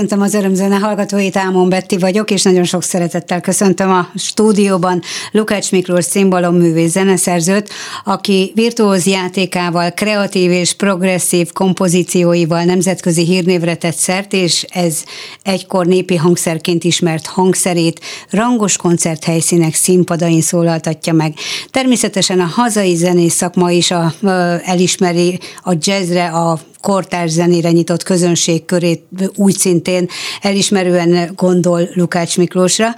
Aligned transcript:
Köszöntöm 0.00 0.24
az 0.24 0.34
örömzene 0.34 0.76
hallgatóit, 0.76 1.36
Ámon 1.36 1.68
Betti 1.68 1.98
vagyok, 1.98 2.30
és 2.30 2.42
nagyon 2.42 2.64
sok 2.64 2.82
szeretettel 2.82 3.40
köszöntöm 3.40 3.90
a 3.90 4.08
stúdióban 4.14 5.02
Lukács 5.32 5.70
Miklós 5.70 6.12
művész 6.50 6.90
zeneszerzőt, 6.90 7.68
aki 8.04 8.52
virtuóz 8.54 9.06
játékával, 9.06 9.90
kreatív 9.90 10.50
és 10.50 10.72
progresszív 10.72 11.52
kompozícióival 11.52 12.64
nemzetközi 12.64 13.24
hírnévre 13.24 13.74
tett 13.74 13.96
szert, 13.96 14.32
és 14.32 14.62
ez 14.62 15.02
egykor 15.42 15.86
népi 15.86 16.16
hangszerként 16.16 16.84
ismert 16.84 17.26
hangszerét 17.26 18.00
rangos 18.30 18.76
koncerthelyszínek 18.76 19.74
színpadain 19.74 20.40
szólaltatja 20.40 21.12
meg. 21.12 21.34
Természetesen 21.70 22.40
a 22.40 22.50
hazai 22.54 22.94
zenész 22.94 23.34
szakma 23.34 23.70
is 23.70 23.90
a, 23.90 24.12
elismeri 24.64 25.38
a 25.62 25.74
jazzre, 25.80 26.28
a 26.28 26.58
kortárs 26.80 27.30
zenére 27.30 27.70
nyitott 27.70 28.02
közönség 28.02 28.64
körét 28.64 29.02
úgy 29.34 29.58
szintén 29.58 30.08
elismerően 30.40 31.32
gondol 31.36 31.88
Lukács 31.94 32.36
Miklósra, 32.36 32.94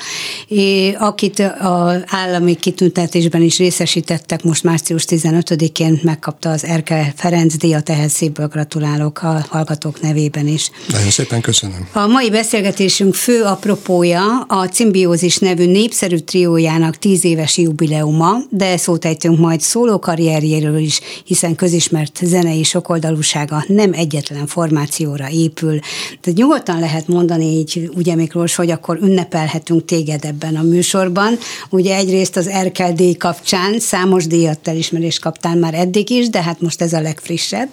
akit 0.98 1.38
az 1.60 2.02
állami 2.06 2.54
kitüntetésben 2.54 3.42
is 3.42 3.58
részesítettek, 3.58 4.42
most 4.42 4.62
március 4.62 5.04
15-én 5.08 6.00
megkapta 6.02 6.50
az 6.50 6.64
Erke 6.64 7.12
Ferenc 7.16 7.56
díjat, 7.56 7.90
ehhez 7.90 8.12
szívből 8.12 8.46
gratulálok 8.46 9.22
a 9.22 9.46
hallgatók 9.48 10.00
nevében 10.00 10.46
is. 10.46 10.70
Nagyon 10.88 11.10
szépen 11.10 11.40
köszönöm. 11.40 11.88
A 11.92 12.06
mai 12.06 12.30
beszélgetésünk 12.30 13.14
fő 13.14 13.42
apropója 13.42 14.40
a 14.40 14.68
Cimbiózis 14.68 15.38
nevű 15.38 15.66
népszerű 15.66 16.16
triójának 16.16 16.96
tíz 16.96 17.24
éves 17.24 17.58
jubileuma, 17.58 18.36
de 18.50 18.76
szót 18.76 19.04
ejtünk 19.04 19.38
majd 19.38 19.60
szóló 19.60 19.98
karrierjéről 19.98 20.78
is, 20.78 21.00
hiszen 21.24 21.54
közismert 21.54 22.20
zenei 22.22 22.62
sokoldalúsága 22.62 23.64
nem 23.74 23.92
egyetlen 23.92 24.46
formációra 24.46 25.28
épül. 25.30 25.78
Tehát 26.20 26.38
nyugodtan 26.38 26.80
lehet 26.80 27.08
mondani 27.08 27.44
így, 27.44 27.90
ugye 27.94 28.14
Miklós, 28.14 28.54
hogy 28.54 28.70
akkor 28.70 28.98
ünnepelhetünk 29.02 29.84
téged 29.84 30.24
ebben 30.24 30.56
a 30.56 30.62
műsorban. 30.62 31.38
Ugye 31.70 31.96
egyrészt 31.96 32.36
az 32.36 32.46
Erkel 32.46 32.92
díj 32.92 33.12
kapcsán 33.12 33.80
számos 33.80 34.26
díjat 34.26 34.68
elismerést 34.68 35.20
kaptál 35.20 35.56
már 35.56 35.74
eddig 35.74 36.10
is, 36.10 36.28
de 36.28 36.42
hát 36.42 36.60
most 36.60 36.82
ez 36.82 36.92
a 36.92 37.00
legfrissebb. 37.00 37.68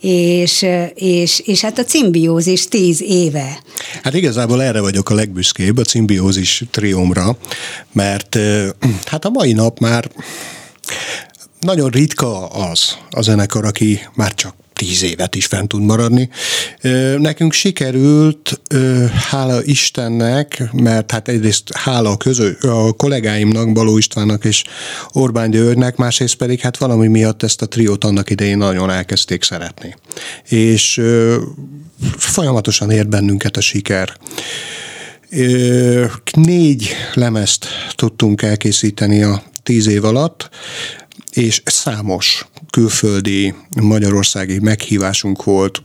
És, 0.00 0.66
és, 0.94 1.40
és 1.44 1.60
hát 1.60 1.78
a 1.78 1.84
cimbiózis 1.84 2.68
tíz 2.68 3.02
éve. 3.02 3.62
Hát 4.02 4.14
igazából 4.14 4.62
erre 4.62 4.80
vagyok 4.80 5.10
a 5.10 5.14
legbüszkébb, 5.14 5.78
a 5.78 5.82
cimbiózis 5.82 6.64
triomra, 6.70 7.38
mert 7.92 8.38
hát 9.04 9.24
a 9.24 9.30
mai 9.30 9.52
nap 9.52 9.78
már 9.78 10.10
nagyon 11.60 11.90
ritka 11.90 12.46
az 12.46 12.96
a 13.10 13.22
zenekar, 13.22 13.64
aki 13.64 14.00
már 14.14 14.34
csak 14.34 14.54
tíz 14.76 15.02
évet 15.02 15.34
is 15.34 15.46
fent 15.46 15.68
tud 15.68 15.82
maradni. 15.82 16.28
Nekünk 17.18 17.52
sikerült, 17.52 18.60
hála 19.30 19.64
Istennek, 19.64 20.62
mert 20.72 21.10
hát 21.10 21.28
egyrészt 21.28 21.72
hála 21.72 22.10
a, 22.10 22.16
közö, 22.16 22.50
a 22.60 22.92
kollégáimnak, 22.92 23.72
Baló 23.72 23.98
Istvánnak 23.98 24.44
és 24.44 24.64
Orbán 25.12 25.50
Györgynek, 25.50 25.96
másrészt 25.96 26.34
pedig 26.34 26.60
hát 26.60 26.76
valami 26.76 27.06
miatt 27.06 27.42
ezt 27.42 27.62
a 27.62 27.66
triót 27.66 28.04
annak 28.04 28.30
idején 28.30 28.58
nagyon 28.58 28.90
elkezdték 28.90 29.42
szeretni. 29.42 29.94
És 30.48 31.00
folyamatosan 32.16 32.90
ért 32.90 33.08
bennünket 33.08 33.56
a 33.56 33.60
siker. 33.60 34.16
Négy 36.32 36.88
lemezt 37.14 37.66
tudtunk 37.94 38.42
elkészíteni 38.42 39.22
a 39.22 39.42
tíz 39.62 39.86
év 39.86 40.04
alatt, 40.04 40.48
és 41.32 41.62
számos 41.64 42.46
külföldi, 42.70 43.54
magyarországi 43.80 44.58
meghívásunk 44.58 45.44
volt, 45.44 45.82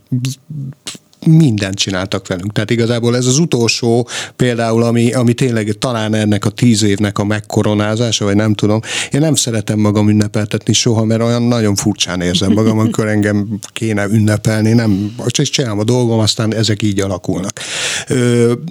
mindent 1.25 1.75
csináltak 1.75 2.27
velünk. 2.27 2.51
Tehát 2.51 2.69
igazából 2.69 3.15
ez 3.15 3.25
az 3.25 3.37
utolsó 3.37 4.07
például, 4.35 4.83
ami, 4.83 5.13
ami 5.13 5.33
tényleg 5.33 5.75
talán 5.79 6.13
ennek 6.13 6.45
a 6.45 6.49
tíz 6.49 6.83
évnek 6.83 7.19
a 7.19 7.23
megkoronázása, 7.23 8.25
vagy 8.25 8.35
nem 8.35 8.53
tudom. 8.53 8.79
Én 9.11 9.19
nem 9.19 9.35
szeretem 9.35 9.79
magam 9.79 10.09
ünnepeltetni 10.09 10.73
soha, 10.73 11.03
mert 11.03 11.21
olyan 11.21 11.43
nagyon 11.43 11.75
furcsán 11.75 12.21
érzem 12.21 12.51
magam, 12.51 12.79
amikor 12.79 13.07
engem 13.07 13.59
kéne 13.73 14.05
ünnepelni, 14.05 14.73
nem, 14.73 15.15
csak 15.27 15.45
csinálom 15.45 15.79
a 15.79 15.83
dolgom, 15.83 16.19
aztán 16.19 16.53
ezek 16.53 16.81
így 16.81 16.99
alakulnak. 16.99 17.59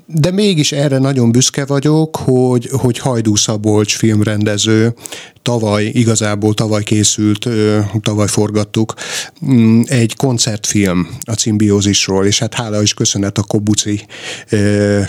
De 0.07 0.31
mégis 0.31 0.73
erre 0.73 0.99
nagyon 0.99 1.33
büszke 1.33 1.65
vagyok, 1.65 2.17
hogy, 2.17 2.69
hogy 2.73 2.99
Hajdú 2.99 3.37
Szabolcs 3.37 3.97
filmrendező 3.97 4.95
tavaly, 5.43 5.85
igazából 5.85 6.55
tavaly 6.55 6.83
készült, 6.83 7.49
tavaly 8.01 8.29
forgattuk, 8.29 8.95
mm, 9.47 9.81
egy 9.85 10.17
koncertfilm 10.17 11.09
a 11.21 11.33
cimbiózisról, 11.33 12.27
és 12.27 12.39
hát 12.39 12.55
hála 12.55 12.83
is 12.83 12.95
köszönet 12.95 13.39
a 13.39 13.43
Kobuci 13.43 14.07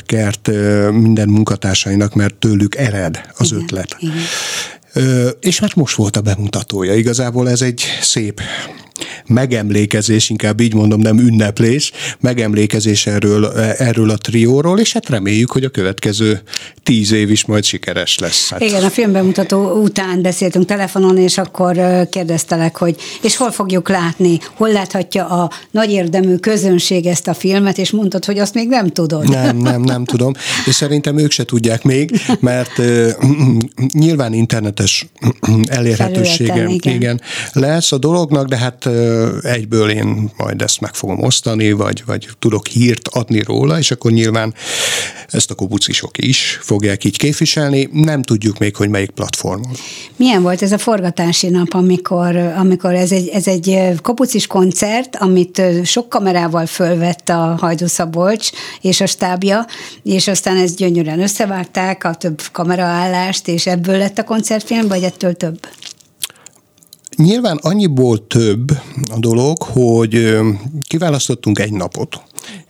kert 0.06 0.48
minden 0.92 1.30
munkatársainak, 1.30 2.14
mert 2.14 2.36
tőlük 2.36 2.76
ered 2.76 3.22
az 3.38 3.52
igen, 3.52 3.64
ötlet. 3.64 3.98
Igen. 4.00 5.34
És 5.40 5.60
hát 5.60 5.76
most 5.76 5.96
volt 5.96 6.18
a 6.18 6.22
bemutatója. 6.22 6.96
Igazából 6.96 7.50
ez 7.50 7.62
egy 7.62 7.84
szép 8.02 8.42
megemlékezés, 9.28 10.30
inkább 10.30 10.60
így 10.60 10.74
mondom, 10.74 11.00
nem 11.00 11.18
ünneplés, 11.18 11.92
megemlékezés 12.20 13.06
erről, 13.06 13.46
erről 13.78 14.10
a 14.10 14.18
trióról, 14.18 14.80
és 14.80 14.94
hát 14.94 15.10
reméljük, 15.10 15.52
hogy 15.52 15.64
a 15.64 15.70
következő 15.70 16.42
tíz 16.84 17.12
év 17.12 17.32
is 17.32 17.46
majd 17.46 17.64
sikeres 17.64 18.18
lesz. 18.18 18.50
Hát. 18.50 18.62
Igen, 18.62 18.84
a 18.84 18.90
filmbemutató 18.90 19.82
után 19.82 20.22
beszéltünk 20.22 20.66
telefonon, 20.66 21.18
és 21.18 21.38
akkor 21.38 21.80
kérdeztelek, 22.10 22.78
hogy 22.78 22.96
és 23.22 23.36
hol 23.36 23.52
fogjuk 23.52 23.90
látni, 23.90 24.40
hol 24.54 24.72
láthatja 24.72 25.26
a 25.26 25.52
nagy 25.72 25.92
érdemű 25.92 26.36
közönség 26.36 27.06
ezt 27.06 27.28
a 27.28 27.34
filmet, 27.34 27.78
és 27.78 27.92
mondtad, 27.92 28.26
hogy 28.26 28.40
azt 28.40 28.54
még 28.54 28.68
nem 28.68 28.88
tudod. 28.88 29.30
Nem, 29.30 29.58
nem, 29.58 29.82
nem 29.82 30.06
tudom, 30.06 30.34
és 30.66 30.76
szerintem 30.76 31.18
ők 31.18 31.32
se 31.32 31.44
tudják 31.44 31.84
még, 31.84 32.12
mert 32.40 32.78
uh, 32.78 33.10
nyilván 33.94 34.34
internetes 34.34 35.08
elérhetősége 35.66 36.68
igen. 36.68 36.96
igen. 36.96 37.22
lesz 37.52 37.92
a 37.92 37.98
dolognak, 37.98 38.48
de 38.48 38.58
hát 38.58 38.86
egyből 39.42 39.90
én 39.90 40.32
majd 40.38 40.62
ezt 40.62 40.82
meg 40.82 40.94
fogom 40.94 41.24
osztani, 41.24 41.72
vagy, 41.72 42.04
vagy 42.06 42.28
tudok 42.40 42.68
hírt 42.68 43.08
adni 43.08 43.44
róla, 43.44 43.78
és 43.78 43.92
akkor 43.92 44.12
nyilván 44.12 44.54
ezt 45.28 45.52
a 45.52 45.56
kobucisok 45.56 46.18
is 46.18 46.60
fogják 46.62 47.04
így 47.04 47.18
képviselni. 47.18 47.90
Nem 47.92 48.22
tudjuk 48.22 48.58
még, 48.58 48.76
hogy 48.76 48.90
melyik 48.90 49.10
platformon. 49.10 49.72
Milyen 50.16 50.42
volt 50.42 50.62
ez 50.62 50.72
a 50.72 50.78
forgatási 50.78 51.50
nap, 51.50 51.74
amikor, 51.74 52.36
amikor 52.36 52.94
ez, 52.94 53.12
egy, 53.12 53.28
ez 53.28 53.48
egy 53.48 53.80
kopucis 54.02 54.48
koncert, 54.48 55.16
amit 55.16 55.62
sok 55.84 56.10
kamerával 56.10 56.66
fölvett 56.66 57.30
a 57.30 57.58
Hajdú 57.60 57.88
Szabolcs 57.88 58.50
és 58.82 59.02
a 59.02 59.06
stábja, 59.06 59.66
és 60.04 60.28
aztán 60.28 60.58
ezt 60.58 60.76
gyönyörűen 60.76 61.22
összevágták, 61.22 62.04
a 62.04 62.14
több 62.14 62.42
kameraállást, 62.52 63.48
és 63.48 63.68
ebből 63.68 63.98
lett 63.98 64.18
a 64.18 64.24
koncertfilm, 64.24 64.88
vagy 64.88 65.04
ettől 65.04 65.34
több? 65.34 65.60
Nyilván 67.22 67.58
annyiból 67.62 68.28
több 68.28 68.72
a 69.12 69.20
dolog, 69.20 69.64
hogy 69.64 70.38
kiválasztottunk 70.88 71.60
egy 71.60 71.72
napot, 71.72 72.22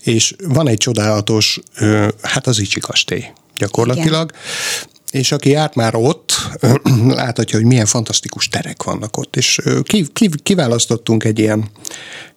és 0.03 0.35
van 0.47 0.67
egy 0.67 0.77
csodálatos, 0.77 1.59
hát 2.21 2.47
az 2.47 2.59
Icsi 2.59 2.79
kastély 2.79 3.25
gyakorlatilag, 3.57 4.31
Igen. 4.31 4.91
és 5.11 5.31
aki 5.31 5.49
járt 5.49 5.75
már 5.75 5.95
ott, 5.95 6.33
láthatja, 7.21 7.57
hogy 7.57 7.67
milyen 7.67 7.85
fantasztikus 7.85 8.47
terek 8.47 8.83
vannak 8.83 9.17
ott, 9.17 9.35
és 9.35 9.61
kiválasztottunk 10.43 11.23
egy 11.23 11.39
ilyen 11.39 11.69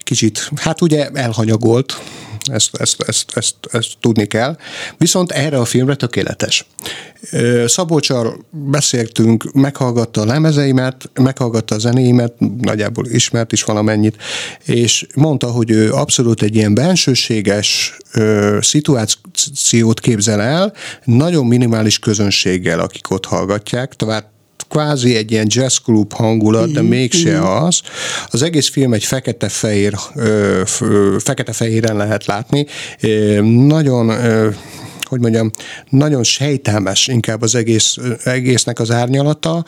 kicsit, 0.04 0.50
hát 0.54 0.80
ugye 0.80 1.08
elhanyagolt 1.12 2.02
ezt, 2.50 2.76
ezt, 2.76 3.02
ezt, 3.06 3.30
ezt, 3.34 3.54
ezt 3.72 3.88
tudni 4.00 4.26
kell. 4.26 4.56
Viszont 4.98 5.30
erre 5.30 5.58
a 5.58 5.64
filmre 5.64 5.94
tökéletes. 5.94 6.66
Szabolcsal 7.66 8.44
beszéltünk, 8.50 9.52
meghallgatta 9.52 10.20
a 10.20 10.24
lemezeimet, 10.24 11.10
meghallgatta 11.14 11.74
a 11.74 11.78
zenéimet, 11.78 12.34
nagyjából 12.60 13.06
ismert 13.06 13.52
is 13.52 13.64
valamennyit, 13.64 14.16
és 14.64 15.06
mondta, 15.14 15.50
hogy 15.50 15.70
ő 15.70 15.92
abszolút 15.92 16.42
egy 16.42 16.54
ilyen 16.54 16.74
bensőséges 16.74 17.96
ö, 18.12 18.58
szituációt 18.60 20.00
képzel 20.00 20.40
el, 20.40 20.72
nagyon 21.04 21.46
minimális 21.46 21.98
közönséggel, 21.98 22.80
akik 22.80 23.10
ott 23.10 23.24
hallgatják, 23.24 23.94
tehát 23.94 24.33
kvázi 24.68 25.16
egy 25.16 25.30
ilyen 25.30 25.46
jazz 25.48 25.76
klub 25.76 26.12
hangulat, 26.12 26.72
de 26.72 26.82
mégse 26.82 27.56
az. 27.58 27.80
Az 28.30 28.42
egész 28.42 28.68
film 28.68 28.92
egy 28.92 29.04
fekete-fehér, 29.04 29.94
fekete-fehéren 31.18 31.96
lehet 31.96 32.26
látni. 32.26 32.66
Nagyon 33.66 34.12
hogy 35.04 35.20
mondjam, 35.20 35.50
nagyon 35.88 36.22
sejtelmes 36.22 37.06
inkább 37.06 37.42
az 37.42 37.54
egész, 37.54 37.96
egésznek 38.24 38.78
az 38.78 38.90
árnyalata. 38.90 39.64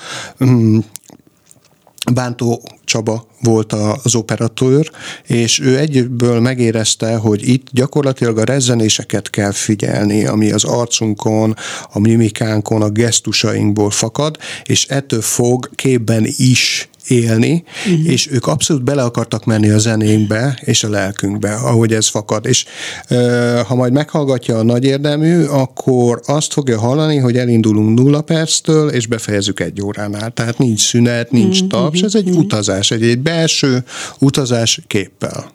Bántó 2.13 2.63
Csaba 2.85 3.27
volt 3.41 3.73
az 4.03 4.15
operatőr, 4.15 4.91
és 5.27 5.61
ő 5.61 5.79
egyből 5.79 6.41
megérezte, 6.41 7.17
hogy 7.17 7.49
itt 7.49 7.67
gyakorlatilag 7.71 8.39
a 8.39 8.45
rezzenéseket 8.45 9.31
kell 9.31 9.53
figyelni, 9.53 10.27
ami 10.27 10.53
az 10.53 10.65
arcunkon, 10.65 11.57
a 11.93 11.99
mimikánkon, 11.99 12.83
a 12.83 12.91
gesztusainkból 12.91 13.91
fakad, 13.91 14.39
és 14.65 14.87
ettől 14.87 15.23
fog 15.23 15.71
képben 15.75 16.27
is 16.37 16.89
élni, 17.07 17.65
uh-huh. 17.87 18.09
és 18.09 18.29
ők 18.31 18.47
abszolút 18.47 18.85
bele 18.85 19.03
akartak 19.03 19.45
menni 19.45 19.69
a 19.69 19.79
zenénkbe 19.79 20.59
és 20.65 20.85
a 20.85 20.89
lelkünkbe, 20.89 21.55
ahogy 21.55 21.93
ez 21.93 22.09
fakad. 22.09 22.47
És 22.47 22.65
ö, 23.09 23.61
ha 23.67 23.75
majd 23.75 23.93
meghallgatja 23.93 24.59
a 24.59 24.63
nagy 24.63 24.85
érdemű, 24.85 25.45
akkor 25.45 26.21
azt 26.27 26.53
fogja 26.53 26.79
hallani, 26.79 27.17
hogy 27.17 27.37
elindulunk 27.37 27.99
nulla 27.99 28.21
perctől, 28.21 28.89
és 28.89 29.07
befejezzük 29.07 29.61
egy 29.61 29.83
óránál. 29.83 30.31
Tehát 30.31 30.59
nincs 30.59 30.81
szünet, 30.81 31.31
nincs 31.31 31.61
uh-huh. 31.61 31.83
taps, 31.83 32.01
ez 32.01 32.15
egy 32.15 32.29
uh-huh. 32.29 32.45
utazás, 32.45 32.91
egy, 32.91 33.03
egy 33.03 33.19
belső 33.19 33.85
utazás 34.19 34.81
képpel 34.87 35.55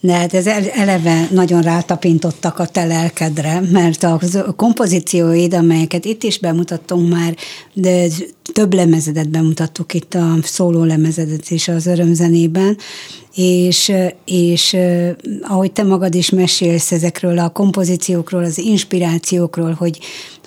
de 0.00 0.12
hát 0.12 0.34
ez 0.34 0.46
eleve 0.72 1.28
nagyon 1.30 1.62
rátapintottak 1.62 2.58
a 2.58 2.66
te 2.66 2.84
lelkedre, 2.84 3.60
mert 3.72 4.02
a 4.02 4.18
kompozícióid, 4.56 5.54
amelyeket 5.54 6.04
itt 6.04 6.22
is 6.22 6.38
bemutattunk 6.38 7.10
már, 7.12 7.36
de 7.72 8.06
több 8.52 8.74
lemezedet 8.74 9.28
bemutattuk 9.28 9.94
itt 9.94 10.14
a 10.14 10.36
szóló 10.42 10.84
lemezedet 10.84 11.50
is 11.50 11.68
az 11.68 11.86
örömzenében, 11.86 12.76
és, 13.34 13.92
és 14.24 14.76
ahogy 15.42 15.72
te 15.72 15.82
magad 15.82 16.14
is 16.14 16.30
mesélsz 16.30 16.92
ezekről 16.92 17.38
a 17.38 17.48
kompozíciókról, 17.48 18.44
az 18.44 18.58
inspirációkról, 18.58 19.72
hogy, 19.72 19.98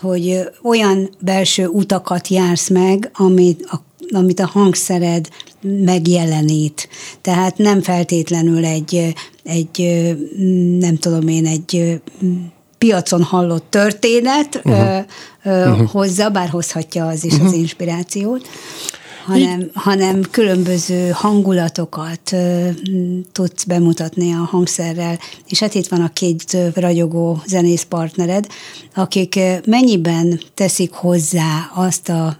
hogy 0.01 0.39
olyan 0.63 1.09
belső 1.19 1.67
utakat 1.67 2.27
jársz 2.27 2.69
meg, 2.69 3.09
amit 3.13 3.65
a 3.69 3.81
amit 4.11 4.39
a 4.39 4.47
hangszered 4.47 5.29
megjelenít. 5.63 6.89
Tehát 7.21 7.57
nem 7.57 7.81
feltétlenül 7.81 8.65
egy, 8.65 9.13
egy 9.43 9.79
nem 10.79 10.97
tudom 10.97 11.27
én, 11.27 11.45
egy 11.45 12.01
piacon 12.77 13.23
hallott 13.23 13.65
történet 13.69 14.61
uh-huh. 14.63 15.05
Uh-huh. 15.45 15.89
hozza, 15.89 16.29
bár 16.29 16.49
hozhatja 16.49 17.07
az 17.07 17.23
is 17.23 17.33
uh-huh. 17.33 17.47
az 17.47 17.53
inspirációt. 17.53 18.47
hanem, 19.25 19.69
hanem 19.73 20.21
különböző 20.31 21.09
hangulatokat 21.09 22.31
ö, 22.31 22.67
tudsz 23.31 23.63
bemutatni 23.63 24.33
a 24.33 24.47
hangszerrel, 24.51 25.19
és 25.47 25.59
hát 25.59 25.75
itt 25.75 25.87
van 25.87 26.01
a 26.01 26.13
két 26.13 26.57
ragyogó 26.73 27.41
zenész 27.45 27.83
partnered, 27.83 28.47
akik 28.95 29.39
mennyiben 29.65 30.39
teszik 30.53 30.91
hozzá 30.91 31.71
azt 31.73 32.09
a 32.09 32.37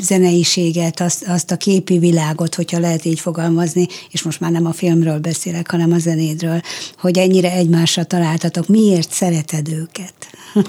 zeneiséget, 0.00 1.00
azt, 1.00 1.24
azt 1.26 1.50
a 1.50 1.56
képi 1.56 1.98
világot, 1.98 2.54
hogyha 2.54 2.78
lehet 2.78 3.04
így 3.04 3.20
fogalmazni, 3.20 3.86
és 4.10 4.22
most 4.22 4.40
már 4.40 4.50
nem 4.50 4.66
a 4.66 4.72
filmről 4.72 5.18
beszélek, 5.18 5.70
hanem 5.70 5.92
a 5.92 5.98
zenédről, 5.98 6.60
hogy 6.98 7.18
ennyire 7.18 7.52
egymásra 7.52 8.04
találtatok. 8.04 8.68
Miért 8.68 9.12
szereted 9.12 9.68
őket? 9.68 10.14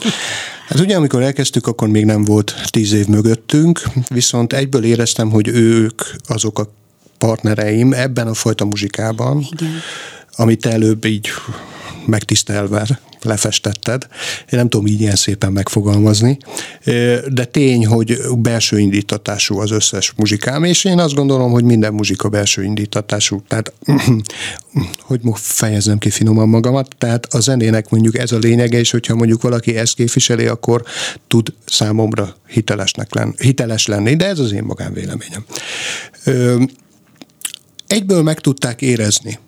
Hát 0.68 0.80
ugye, 0.80 0.96
amikor 0.96 1.22
elkezdtük, 1.22 1.68
akkor 1.68 1.88
még 1.88 2.06
nem 2.06 2.24
volt 2.24 2.56
tíz 2.70 2.92
év 2.94 3.08
mögöttünk, 3.08 3.84
viszont 4.08 4.54
egyből 4.54 4.84
éreztem, 4.84 5.30
hogy 5.30 5.48
ők 5.48 6.02
azok 6.28 6.60
a 6.60 6.72
partnereim 7.18 7.94
ebben 7.94 8.28
a 8.28 8.34
fajta 8.34 8.66
muzsikában, 8.66 9.48
Igen. 9.52 9.70
amit 10.32 10.66
előbb 10.66 11.06
így 11.06 11.30
megtisztelve 12.06 13.00
lefestetted. 13.24 14.08
Én 14.40 14.60
nem 14.60 14.70
tudom 14.70 14.88
így 14.88 15.02
ilyen 15.02 15.16
szépen 15.16 15.52
megfogalmazni, 15.52 16.38
de 17.28 17.46
tény, 17.52 17.86
hogy 17.86 18.18
belső 18.38 18.80
indítatású 18.80 19.60
az 19.60 19.72
összes 19.72 20.14
muzsikám, 20.16 20.64
és 20.64 20.84
én 20.84 21.00
azt 21.00 21.14
gondolom, 21.14 21.52
hogy 21.52 21.64
minden 21.64 21.94
muzsika 21.94 22.30
belső 22.30 22.64
indítatású. 22.64 23.42
Tehát, 23.48 23.74
hogy 25.08 25.22
fejezem 25.34 25.98
ki 25.98 26.10
finoman 26.10 26.50
magamat, 26.50 26.96
tehát 26.98 27.34
a 27.34 27.40
zenének 27.40 27.90
mondjuk 27.90 28.18
ez 28.18 28.32
a 28.32 28.38
lényege, 28.38 28.80
és 28.80 28.92
hogyha 28.92 29.16
mondjuk 29.16 29.42
valaki 29.42 29.78
ezt 29.78 29.96
képviseli, 29.96 30.46
akkor 30.48 30.84
tud 31.28 31.54
számomra 31.66 32.36
hitelesnek 32.48 33.14
lenni, 33.14 33.34
hiteles 33.38 33.86
lenni, 33.86 34.16
de 34.16 34.26
ez 34.26 34.40
az 34.40 34.52
én 34.52 34.64
magánvéleményem. 34.64 35.46
Egyből 37.88 38.24
meg 38.24 38.40
tudták 38.40 38.82
érezni, 38.82 39.40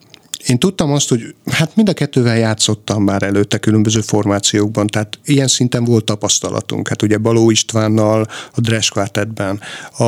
én 0.47 0.59
tudtam 0.59 0.91
azt, 0.91 1.09
hogy 1.09 1.35
hát 1.51 1.75
mind 1.75 1.89
a 1.89 1.93
kettővel 1.93 2.38
játszottam 2.38 3.03
már 3.03 3.23
előtte 3.23 3.57
különböző 3.57 4.01
formációkban, 4.01 4.88
tehát 4.88 5.19
ilyen 5.25 5.47
szinten 5.47 5.83
volt 5.83 6.05
tapasztalatunk. 6.05 6.88
Hát 6.88 7.01
ugye 7.01 7.17
Baló 7.17 7.50
Istvánnal, 7.50 8.27
a 8.55 8.62
Dres 8.62 8.89
Quartetben, 8.89 9.59
a 9.97 10.03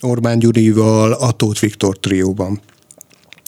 Orbán 0.00 0.38
Gyurival, 0.38 1.12
a 1.12 1.30
Tóth 1.30 1.60
Viktor 1.60 1.98
trióban. 1.98 2.60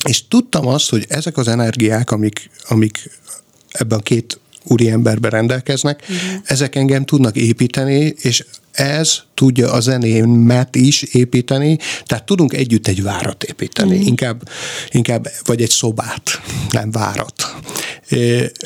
És 0.09 0.29
tudtam 0.29 0.67
azt, 0.67 0.91
hogy 0.91 1.05
ezek 1.09 1.37
az 1.37 1.49
energiák, 1.49 2.11
amik, 2.11 2.51
amik 2.69 3.11
ebben 3.71 3.99
a 3.99 4.03
két 4.03 4.41
úri 4.65 4.91
emberben 4.91 5.31
rendelkeznek, 5.31 6.01
uh-huh. 6.03 6.41
ezek 6.45 6.75
engem 6.75 7.05
tudnak 7.05 7.37
építeni, 7.37 8.15
és 8.17 8.45
ez 8.73 9.19
tudja 9.35 9.73
a 9.73 9.81
zenémet 9.81 10.77
is 10.77 11.03
építeni, 11.03 11.79
tehát 12.05 12.25
tudunk 12.25 12.53
együtt 12.53 12.87
egy 12.87 13.03
várat 13.03 13.43
építeni, 13.43 13.97
mm. 13.97 14.07
inkább, 14.07 14.49
inkább, 14.91 15.29
vagy 15.45 15.63
egy 15.63 15.71
szobát, 15.71 16.41
nem 16.71 16.91
várat. 16.91 17.57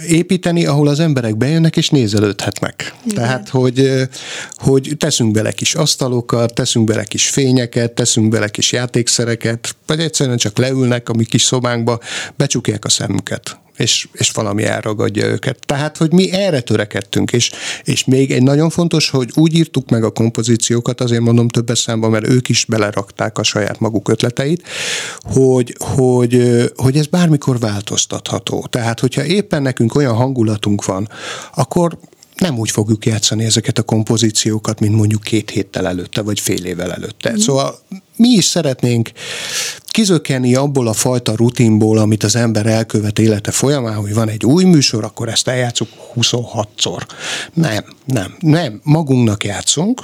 Építeni, 0.08 0.66
ahol 0.66 0.88
az 0.88 1.00
emberek 1.00 1.36
bejönnek 1.36 1.76
és 1.76 1.88
nézelődhetnek. 1.88 2.94
Igen. 3.04 3.14
Tehát, 3.16 3.48
hogy, 3.48 4.08
hogy 4.54 4.94
teszünk 4.98 5.32
bele 5.32 5.52
kis 5.52 5.74
asztalokat, 5.74 6.54
teszünk 6.54 6.86
bele 6.86 7.04
kis 7.04 7.28
fényeket, 7.28 7.92
teszünk 7.92 8.28
bele 8.28 8.48
kis 8.48 8.72
játékszereket, 8.72 9.76
vagy 9.86 10.00
egyszerűen 10.00 10.36
csak 10.36 10.58
leülnek 10.58 11.08
a 11.08 11.14
mi 11.14 11.24
kis 11.24 11.42
szobánkba, 11.42 12.00
becsukják 12.36 12.84
a 12.84 12.88
szemüket 12.88 13.58
és, 13.76 14.08
és 14.12 14.30
valami 14.30 14.64
elragadja 14.64 15.26
őket. 15.26 15.58
Tehát, 15.66 15.96
hogy 15.96 16.12
mi 16.12 16.32
erre 16.32 16.60
törekedtünk, 16.60 17.32
és, 17.32 17.50
és 17.84 18.04
még 18.04 18.30
egy 18.30 18.42
nagyon 18.42 18.70
fontos, 18.70 19.10
hogy 19.10 19.30
úgy 19.34 19.54
írtuk 19.54 19.90
meg 19.90 20.04
a 20.04 20.10
kompozíciókat, 20.10 21.00
azért 21.00 21.22
mondom 21.22 21.48
többes 21.48 21.78
számban, 21.78 22.10
mert 22.10 22.28
ők 22.28 22.48
is 22.48 22.64
belerakták 22.64 23.38
a 23.38 23.42
saját 23.42 23.80
maguk 23.80 24.08
ötleteit, 24.08 24.62
hogy, 25.20 25.76
hogy, 25.78 26.62
hogy 26.76 26.96
ez 26.96 27.06
bármikor 27.06 27.58
változtatható. 27.58 28.66
Tehát, 28.70 29.00
hogyha 29.00 29.24
éppen 29.24 29.62
nekünk 29.62 29.94
olyan 29.94 30.14
hangulatunk 30.14 30.84
van, 30.84 31.08
akkor 31.54 31.98
nem 32.36 32.58
úgy 32.58 32.70
fogjuk 32.70 33.06
játszani 33.06 33.44
ezeket 33.44 33.78
a 33.78 33.82
kompozíciókat, 33.82 34.80
mint 34.80 34.94
mondjuk 34.94 35.22
két 35.22 35.50
héttel 35.50 35.86
előtte, 35.86 36.20
vagy 36.20 36.40
fél 36.40 36.64
évvel 36.64 36.92
előtte. 36.92 37.32
Mm. 37.32 37.36
Szóval 37.36 37.78
mi 38.16 38.28
is 38.28 38.44
szeretnénk 38.44 39.10
kizökkenni 39.84 40.54
abból 40.54 40.88
a 40.88 40.92
fajta 40.92 41.34
rutinból, 41.34 41.98
amit 41.98 42.22
az 42.22 42.36
ember 42.36 42.66
elkövet 42.66 43.18
élete 43.18 43.50
folyamán, 43.50 43.94
hogy 43.94 44.14
van 44.14 44.28
egy 44.28 44.44
új 44.44 44.64
műsor, 44.64 45.04
akkor 45.04 45.28
ezt 45.28 45.48
eljátszuk 45.48 45.88
26-szor. 46.14 47.00
Nem, 47.54 47.84
nem, 48.04 48.36
nem. 48.40 48.80
Magunknak 48.82 49.44
játszunk, 49.44 50.00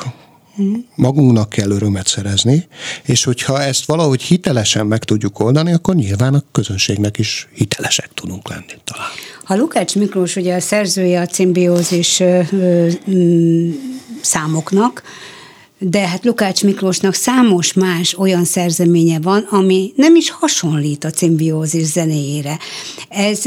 magunknak 0.94 1.48
kell 1.48 1.70
örömet 1.70 2.06
szerezni, 2.06 2.66
és 3.02 3.24
hogyha 3.24 3.62
ezt 3.62 3.84
valahogy 3.84 4.22
hitelesen 4.22 4.86
meg 4.86 5.04
tudjuk 5.04 5.40
oldani, 5.40 5.72
akkor 5.72 5.94
nyilván 5.94 6.34
a 6.34 6.42
közönségnek 6.52 7.18
is 7.18 7.48
hitelesek 7.54 8.10
tudunk 8.14 8.48
lenni 8.48 8.64
talán. 8.84 9.08
Ha 9.44 9.56
Lukács 9.56 9.94
Miklós 9.94 10.36
ugye 10.36 10.54
a 10.54 10.60
szerzője 10.60 11.20
a 11.20 11.26
cimbiózis 11.26 12.20
ö, 12.20 12.40
ö, 12.52 12.88
számoknak, 14.20 15.02
de 15.78 16.08
hát 16.08 16.24
Lukács 16.24 16.62
Miklósnak 16.62 17.14
számos 17.14 17.72
más 17.72 18.14
olyan 18.18 18.44
szerzeménye 18.44 19.20
van, 19.20 19.46
ami 19.50 19.92
nem 19.96 20.16
is 20.16 20.30
hasonlít 20.30 21.04
a 21.04 21.10
cimbiózis 21.10 21.84
zenéjére. 21.84 22.58
Ez 23.08 23.42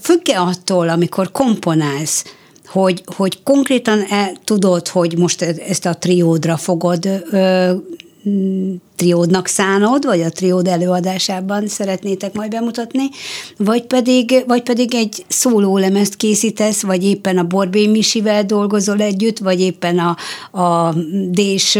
függ-e 0.00 0.40
attól, 0.40 0.88
amikor 0.88 1.32
komponálsz, 1.32 2.24
hogy, 2.70 3.02
hogy 3.16 3.42
konkrétan 3.42 4.04
el, 4.10 4.32
tudod, 4.44 4.88
hogy 4.88 5.18
most 5.18 5.42
ezt 5.42 5.86
a 5.86 5.94
triódra 5.98 6.56
fogod 6.56 7.24
ö, 7.30 7.72
triódnak 9.00 9.46
szánod, 9.46 10.04
vagy 10.04 10.20
a 10.20 10.30
triód 10.30 10.66
előadásában 10.66 11.68
szeretnétek 11.68 12.32
majd 12.32 12.50
bemutatni, 12.50 13.02
vagy 13.56 13.82
pedig, 13.82 14.44
vagy 14.46 14.62
pedig 14.62 14.94
egy 14.94 15.24
szólólemezt 15.28 16.16
készítesz, 16.16 16.82
vagy 16.82 17.04
éppen 17.04 17.38
a 17.38 17.42
Borbé 17.42 17.86
Misivel 17.86 18.44
dolgozol 18.44 19.00
együtt, 19.00 19.38
vagy 19.38 19.60
éppen 19.60 19.98
a, 19.98 20.16
a 20.60 20.94
Dés 21.30 21.78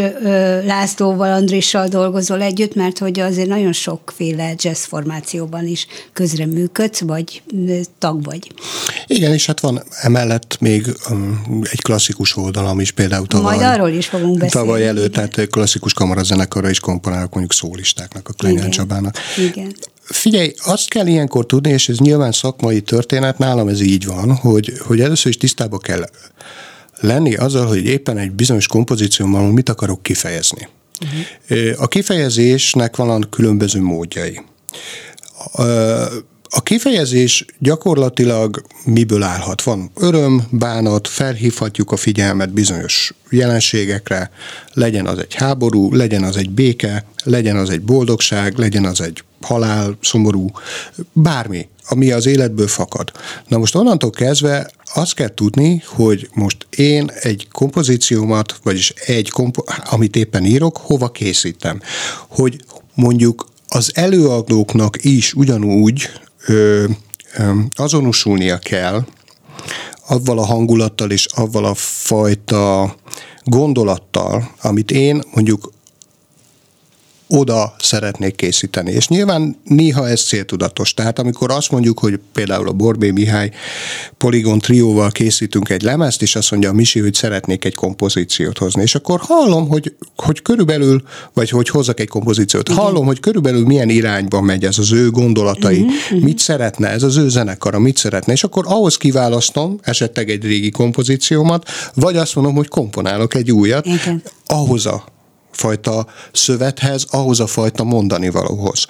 Lászlóval, 0.65 1.31
Andrissal 1.31 1.87
dolgozol 1.87 2.41
együtt, 2.41 2.75
mert 2.75 2.97
hogy 2.97 3.19
azért 3.19 3.47
nagyon 3.47 3.73
sokféle 3.73 4.53
jazz 4.57 4.83
formációban 4.83 5.67
is 5.67 5.87
közreműködsz, 6.13 7.01
vagy 7.01 7.41
tag 7.99 8.23
vagy. 8.23 8.51
Igen, 9.07 9.33
és 9.33 9.45
hát 9.45 9.59
van 9.59 9.83
emellett 10.01 10.57
még 10.59 10.85
um, 11.09 11.41
egy 11.71 11.81
klasszikus 11.81 12.37
oldalam 12.37 12.79
is, 12.79 12.91
például 12.91 13.27
tavaly. 13.27 13.55
Majd 13.55 13.67
arról 13.67 13.89
is 13.89 14.07
fogunk 14.07 14.37
beszélni. 14.37 14.67
Tavaly 14.67 14.87
előtt, 14.87 15.13
tehát 15.13 15.47
klasszikus 15.49 15.93
kamarazenekarra 15.93 16.69
is 16.69 16.79
komponálok 17.11 17.33
mondjuk 17.33 17.53
szólistáknak, 17.53 18.27
a 18.27 18.33
Klenyán 18.33 18.69
Csabának. 18.69 19.17
Igen. 19.37 19.75
Figyelj, 20.01 20.53
azt 20.57 20.89
kell 20.89 21.07
ilyenkor 21.07 21.45
tudni, 21.45 21.71
és 21.71 21.89
ez 21.89 21.97
nyilván 21.97 22.31
szakmai 22.31 22.81
történet, 22.81 23.37
nálam 23.37 23.67
ez 23.67 23.81
így 23.81 24.05
van, 24.05 24.35
hogy, 24.35 24.73
hogy 24.79 25.01
először 25.01 25.31
is 25.31 25.37
tisztába 25.37 25.77
kell 25.77 26.05
lenni 26.99 27.35
azzal, 27.35 27.65
hogy 27.65 27.85
éppen 27.85 28.17
egy 28.17 28.31
bizonyos 28.31 28.67
kompozícióban 28.67 29.43
mit 29.45 29.69
akarok 29.69 30.03
kifejezni. 30.03 30.67
Uh-huh. 31.01 31.81
A 31.81 31.87
kifejezésnek 31.87 32.95
van 32.95 33.27
különböző 33.29 33.81
módjai. 33.81 34.41
A 36.53 36.61
kifejezés 36.61 37.45
gyakorlatilag 37.59 38.63
miből 38.85 39.23
állhat? 39.23 39.61
Van 39.61 39.91
öröm, 39.95 40.47
bánat, 40.49 41.07
felhívhatjuk 41.07 41.91
a 41.91 41.95
figyelmet 41.95 42.53
bizonyos 42.53 43.13
jelenségekre, 43.29 44.31
legyen 44.73 45.07
az 45.07 45.19
egy 45.19 45.33
háború, 45.33 45.93
legyen 45.93 46.23
az 46.23 46.37
egy 46.37 46.49
béke, 46.49 47.05
legyen 47.23 47.57
az 47.57 47.69
egy 47.69 47.81
boldogság, 47.81 48.57
legyen 48.57 48.85
az 48.85 49.01
egy 49.01 49.23
halál, 49.41 49.97
szomorú, 50.01 50.51
bármi, 51.13 51.67
ami 51.87 52.11
az 52.11 52.25
életből 52.25 52.67
fakad. 52.67 53.11
Na 53.47 53.57
most 53.57 53.75
onnantól 53.75 54.09
kezdve 54.09 54.71
azt 54.93 55.13
kell 55.13 55.33
tudni, 55.33 55.83
hogy 55.85 56.29
most 56.33 56.67
én 56.69 57.11
egy 57.21 57.47
kompozíciómat, 57.51 58.59
vagyis 58.63 58.89
egy, 58.89 59.29
kompo- 59.29 59.69
amit 59.85 60.15
éppen 60.15 60.45
írok, 60.45 60.77
hova 60.77 61.11
készítem. 61.11 61.81
Hogy 62.27 62.63
mondjuk 62.93 63.49
az 63.67 63.91
előadóknak 63.93 65.03
is 65.03 65.33
ugyanúgy 65.33 66.09
ö, 66.45 66.85
ö, 67.37 67.51
azonosulnia 67.75 68.57
kell 68.57 69.03
avval 70.07 70.39
a 70.39 70.45
hangulattal 70.45 71.11
és 71.11 71.25
avval 71.25 71.65
a 71.65 71.73
fajta 71.75 72.95
gondolattal, 73.43 74.51
amit 74.61 74.91
én 74.91 75.21
mondjuk 75.33 75.71
oda 77.33 77.75
szeretnék 77.79 78.35
készíteni. 78.35 78.91
És 78.91 79.07
nyilván 79.07 79.57
néha 79.63 80.07
ez 80.07 80.21
céltudatos. 80.21 80.93
Tehát 80.93 81.19
amikor 81.19 81.51
azt 81.51 81.71
mondjuk, 81.71 81.99
hogy 81.99 82.19
például 82.33 82.67
a 82.67 82.71
Borbé 82.71 83.11
Mihály 83.11 83.51
Polygon 84.17 84.59
trióval 84.59 85.11
készítünk 85.11 85.69
egy 85.69 85.81
lemezt, 85.81 86.21
és 86.21 86.35
azt 86.35 86.51
mondja 86.51 86.69
a 86.69 86.73
Misi, 86.73 86.99
hogy 86.99 87.13
szeretnék 87.13 87.65
egy 87.65 87.75
kompozíciót 87.75 88.57
hozni. 88.57 88.81
És 88.81 88.95
akkor 88.95 89.19
hallom, 89.19 89.67
hogy, 89.67 89.95
hogy 90.15 90.41
körülbelül, 90.41 91.03
vagy 91.33 91.49
hogy 91.49 91.69
hozzak 91.69 91.99
egy 91.99 92.07
kompozíciót, 92.07 92.69
uh-huh. 92.69 92.85
hallom, 92.85 93.05
hogy 93.05 93.19
körülbelül 93.19 93.65
milyen 93.65 93.89
irányba 93.89 94.41
megy 94.41 94.65
ez 94.65 94.77
az 94.77 94.91
ő 94.91 95.09
gondolatai, 95.09 95.79
uh-huh. 95.81 96.21
mit 96.21 96.39
szeretne, 96.39 96.89
ez 96.89 97.03
az 97.03 97.17
ő 97.17 97.29
zenekara, 97.29 97.79
mit 97.79 97.97
szeretne. 97.97 98.33
És 98.33 98.43
akkor 98.43 98.65
ahhoz 98.67 98.97
kiválasztom 98.97 99.79
esetleg 99.81 100.29
egy 100.29 100.43
régi 100.43 100.69
kompozíciómat, 100.69 101.69
vagy 101.93 102.17
azt 102.17 102.35
mondom, 102.35 102.55
hogy 102.55 102.67
komponálok 102.67 103.33
egy 103.33 103.51
újat, 103.51 103.87
uh-huh. 103.87 104.21
ahhoz 104.45 104.85
a 104.85 105.19
fajta 105.61 106.05
szövethez, 106.31 107.05
ahhoz 107.09 107.39
a 107.39 107.47
fajta 107.47 107.83
mondani 107.83 108.29
valóhoz. 108.29 108.85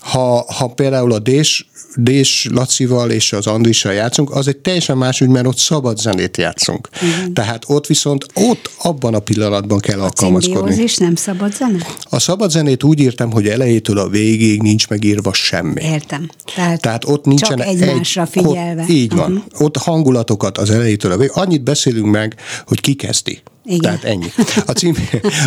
Ha, 0.00 0.46
ha 0.52 0.66
például 0.66 1.12
a 1.12 1.18
Dés 1.18 1.66
Dés 1.96 2.48
Lacival 2.52 3.10
és 3.10 3.32
az 3.32 3.46
Andrissal 3.46 3.92
játszunk, 3.92 4.30
az 4.30 4.48
egy 4.48 4.56
teljesen 4.56 4.96
más 4.96 5.20
ügy, 5.20 5.28
mert 5.28 5.46
ott 5.46 5.56
szabad 5.56 5.98
zenét 5.98 6.36
játszunk. 6.36 6.88
Uh-huh. 6.92 7.32
Tehát 7.32 7.64
ott 7.66 7.86
viszont 7.86 8.26
ott 8.34 8.70
abban 8.78 9.14
a 9.14 9.18
pillanatban 9.18 9.78
kell 9.78 10.00
a 10.00 10.02
alkalmazkodni. 10.02 10.82
is 10.82 10.96
nem 10.96 11.14
szabad 11.14 11.54
zene? 11.54 11.86
A 12.02 12.18
szabad 12.18 12.50
zenét 12.50 12.82
úgy 12.84 13.00
írtam, 13.00 13.32
hogy 13.32 13.48
elejétől 13.48 13.98
a 13.98 14.08
végig 14.08 14.62
nincs 14.62 14.88
megírva 14.88 15.32
semmi. 15.32 15.82
Értem. 15.82 16.28
Tehát, 16.54 16.80
Tehát 16.80 17.04
ott 17.04 17.24
nincsen 17.24 17.58
csak 17.58 17.66
egymásra 17.66 18.22
egy, 18.22 18.28
figyelve. 18.28 18.82
Ott, 18.82 18.88
így 18.88 19.14
van. 19.14 19.32
Uh-huh. 19.32 19.60
Ott 19.60 19.76
hangulatokat 19.76 20.58
az 20.58 20.70
elejétől 20.70 21.12
a 21.12 21.16
végig. 21.16 21.32
Annyit 21.34 21.62
beszélünk 21.62 22.10
meg, 22.10 22.34
hogy 22.66 22.80
ki 22.80 22.94
kezdi. 22.94 23.42
Igen. 23.64 23.80
Tehát 23.80 24.04
ennyi. 24.04 24.26
A, 24.66 24.72
cím, 24.72 24.94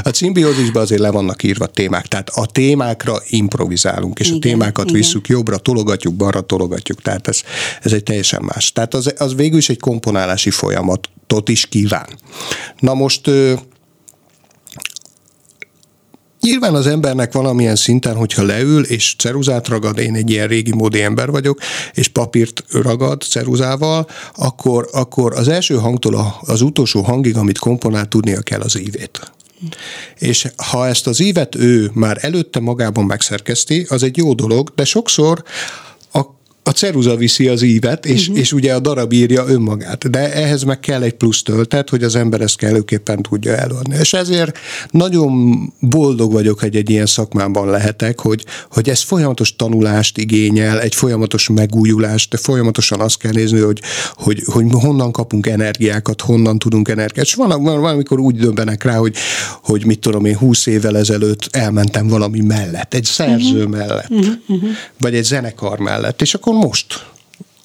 a 0.04 0.10
cimbiózisban 0.10 0.82
azért 0.82 1.02
le 1.02 1.12
vannak 1.12 1.44
írva 1.44 1.66
témák, 1.66 2.06
tehát 2.08 2.30
a 2.30 2.46
témákra 2.46 3.22
improvizálunk, 3.28 4.20
és 4.20 4.26
Igen, 4.26 4.38
a 4.38 4.42
témákat 4.42 4.86
Igen. 4.86 5.02
visszük 5.02 5.28
jobbra, 5.28 5.58
tologatjuk, 5.58 6.16
balra 6.16 6.42
tologatjuk, 6.42 7.02
tehát 7.02 7.28
ez, 7.28 7.42
ez 7.82 7.94
egy 7.94 8.04
teljesen 8.04 8.42
más. 8.44 8.72
Tehát 8.72 8.94
az, 8.94 9.14
az 9.18 9.36
végül 9.36 9.58
is 9.58 9.70
egy 9.70 9.80
komponálási 9.80 10.50
folyamatot 10.50 11.50
is 11.50 11.66
kíván. 11.66 12.08
Na 12.80 12.94
most 12.94 13.30
Nyilván 16.42 16.76
az 16.76 16.88
embernek 16.88 17.34
valamilyen 17.34 17.76
szinten, 17.76 18.16
hogyha 18.16 18.44
leül 18.44 18.84
és 18.84 19.16
ceruzát 19.18 19.68
ragad, 19.68 19.98
én 19.98 20.16
egy 20.16 20.30
ilyen 20.30 20.48
régi 20.48 20.74
módi 20.74 21.02
ember 21.02 21.30
vagyok, 21.32 21.60
és 21.94 22.08
papírt 22.08 22.64
ragad 22.72 23.22
ceruzával, 23.22 24.08
akkor, 24.36 24.90
akkor 24.92 25.34
az 25.36 25.48
első 25.48 25.76
hangtól 25.76 26.40
az 26.42 26.62
utolsó 26.62 27.02
hangig, 27.02 27.38
amit 27.38 27.58
komponál, 27.58 28.08
tudnia 28.08 28.42
kell 28.42 28.62
az 28.62 28.80
ívét. 28.80 29.32
És 30.20 30.48
ha 30.72 30.88
ezt 30.88 31.08
az 31.08 31.20
ívet 31.20 31.56
ő 31.56 31.92
már 31.94 32.18
előtte 32.22 32.60
magában 32.60 33.06
megszerkeszti, 33.06 33.86
az 33.90 34.04
egy 34.04 34.18
jó 34.18 34.34
dolog, 34.34 34.72
de 34.76 34.86
sokszor 34.86 35.44
a 36.68 36.72
ceruza 36.72 37.16
viszi 37.16 37.48
az 37.48 37.62
ívet, 37.62 38.06
és, 38.06 38.22
uh-huh. 38.22 38.38
és 38.38 38.54
ugye 38.54 38.74
a 38.74 38.80
darab 38.80 39.14
írja 39.14 39.46
önmagát. 39.48 40.10
De 40.10 40.34
ehhez 40.34 40.64
meg 40.64 40.80
kell 40.80 41.02
egy 41.02 41.14
plusz 41.14 41.42
töltet, 41.42 41.90
hogy 41.90 42.04
az 42.04 42.16
ember 42.16 42.42
ezt 42.42 42.58
kellőképpen 42.58 43.22
tudja 43.22 43.56
előadni. 43.56 43.96
És 44.00 44.14
ezért 44.14 44.58
nagyon 44.92 45.60
boldog 45.80 46.32
vagyok, 46.32 46.60
hogy 46.60 46.76
egy 46.76 46.90
ilyen 46.90 47.06
szakmában 47.06 47.70
lehetek, 47.70 48.20
hogy, 48.20 48.46
hogy 48.72 48.90
ez 48.90 49.02
folyamatos 49.02 49.56
tanulást 49.56 50.18
igényel, 50.18 50.82
egy 50.82 50.96
folyamatos 50.96 51.50
megújulást, 51.50 52.40
folyamatosan 52.40 53.00
azt 53.00 53.18
kell 53.18 53.32
nézni, 53.32 53.60
hogy, 53.60 53.82
hogy, 54.14 54.42
hogy 54.46 54.66
honnan 54.72 55.12
kapunk 55.12 55.48
energiákat, 55.48 56.22
honnan 56.22 56.60
tudunk 56.60 56.90
energiát. 56.90 57.26
És 57.26 57.34
van, 57.34 57.64
van, 57.64 57.84
amikor 57.84 58.20
úgy 58.20 58.36
döbbenek 58.36 58.84
rá, 58.84 58.96
hogy, 58.96 59.16
hogy 59.64 59.86
mit 59.86 60.00
tudom 60.00 60.26
én, 60.26 60.38
húsz 60.38 60.66
évvel 60.66 60.98
ezelőtt 60.98 61.48
elmentem 61.52 62.08
valami 62.08 62.42
mellett, 62.42 62.94
egy 62.94 63.04
szerző 63.06 63.58
uh-huh. 63.58 63.72
mellett, 63.72 64.10
uh-huh. 64.10 64.70
vagy 65.00 65.16
egy 65.16 65.24
zenekar 65.24 65.80
mellett, 65.80 66.22
és 66.22 66.34
akkor 66.34 66.56
most 66.58 67.06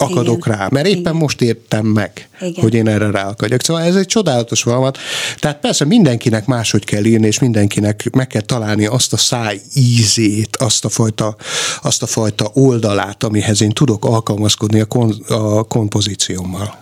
akadok 0.03 0.47
Igen. 0.47 0.59
rá, 0.59 0.69
mert 0.71 0.87
éppen 0.87 1.01
Igen. 1.01 1.15
most 1.15 1.41
értem 1.41 1.87
meg, 1.87 2.29
Igen. 2.41 2.63
hogy 2.63 2.75
én 2.75 2.89
erre 2.89 3.11
rá 3.11 3.29
akadjak. 3.29 3.63
Szóval 3.63 3.83
ez 3.83 3.97
egy 3.97 4.07
csodálatos 4.07 4.63
valamat. 4.63 4.99
Tehát 5.39 5.61
persze 5.61 5.85
mindenkinek 5.85 6.47
máshogy 6.47 6.85
kell 6.85 7.05
írni, 7.05 7.27
és 7.27 7.39
mindenkinek 7.39 8.09
meg 8.13 8.27
kell 8.27 8.41
találni 8.41 8.87
azt 8.87 9.13
a 9.13 9.17
száj 9.17 9.61
ízét, 9.75 10.57
azt 10.57 10.85
a 10.85 10.89
fajta, 10.89 11.37
azt 11.83 12.03
a 12.03 12.07
fajta 12.07 12.51
oldalát, 12.53 13.25
amihez 13.25 13.63
én 13.63 13.71
tudok 13.71 14.05
alkalmazkodni 14.05 14.81
a, 14.81 14.85
kon, 14.85 15.11
a 15.29 15.63
kompozíciómmal. 15.63 16.81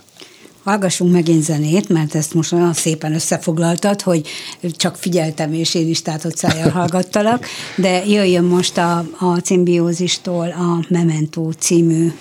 Hallgassunk 0.63 1.11
megint 1.11 1.43
zenét, 1.43 1.89
mert 1.89 2.15
ezt 2.15 2.33
most 2.33 2.53
olyan 2.53 2.73
szépen 2.73 3.13
összefoglaltad, 3.13 4.01
hogy 4.01 4.27
csak 4.71 4.95
figyeltem, 4.95 5.53
és 5.53 5.75
én 5.75 5.87
is 5.87 6.01
tátott 6.01 6.37
szájjal 6.37 6.69
hallgattalak, 6.79 7.45
de 7.75 8.05
jöjjön 8.05 8.43
most 8.43 8.77
a, 8.77 9.05
a 9.19 9.37
cimbiózistól 9.37 10.49
a 10.49 10.85
Memento 10.89 11.51
című 11.51 12.11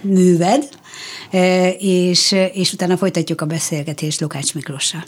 műved, 0.00 0.68
e, 1.30 1.68
és, 1.68 2.34
és 2.52 2.72
utána 2.72 2.96
folytatjuk 2.96 3.40
a 3.40 3.46
beszélgetést 3.46 4.20
Lukács 4.20 4.54
Miklossal. 4.54 5.04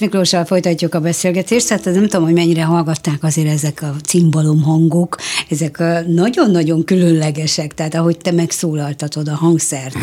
Lukács 0.00 0.10
Miklóssal 0.10 0.44
folytatjuk 0.44 0.94
a 0.94 1.00
beszélgetést, 1.00 1.68
tehát 1.68 1.84
nem 1.84 2.08
tudom, 2.08 2.24
hogy 2.24 2.34
mennyire 2.34 2.62
hallgatták 2.62 3.22
azért 3.22 3.48
ezek 3.48 3.82
a 3.82 3.94
cimbalom 4.04 4.62
hangok, 4.62 5.16
ezek 5.48 5.82
nagyon-nagyon 6.06 6.84
különlegesek, 6.84 7.74
tehát 7.74 7.94
ahogy 7.94 8.16
te 8.18 8.30
megszólaltatod 8.30 9.28
a 9.28 9.34
hangszert, 9.34 9.94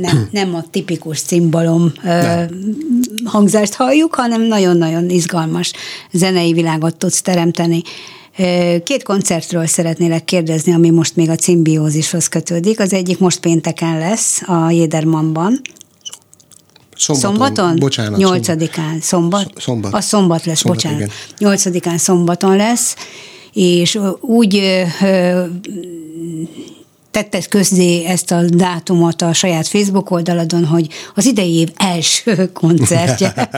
nem, 0.00 0.28
nem 0.30 0.54
a 0.54 0.64
tipikus 0.70 1.20
cimbalom 1.20 1.92
hangzást 3.24 3.74
halljuk, 3.74 4.14
hanem 4.14 4.42
nagyon-nagyon 4.42 5.10
izgalmas 5.10 5.72
zenei 6.12 6.52
világot 6.52 6.96
tudsz 6.96 7.22
teremteni. 7.22 7.82
Két 8.84 9.02
koncertről 9.02 9.66
szeretnélek 9.66 10.24
kérdezni, 10.24 10.72
ami 10.72 10.90
most 10.90 11.16
még 11.16 11.30
a 11.30 11.36
cimbiózishoz 11.36 12.28
kötődik. 12.28 12.80
Az 12.80 12.92
egyik 12.92 13.18
most 13.18 13.40
pénteken 13.40 13.98
lesz 13.98 14.42
a 14.48 14.70
Jédermanban. 14.70 15.60
Szombaton? 16.96 17.30
Szombaton? 17.30 17.76
Bocsánat. 17.78 18.18
Nyolcadikán. 18.18 19.00
Szombat? 19.00 19.50
Szombat. 19.56 19.94
A 19.94 20.00
szombat 20.00 20.44
lesz, 20.44 20.58
Szombat, 20.58 20.82
bocsánat. 20.82 21.00
igen. 21.00 21.12
Nyolcadikán 21.38 21.98
szombaton 21.98 22.56
lesz, 22.56 22.96
és 23.52 23.98
úgy 24.20 24.62
tetted 27.16 27.48
közzé 27.48 28.04
ezt 28.04 28.30
a 28.30 28.42
dátumot 28.48 29.22
a 29.22 29.32
saját 29.32 29.66
Facebook 29.66 30.10
oldaladon, 30.10 30.64
hogy 30.64 30.88
az 31.14 31.26
idei 31.26 31.54
év 31.54 31.68
első 31.76 32.50
koncertje. 32.60 33.32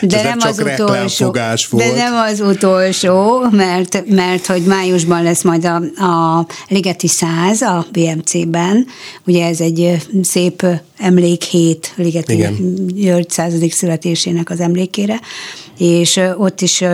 De 0.00 0.16
Ez 0.16 0.22
nem 0.22 0.38
az 0.40 0.58
utolsó. 0.58 1.30
volt. 1.70 1.76
De 1.76 1.92
nem 1.94 2.14
az 2.14 2.40
utolsó, 2.40 3.40
mert, 3.50 4.04
mert 4.08 4.46
hogy 4.46 4.62
májusban 4.62 5.22
lesz 5.22 5.42
majd 5.42 5.64
a, 5.64 5.74
a 6.04 6.46
Ligeti 6.68 7.08
100 7.08 7.60
a 7.60 7.86
BMC-ben. 7.92 8.86
Ugye 9.26 9.46
ez 9.46 9.60
egy 9.60 10.06
szép 10.22 10.66
emlékhét 10.98 11.92
Ligeti 11.96 12.32
Igen. 12.32 12.86
György 12.86 13.30
századik 13.30 13.72
születésének 13.72 14.50
az 14.50 14.60
emlékére, 14.60 15.20
és 15.78 16.20
ott 16.36 16.60
is 16.60 16.84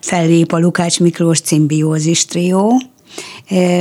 fellép 0.00 0.52
a 0.52 0.58
Lukács 0.58 1.00
Miklós 1.00 1.40
cimbiózis 1.40 2.24
trió, 2.24 2.80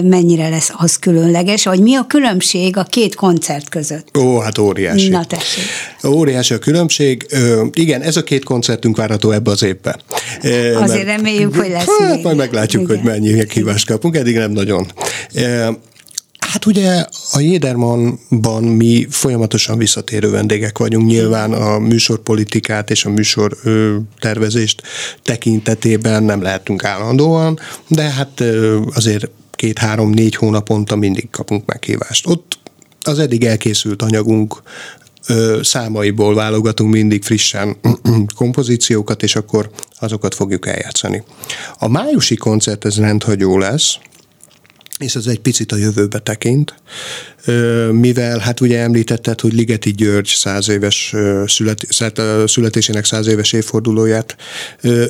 mennyire 0.04 0.50
lesz 0.50 0.72
az 0.78 0.96
különleges, 0.96 1.64
vagy 1.66 1.80
mi 1.82 1.96
a 1.96 2.06
különbség 2.08 2.78
a 2.78 2.84
két 2.84 3.16
koncert 3.16 3.70
között? 3.70 4.18
Ó, 4.18 4.38
hát 4.40 4.58
óriási. 4.58 5.10
Na, 5.10 5.26
tessék. 5.26 5.64
Óriási 6.08 6.54
a 6.54 6.58
különbség. 6.60 7.26
Ö, 7.30 7.66
igen, 7.74 8.02
ez 8.02 8.18
a 8.18 8.24
két 8.24 8.44
koncertünk 8.44 8.98
várható 8.98 9.32
ebbe 9.32 9.52
az 9.52 9.64
évbe. 9.64 10.00
Ö, 10.44 10.76
Azért 10.76 11.06
mert- 11.06 11.18
reméljük, 11.18 11.56
hogy 11.56 11.70
lesz 11.70 12.00
Hát, 12.00 12.16
még. 12.16 12.24
majd 12.24 12.38
meglátjuk, 12.38 12.82
Igen. 12.82 12.96
hogy 12.96 13.06
mennyi 13.06 13.46
kívást 13.46 13.88
kapunk, 13.88 14.16
eddig 14.16 14.36
nem 14.36 14.52
nagyon. 14.52 14.92
Hát 16.40 16.66
ugye 16.66 17.06
a 17.32 17.40
Jédermanban 17.40 18.64
mi 18.64 19.08
folyamatosan 19.10 19.78
visszatérő 19.78 20.30
vendégek 20.30 20.78
vagyunk, 20.78 21.08
nyilván 21.08 21.54
a 21.54 21.80
műsorpolitikát 21.80 22.90
és 22.90 23.06
a 23.06 23.10
műsor 23.10 23.58
tervezést 24.20 24.82
tekintetében 25.24 26.24
nem 26.24 26.42
lehetünk 26.42 26.84
állandóan, 26.84 27.60
de 27.88 28.02
hát 28.02 28.44
azért 28.94 29.30
két-három-négy 29.58 30.36
hónaponta 30.36 30.96
mindig 30.96 31.30
kapunk 31.30 31.66
meghívást. 31.66 32.28
Ott 32.28 32.60
az 33.02 33.20
eddig 33.20 33.44
elkészült 33.44 34.02
anyagunk 34.02 34.62
ö, 35.28 35.60
számaiból 35.64 36.36
válogatunk 36.36 36.92
mindig 36.92 37.24
frissen 37.24 37.78
kompozíciókat, 38.36 39.24
és 39.24 39.36
akkor 39.36 39.70
azokat 40.00 40.36
fogjuk 40.36 40.68
eljátszani. 40.68 41.24
A 41.78 41.88
májusi 41.88 42.36
koncert 42.36 42.86
ez 42.86 43.00
rendhagyó 43.00 43.58
lesz, 43.58 43.98
és 45.00 45.16
ez 45.16 45.26
egy 45.26 45.40
picit 45.40 45.72
a 45.72 45.76
jövőbe 45.76 46.20
tekint, 46.20 46.76
mivel 47.92 48.40
hát 48.40 48.62
ugye 48.62 48.80
említetted, 48.80 49.42
hogy 49.42 49.54
Ligeti 49.54 49.92
György 49.92 50.28
száz 50.28 50.70
éves 50.70 51.16
szület, 51.46 51.88
születésének 52.46 53.06
száz 53.06 53.28
éves 53.28 53.54
évfordulóját 53.54 54.36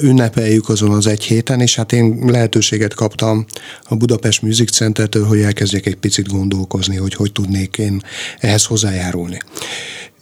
ünnepeljük 0.01 0.69
azon 0.69 0.91
az 0.91 1.07
egy 1.07 1.23
héten, 1.23 1.61
és 1.61 1.75
hát 1.75 1.91
én 1.91 2.19
lehetőséget 2.25 2.93
kaptam 2.93 3.45
a 3.83 3.95
Budapest 3.95 4.41
Music 4.41 4.71
Centertől, 4.71 5.25
hogy 5.25 5.39
elkezdjek 5.39 5.85
egy 5.85 5.95
picit 5.95 6.27
gondolkozni, 6.27 6.95
hogy 6.95 7.13
hogy 7.13 7.31
tudnék 7.31 7.77
én 7.77 8.01
ehhez 8.39 8.65
hozzájárulni. 8.65 9.41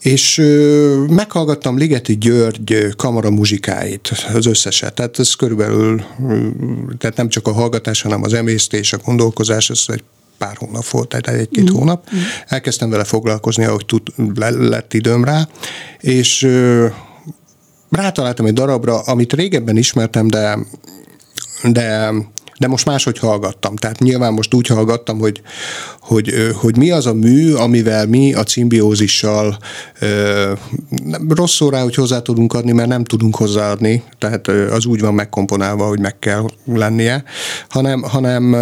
És 0.06 0.38
meghallgattam 1.10 1.78
Ligeti 1.78 2.18
György 2.18 2.74
ö, 2.74 2.90
kamara 2.90 3.30
muzsikáit, 3.30 4.12
az 4.34 4.46
összeset. 4.46 4.94
Tehát 4.94 5.20
ez 5.20 5.34
körülbelül, 5.34 6.04
tehát 6.98 7.18
nem 7.18 7.30
csak 7.30 7.48
a 7.48 7.52
hallgatás, 7.52 8.02
hanem 8.02 8.24
az 8.24 8.34
emésztés, 8.34 8.94
a 8.94 8.98
gondolkozás, 8.98 9.70
ez 9.70 9.84
egy 9.88 10.04
pár 10.38 10.56
hónap 10.58 10.88
volt, 10.88 11.08
tehát 11.08 11.28
egy-két 11.28 11.72
mm. 11.72 11.74
hónap. 11.74 12.10
Elkezdtem 12.48 12.90
vele 12.90 13.04
foglalkozni, 13.04 13.66
ahogy 13.66 13.86
tud, 13.86 14.02
le, 14.36 14.50
lett 14.50 14.94
időm 14.94 15.24
rá, 15.24 15.48
és 16.00 16.44
ö, 16.44 16.88
rátaláltam 17.90 18.46
egy 18.46 18.54
darabra, 18.54 19.00
amit 19.00 19.34
régebben 19.34 19.78
ismertem, 19.78 20.28
de 20.28 20.58
de 21.64 22.14
de 22.60 22.68
most 22.68 22.86
máshogy 22.86 23.20
hallgattam. 23.20 23.76
Tehát 23.76 24.00
nyilván 24.00 24.34
most 24.34 24.54
úgy 24.54 24.68
hallgattam, 24.68 25.20
hogy, 25.20 25.42
hogy, 26.00 26.34
hogy 26.54 26.78
mi 26.78 26.92
az 26.92 27.06
a 27.06 27.14
mű, 27.14 27.54
amivel 27.54 28.08
mi 28.08 28.34
a 28.34 28.44
cimbiózissal 28.44 29.58
ö, 30.00 30.54
nem- 31.04 31.32
rossz 31.36 31.56
szó 31.56 31.70
rá, 31.70 31.82
hogy 31.82 31.96
hozzá 31.96 32.20
tudunk 32.20 32.54
adni, 32.54 32.72
mert 32.72 32.88
nem 32.88 33.04
tudunk 33.04 33.36
hozzáadni, 33.36 34.04
tehát 34.18 34.48
az 34.48 34.86
úgy 34.86 35.00
van 35.00 35.14
megkomponálva, 35.14 35.88
hogy 35.88 36.00
meg 36.00 36.20
kell 36.20 36.46
lennie, 36.66 37.24
hanem, 37.70 38.02
hanem 38.02 38.56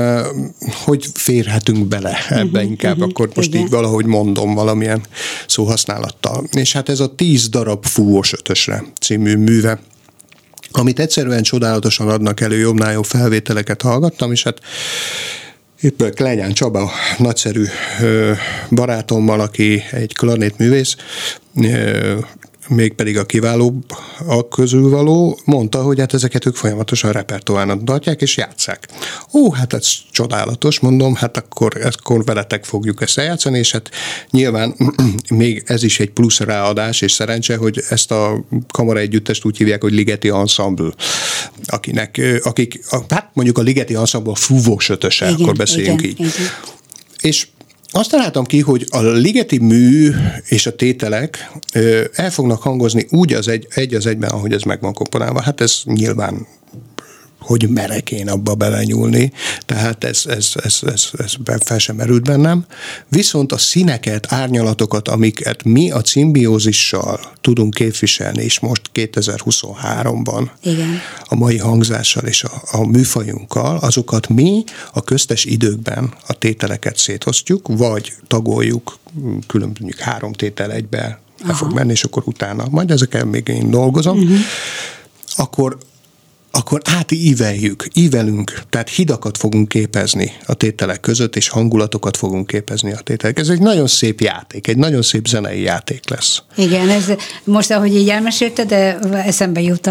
hogy 0.86 1.06
férhetünk 1.14 1.88
bele 1.88 2.18
ebbe 2.30 2.44
uh-huh, 2.44 2.70
inkább, 2.70 2.96
uh-huh, 2.96 3.10
akkor 3.10 3.30
most 3.36 3.48
igen. 3.48 3.62
így 3.62 3.70
valahogy 3.70 4.06
mondom 4.06 4.54
valamilyen 4.54 5.02
szóhasználattal. 5.48 6.44
És 6.52 6.74
hát 6.74 6.90
ez 6.90 7.00
a 7.00 7.16
tíz 7.16 7.50
darab 7.50 7.86
fúvós 7.86 8.34
ötösre 8.34 8.84
című 9.00 9.36
műve, 9.36 9.80
amit 10.78 11.00
egyszerűen 11.00 11.44
csodálatosan 11.44 12.10
adnak 12.10 12.42
elő, 12.42 12.58
jobbnál 12.58 12.92
jobb 12.92 13.06
felvételeket 13.06 13.82
hallgattam, 13.82 14.32
és 14.32 14.44
hát 14.44 14.60
éppen 15.82 16.14
Klenyán 16.14 16.54
Csaba, 16.54 16.92
nagyszerű 17.18 17.66
barátommal, 18.70 19.40
aki 19.40 19.84
egy 19.92 20.16
klarnétművész, 20.16 20.96
mégpedig 22.68 23.18
a 23.18 23.26
kiválóbb 23.26 23.84
a 24.28 24.48
közül 24.48 24.90
való, 24.90 25.40
mondta, 25.46 25.82
hogy 25.82 26.00
hát 26.00 26.14
ezeket 26.14 26.46
ők 26.46 26.56
folyamatosan 26.56 27.12
repertoárnak 27.12 27.84
tartják, 27.84 28.22
és 28.22 28.38
játszák. 28.38 28.88
Ó, 29.34 29.52
hát 29.52 29.74
ez 29.74 29.90
csodálatos, 30.12 30.80
mondom, 30.80 31.16
hát 31.16 31.38
akkor, 31.38 31.74
akkor 31.84 32.24
veletek 32.24 32.66
fogjuk 32.66 33.02
ezt 33.02 33.18
eljátszani, 33.18 33.58
és 33.58 33.72
hát 33.72 33.90
nyilván 34.30 34.76
még 35.30 35.64
ez 35.66 35.84
is 35.84 36.00
egy 36.00 36.10
plusz 36.10 36.40
ráadás, 36.40 37.02
és 37.02 37.12
szerencse, 37.12 37.56
hogy 37.56 37.84
ezt 37.90 38.12
a 38.12 38.46
kamara 38.72 39.00
együttest 39.00 39.46
úgy 39.46 39.58
hívják, 39.58 39.82
hogy 39.82 39.94
Ligeti 39.94 40.30
Ensemble, 40.30 40.94
akinek, 41.66 42.22
akik, 42.44 42.80
hát 43.10 43.30
mondjuk 43.34 43.58
a 43.58 43.62
Ligeti 43.62 43.96
Ensemble 43.96 44.36
fúvós 44.36 44.90
ötöse, 44.90 45.26
Igen, 45.30 45.42
akkor 45.42 45.56
beszéljünk 45.56 46.02
igen, 46.02 46.12
így. 46.12 46.20
igen. 46.20 46.50
És 47.22 47.48
azt 47.96 48.10
találtam 48.10 48.44
ki, 48.44 48.60
hogy 48.60 48.88
a 48.90 49.02
ligeti 49.02 49.58
mű 49.58 50.12
és 50.46 50.66
a 50.66 50.76
tételek 50.76 51.52
el 52.14 52.32
fognak 52.32 52.62
hangozni 52.62 53.06
úgy 53.10 53.34
az 53.34 53.48
egy, 53.48 53.68
egy 53.70 53.94
az 53.94 54.06
egyben, 54.06 54.30
ahogy 54.30 54.54
ez 54.54 54.62
meg 54.62 54.82
van 54.82 54.94
komponálva. 54.94 55.42
Hát 55.42 55.62
ez 55.62 55.82
nyilván 55.84 56.48
hogy 57.44 57.70
merek 57.70 58.12
én 58.12 58.30
abba 58.30 58.56
belenyúlni, 58.56 59.32
tehát 59.66 60.04
ez, 60.04 60.24
ez, 60.26 60.52
ez, 60.64 60.80
ez, 60.86 61.10
ez 61.18 61.36
fel 61.60 61.78
sem 61.78 61.96
merült 61.96 62.24
bennem. 62.24 62.66
Viszont 63.08 63.52
a 63.52 63.58
színeket, 63.58 64.32
árnyalatokat, 64.32 65.08
amiket 65.08 65.64
mi 65.64 65.92
a 65.92 66.02
cimbiózissal 66.02 67.20
tudunk 67.42 67.74
képviselni, 67.74 68.44
és 68.44 68.60
most 68.60 68.82
2023-ban 68.94 70.50
Igen. 70.64 71.00
a 71.24 71.36
mai 71.36 71.58
hangzással 71.58 72.24
és 72.24 72.44
a, 72.44 72.62
a 72.72 72.88
műfajunkkal, 72.88 73.78
azokat 73.78 74.28
mi 74.28 74.64
a 74.94 75.04
köztes 75.04 75.46
időkben 75.46 76.14
a 76.28 76.34
tételeket 76.34 76.98
szétosztjuk, 76.98 77.68
vagy 77.68 78.14
tagoljuk, 78.28 78.98
külön 79.48 79.72
mondjuk 79.80 80.00
három 80.00 80.34
tétel 80.34 80.72
egybe 80.72 81.22
le 81.46 81.54
fog 81.54 81.74
menni, 81.74 81.92
és 81.92 82.04
akkor 82.04 82.24
utána, 82.26 82.66
majd 82.70 82.92
ezeken 82.92 83.28
még 83.28 83.48
én 83.48 83.70
dolgozom, 83.70 84.18
uh-huh. 84.18 84.38
akkor 85.36 85.78
akkor 86.58 86.82
átíveljük, 86.98 87.86
ívelünk, 87.94 88.62
tehát 88.70 88.90
hidakat 88.90 89.38
fogunk 89.38 89.68
képezni 89.68 90.32
a 90.46 90.54
tételek 90.54 91.00
között, 91.00 91.36
és 91.36 91.48
hangulatokat 91.50 92.18
fogunk 92.18 92.48
képezni 92.48 92.92
a 92.92 93.00
tételek. 93.04 93.40
Ez 93.40 93.50
egy 93.50 93.60
nagyon 93.60 93.88
szép 93.88 94.22
játék, 94.22 94.68
egy 94.68 94.78
nagyon 94.78 95.02
szép 95.02 95.28
zenei 95.28 95.62
játék 95.62 96.10
lesz. 96.10 96.42
Igen, 96.56 96.90
ez 96.90 97.04
most, 97.44 97.72
ahogy 97.72 97.96
így 97.96 98.10
elmesélted, 98.10 98.68
de 98.68 98.98
eszembe 99.26 99.62
jut 99.62 99.90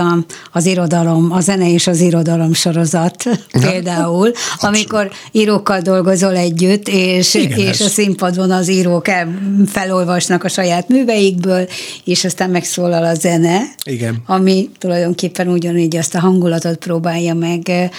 az 0.53 0.66
irodalom, 0.66 1.33
a 1.33 1.40
zene 1.40 1.72
és 1.72 1.87
az 1.87 2.01
irodalom 2.01 2.53
sorozat 2.53 3.25
például, 3.70 4.33
amikor 4.59 5.11
írókkal 5.33 5.81
dolgozol 5.81 6.37
együtt, 6.37 6.88
és, 6.88 7.35
Igen, 7.35 7.59
és 7.59 7.68
ez- 7.68 7.81
a 7.81 7.88
színpadon 7.88 8.51
az 8.51 8.68
írók 8.70 9.09
el, 9.09 9.38
felolvasnak 9.66 10.44
a 10.44 10.48
saját 10.48 10.88
műveikből, 10.88 11.68
és 12.05 12.25
aztán 12.25 12.51
megszólal 12.51 13.05
a 13.05 13.14
zene, 13.14 13.61
Igen. 13.85 14.22
ami 14.27 14.70
tulajdonképpen 14.79 15.48
ugyanígy 15.48 15.96
azt 15.96 16.14
a 16.14 16.20
hangulatot 16.20 16.51
hangulatot 16.53 16.85
próbálja 16.85 17.35
meg 17.35 17.91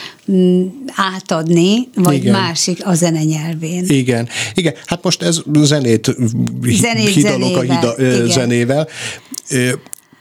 átadni, 0.95 1.89
vagy 1.95 2.15
Igen. 2.15 2.31
másik 2.31 2.85
a 2.85 2.93
zene 2.93 3.23
nyelvén. 3.23 3.85
Igen. 3.87 4.27
Igen, 4.53 4.73
hát 4.85 5.03
most 5.03 5.21
ez 5.21 5.41
zenét, 5.53 6.15
zenét 6.61 7.07
hidalok 7.07 7.55
zenével. 7.55 7.87
a 7.87 8.01
hida, 8.01 8.25
zenével. 8.27 8.87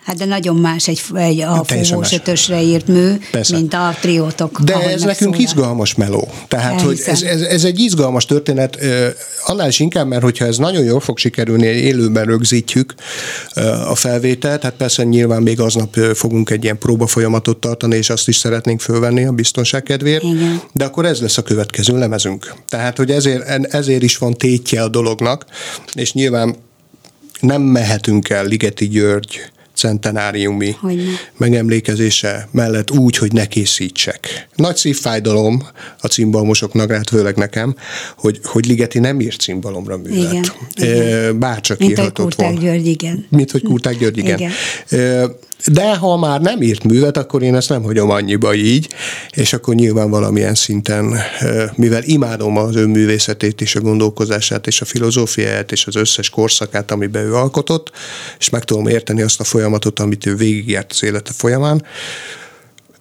Hát 0.04 0.16
de 0.16 0.24
nagyon 0.24 0.56
más 0.56 0.88
egy, 0.88 1.02
egy 1.14 1.40
a 1.40 1.64
fúvós 1.64 2.12
ötösre 2.12 2.62
írt 2.62 2.86
mű, 2.86 3.12
Persze. 3.30 3.56
mint 3.56 3.74
a 3.74 3.96
triótok. 4.00 4.60
De 4.60 4.74
ez 4.74 5.02
nekünk 5.02 5.38
izgalmas 5.38 5.94
meló. 5.94 6.28
Tehát, 6.48 6.80
hogy 6.80 7.02
ez, 7.06 7.22
ez, 7.22 7.40
ez, 7.40 7.64
egy 7.64 7.80
izgalmas 7.80 8.24
történet, 8.24 8.78
annál 9.44 9.68
is 9.68 9.78
inkább, 9.78 10.06
mert 10.06 10.22
hogyha 10.22 10.44
ez 10.44 10.56
nagyon 10.56 10.84
jól 10.84 11.00
fog 11.00 11.18
sikerülni, 11.18 11.66
élőben 11.66 12.24
rögzítjük 12.24 12.94
a 13.88 13.94
felvételt, 13.94 14.62
hát 14.62 14.74
persze 14.74 15.02
nyilván 15.02 15.42
még 15.42 15.60
aznap 15.60 15.94
fogunk 16.14 16.50
egy 16.50 16.64
ilyen 16.64 16.78
próba 16.78 17.06
folyamatot 17.06 17.60
tartani, 17.60 17.96
és 17.96 18.10
azt 18.10 18.28
is 18.28 18.36
szeretnénk 18.36 18.80
fölvenni 18.80 19.24
a 19.24 19.32
biztonság 19.32 19.82
kedvéért, 19.82 20.22
Igen. 20.22 20.60
de 20.72 20.84
akkor 20.84 21.04
ez 21.04 21.20
lesz 21.20 21.38
a 21.38 21.42
következő 21.42 21.98
lemezünk. 21.98 22.54
Tehát, 22.68 22.96
hogy 22.96 23.10
ezért, 23.10 23.74
ezért 23.74 24.02
is 24.02 24.18
van 24.18 24.34
tétje 24.34 24.82
a 24.82 24.88
dolognak, 24.88 25.44
és 25.94 26.12
nyilván 26.12 26.56
nem 27.40 27.62
mehetünk 27.62 28.28
el 28.28 28.44
Ligeti 28.44 28.88
György 28.88 29.40
centenáriumi 29.74 30.76
Hogyne. 30.80 31.02
megemlékezése 31.36 32.48
mellett 32.50 32.90
úgy, 32.90 33.16
hogy 33.16 33.32
ne 33.32 33.46
készítsek. 33.46 34.48
Nagy 34.56 34.76
szívfájdalom 34.76 35.66
a 36.00 36.06
cimbalmosoknak, 36.06 36.90
hát 36.92 37.08
főleg 37.08 37.36
nekem, 37.36 37.76
hogy, 38.16 38.40
hogy 38.42 38.66
Ligeti 38.66 38.98
nem 38.98 39.20
írt 39.20 39.40
cimbalomra 39.40 39.96
művet. 39.96 40.54
Igen, 40.76 41.38
Bárcsak 41.38 41.78
Mint 41.78 41.90
írhatott 41.90 42.34
volna. 42.34 42.60
György, 42.60 42.86
igen. 42.86 43.26
Mint 43.28 43.50
hogy 43.50 43.62
Kurták 43.62 43.98
György, 43.98 44.18
igen. 44.18 44.38
igen. 44.38 44.50
De 45.66 45.96
ha 45.96 46.16
már 46.16 46.40
nem 46.40 46.62
írt 46.62 46.84
művet, 46.84 47.16
akkor 47.16 47.42
én 47.42 47.54
ezt 47.54 47.68
nem 47.68 47.82
hagyom 47.82 48.10
annyiba 48.10 48.54
így, 48.54 48.88
és 49.30 49.52
akkor 49.52 49.74
nyilván 49.74 50.10
valamilyen 50.10 50.54
szinten, 50.54 51.18
mivel 51.74 52.02
imádom 52.02 52.56
az 52.56 52.76
ő 52.76 52.86
művészetét 52.86 53.60
és 53.60 53.74
a 53.74 53.80
gondolkozását 53.80 54.66
és 54.66 54.80
a 54.80 54.84
filozófiáját 54.84 55.72
és 55.72 55.86
az 55.86 55.96
összes 55.96 56.30
korszakát, 56.30 56.90
amiben 56.90 57.24
ő 57.24 57.34
alkotott, 57.34 57.90
és 58.38 58.50
meg 58.50 58.64
tudom 58.64 58.86
érteni 58.86 59.22
azt 59.22 59.40
a 59.40 59.44
folyamatot, 59.44 59.98
amit 59.98 60.26
ő 60.26 60.36
végigjárt 60.36 60.92
az 60.92 61.02
élete 61.02 61.32
folyamán, 61.32 61.84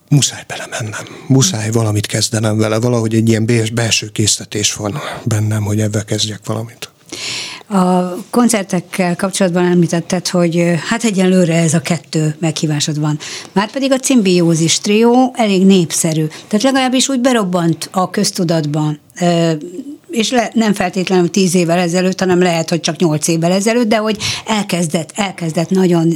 muszáj 0.10 0.44
belemennem, 0.48 1.06
muszáj 1.28 1.72
valamit 1.72 2.06
kezdenem 2.06 2.58
vele, 2.58 2.80
valahogy 2.80 3.16
egy 3.16 3.30
ilyen 3.30 3.50
belső 3.74 4.08
késztetés 4.08 4.74
van 4.74 5.00
bennem, 5.24 5.64
hogy 5.64 5.80
ebben 5.80 6.06
kezdjek 6.06 6.40
valamit. 6.46 6.90
A 7.72 8.16
koncertekkel 8.30 9.16
kapcsolatban 9.16 9.66
említetted, 9.66 10.28
hogy 10.28 10.74
hát 10.88 11.04
egyenlőre 11.04 11.56
ez 11.56 11.74
a 11.74 11.82
kettő 11.82 12.36
meghívásod 12.40 13.00
van. 13.00 13.20
Márpedig 13.52 13.92
a 13.92 13.98
cimbiózis 13.98 14.80
trió 14.80 15.34
elég 15.36 15.66
népszerű. 15.66 16.26
Tehát 16.48 16.64
legalábbis 16.64 17.10
úgy 17.10 17.20
berobbant 17.20 17.90
a 17.92 18.10
köztudatban 18.10 19.00
és 20.10 20.32
le, 20.32 20.52
nem 20.54 20.74
feltétlenül 20.74 21.30
tíz 21.30 21.56
évvel 21.56 21.80
ezelőtt, 21.80 22.20
hanem 22.20 22.42
lehet, 22.42 22.70
hogy 22.70 22.80
csak 22.80 22.96
nyolc 22.96 23.28
évvel 23.28 23.52
ezelőtt, 23.52 23.88
de 23.88 23.98
hogy 23.98 24.18
elkezdett, 24.46 25.12
elkezdett 25.16 25.70
nagyon 25.70 26.14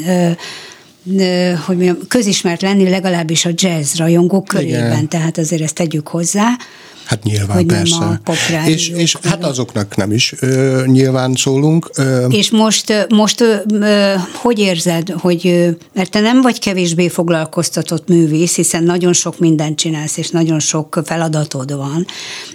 hogy 1.66 1.76
mondjam, 1.76 1.98
közismert 2.08 2.62
lenni 2.62 2.90
legalábbis 2.90 3.46
a 3.46 3.50
jazz 3.54 3.96
rajongók 3.96 4.46
körében, 4.46 4.92
Igen. 4.92 5.08
tehát 5.08 5.38
azért 5.38 5.62
ezt 5.62 5.76
tegyük 5.76 6.08
hozzá. 6.08 6.58
Hát 7.06 7.24
nyilván, 7.24 7.58
hogy 7.58 7.66
persze. 7.66 7.98
Nem 8.00 8.20
a 8.26 8.68
és, 8.68 8.90
és 8.90 9.18
hát 9.24 9.44
azoknak 9.44 9.96
nem 9.96 10.12
is 10.12 10.34
ö, 10.40 10.84
nyilván 10.86 11.34
szólunk. 11.36 11.90
Ö. 11.98 12.28
És 12.28 12.50
most, 12.52 13.08
most 13.10 13.42
ö, 13.42 13.56
ö, 13.70 14.14
hogy 14.34 14.60
érzed, 14.60 15.10
hogy, 15.10 15.48
ö, 15.48 15.70
mert 15.94 16.12
te 16.12 16.20
nem 16.20 16.42
vagy 16.42 16.60
kevésbé 16.60 17.08
foglalkoztatott 17.08 18.08
művész, 18.08 18.56
hiszen 18.56 18.84
nagyon 18.84 19.14
sok 19.14 19.40
mindent 19.40 19.78
csinálsz, 19.78 20.18
és 20.18 20.30
nagyon 20.30 20.60
sok 20.60 21.02
feladatod 21.06 21.76
van, 21.76 22.06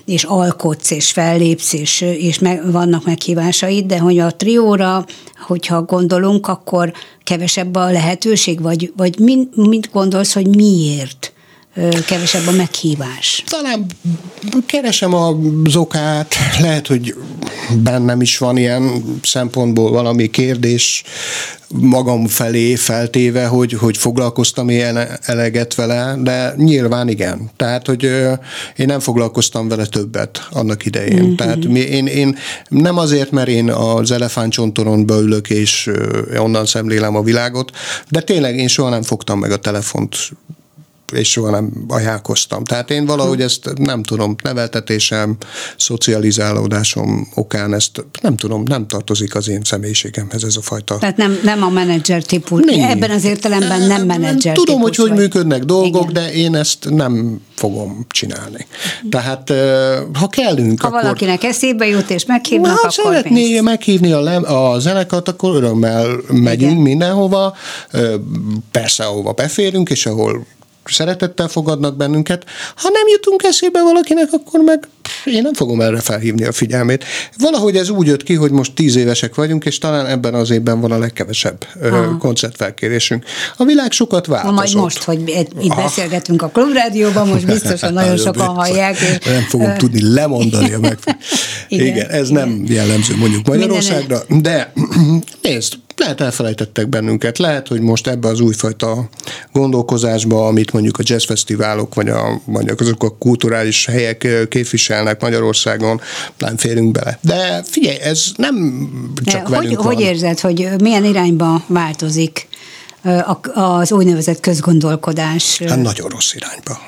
és 0.04 0.24
alkotsz, 0.24 0.90
és 0.90 1.10
fellépsz, 1.10 1.72
és, 1.72 2.00
és 2.00 2.38
meg, 2.38 2.70
vannak 2.72 3.04
meghívásaid, 3.04 3.86
de 3.86 3.98
hogy 3.98 4.18
a 4.18 4.36
trióra, 4.36 5.04
hogyha 5.46 5.82
gondolunk, 5.82 6.48
akkor 6.48 6.92
kevesebb 7.24 7.74
a 7.74 7.90
lehetőség, 7.90 8.60
vagy, 8.60 8.92
vagy 8.96 9.18
mint, 9.18 9.56
mint 9.56 9.90
gondolsz, 9.92 10.32
hogy 10.32 10.56
miért? 10.56 11.32
Kevesebb 12.06 12.46
a 12.46 12.50
meghívás? 12.50 13.44
Talán 13.46 13.86
keresem 14.66 15.14
az 15.14 15.76
okát, 15.76 16.34
lehet, 16.60 16.86
hogy 16.86 17.14
bennem 17.82 18.20
is 18.20 18.38
van 18.38 18.56
ilyen 18.56 19.04
szempontból 19.22 19.90
valami 19.90 20.30
kérdés 20.30 21.02
magam 21.74 22.26
felé 22.26 22.74
feltéve, 22.74 23.46
hogy, 23.46 23.72
hogy 23.72 23.96
foglalkoztam 23.96 24.70
ilyen 24.70 24.98
eleget 25.22 25.74
vele, 25.74 26.16
de 26.22 26.54
nyilván 26.56 27.08
igen. 27.08 27.50
Tehát, 27.56 27.86
hogy 27.86 28.02
én 28.76 28.86
nem 28.86 29.00
foglalkoztam 29.00 29.68
vele 29.68 29.86
többet 29.86 30.48
annak 30.50 30.86
idején. 30.86 31.22
Mm-hmm. 31.22 31.34
Tehát 31.34 31.64
én, 31.64 32.06
én 32.06 32.36
nem 32.68 32.98
azért, 32.98 33.30
mert 33.30 33.48
én 33.48 33.70
az 33.70 34.10
elefántcsontoron 34.10 35.06
beülök, 35.06 35.50
és 35.50 35.90
onnan 36.38 36.66
szemlélem 36.66 37.16
a 37.16 37.22
világot, 37.22 37.70
de 38.08 38.20
tényleg 38.20 38.56
én 38.56 38.68
soha 38.68 38.88
nem 38.88 39.02
fogtam 39.02 39.38
meg 39.38 39.50
a 39.50 39.56
telefont 39.56 40.16
és 41.12 41.30
soha 41.30 41.50
nem 41.50 41.72
ajánlkoztam. 41.88 42.64
Tehát 42.64 42.90
én 42.90 43.06
valahogy 43.06 43.40
ezt 43.40 43.72
nem 43.76 44.02
tudom, 44.02 44.34
neveltetésem, 44.42 45.36
szocializálódásom 45.76 47.28
okán 47.34 47.74
ezt 47.74 48.04
nem 48.22 48.36
tudom, 48.36 48.62
nem 48.66 48.86
tartozik 48.86 49.34
az 49.34 49.48
én 49.48 49.60
személyiségemhez 49.64 50.44
ez 50.44 50.56
a 50.56 50.62
fajta. 50.62 50.98
Tehát 50.98 51.16
nem, 51.16 51.38
nem 51.42 51.62
a 51.62 51.68
menedzser 51.68 52.22
típus. 52.22 52.64
Mi? 52.64 52.82
Ebben 52.82 53.10
az 53.10 53.24
értelemben 53.24 53.82
nem 53.82 54.06
menedzser 54.06 54.54
Tudom, 54.54 54.80
hogy 54.80 54.96
hogy 54.96 55.08
vagy. 55.08 55.18
működnek 55.18 55.64
dolgok, 55.64 56.10
Igen. 56.10 56.12
de 56.12 56.32
én 56.32 56.54
ezt 56.54 56.90
nem 56.90 57.40
fogom 57.54 58.06
csinálni. 58.08 58.66
Tehát 59.10 59.52
ha 60.12 60.28
kellünk, 60.28 60.80
Ha 60.80 60.88
akkor... 60.88 61.02
valakinek 61.02 61.42
eszébe 61.42 61.86
jut 61.86 62.10
és 62.10 62.24
meghívnak, 62.26 62.70
ha 62.70 62.78
akkor 62.78 62.92
szeretné 62.92 63.48
pénzt. 63.48 63.62
meghívni 63.62 64.12
a, 64.12 64.20
lem, 64.20 64.44
a 64.52 64.78
zenekart, 64.78 65.28
akkor 65.28 65.54
örömmel 65.54 66.06
megyünk 66.28 66.70
Igen. 66.70 66.82
mindenhova, 66.82 67.56
persze 68.70 69.04
ahova 69.04 69.32
beférünk, 69.32 69.90
és 69.90 70.06
ahol 70.06 70.46
szeretettel 70.84 71.48
fogadnak 71.48 71.96
bennünket. 71.96 72.44
Ha 72.76 72.88
nem 72.92 73.08
jutunk 73.12 73.42
eszébe 73.42 73.82
valakinek, 73.82 74.28
akkor 74.32 74.60
meg 74.60 74.88
én 75.24 75.42
nem 75.42 75.54
fogom 75.54 75.80
erre 75.80 76.00
felhívni 76.00 76.44
a 76.44 76.52
figyelmét. 76.52 77.04
Valahogy 77.38 77.76
ez 77.76 77.88
úgy 77.88 78.06
jött 78.06 78.22
ki, 78.22 78.34
hogy 78.34 78.50
most 78.50 78.74
tíz 78.74 78.96
évesek 78.96 79.34
vagyunk, 79.34 79.64
és 79.64 79.78
talán 79.78 80.06
ebben 80.06 80.34
az 80.34 80.50
évben 80.50 80.80
van 80.80 80.92
a 80.92 80.98
legkevesebb 80.98 81.66
Aha. 81.82 82.16
koncertfelkérésünk. 82.16 83.24
A 83.56 83.64
világ 83.64 83.92
sokat 83.92 84.26
változott. 84.26 84.54
Na 84.54 84.60
majd 84.60 84.74
most, 84.74 85.02
hogy 85.02 85.28
itt 85.60 85.70
ah. 85.70 85.76
beszélgetünk 85.76 86.42
a 86.42 86.48
klubrádióban, 86.48 87.28
most 87.28 87.46
biztosan 87.46 87.92
nagyon 87.92 88.16
sokan 88.16 88.46
hallják. 88.46 89.00
És... 89.00 89.18
Nem 89.24 89.42
fogom 89.42 89.76
tudni 89.76 90.12
lemondani 90.12 90.72
a 90.72 90.78
meg... 90.78 90.98
igen, 91.68 91.86
igen, 91.86 92.08
ez 92.08 92.30
igen. 92.30 92.48
nem 92.48 92.64
jellemző 92.66 93.16
mondjuk 93.16 93.46
Magyarországra, 93.46 94.20
de 94.28 94.72
nézd, 95.42 95.74
lehet 96.00 96.20
elfelejtettek 96.20 96.88
bennünket, 96.88 97.38
lehet, 97.38 97.68
hogy 97.68 97.80
most 97.80 98.06
ebbe 98.06 98.28
az 98.28 98.40
újfajta 98.40 99.08
gondolkozásba, 99.52 100.46
amit 100.46 100.72
mondjuk 100.72 100.98
a 100.98 101.02
jazzfesztiválok, 101.04 101.94
vagy, 101.94 102.08
a, 102.08 102.40
vagy 102.44 102.72
azok 102.78 103.02
a 103.02 103.16
kulturális 103.18 103.86
helyek 103.86 104.46
képviselnek 104.48 105.20
Magyarországon, 105.20 106.00
nem 106.38 106.56
férünk 106.56 106.92
bele. 106.92 107.18
De 107.20 107.62
figyelj, 107.64 107.98
ez 108.00 108.24
nem 108.36 108.88
csak 109.24 109.46
hogy, 109.46 109.56
velünk 109.56 109.80
Hogy 109.80 109.94
van. 109.94 110.04
érzed, 110.04 110.40
hogy 110.40 110.68
milyen 110.82 111.04
irányba 111.04 111.64
változik 111.66 112.48
az 113.54 113.92
úgynevezett 113.92 114.40
közgondolkodás? 114.40 115.58
Hát 115.58 115.82
nagyon 115.82 116.08
rossz 116.08 116.34
irányba. 116.34 116.78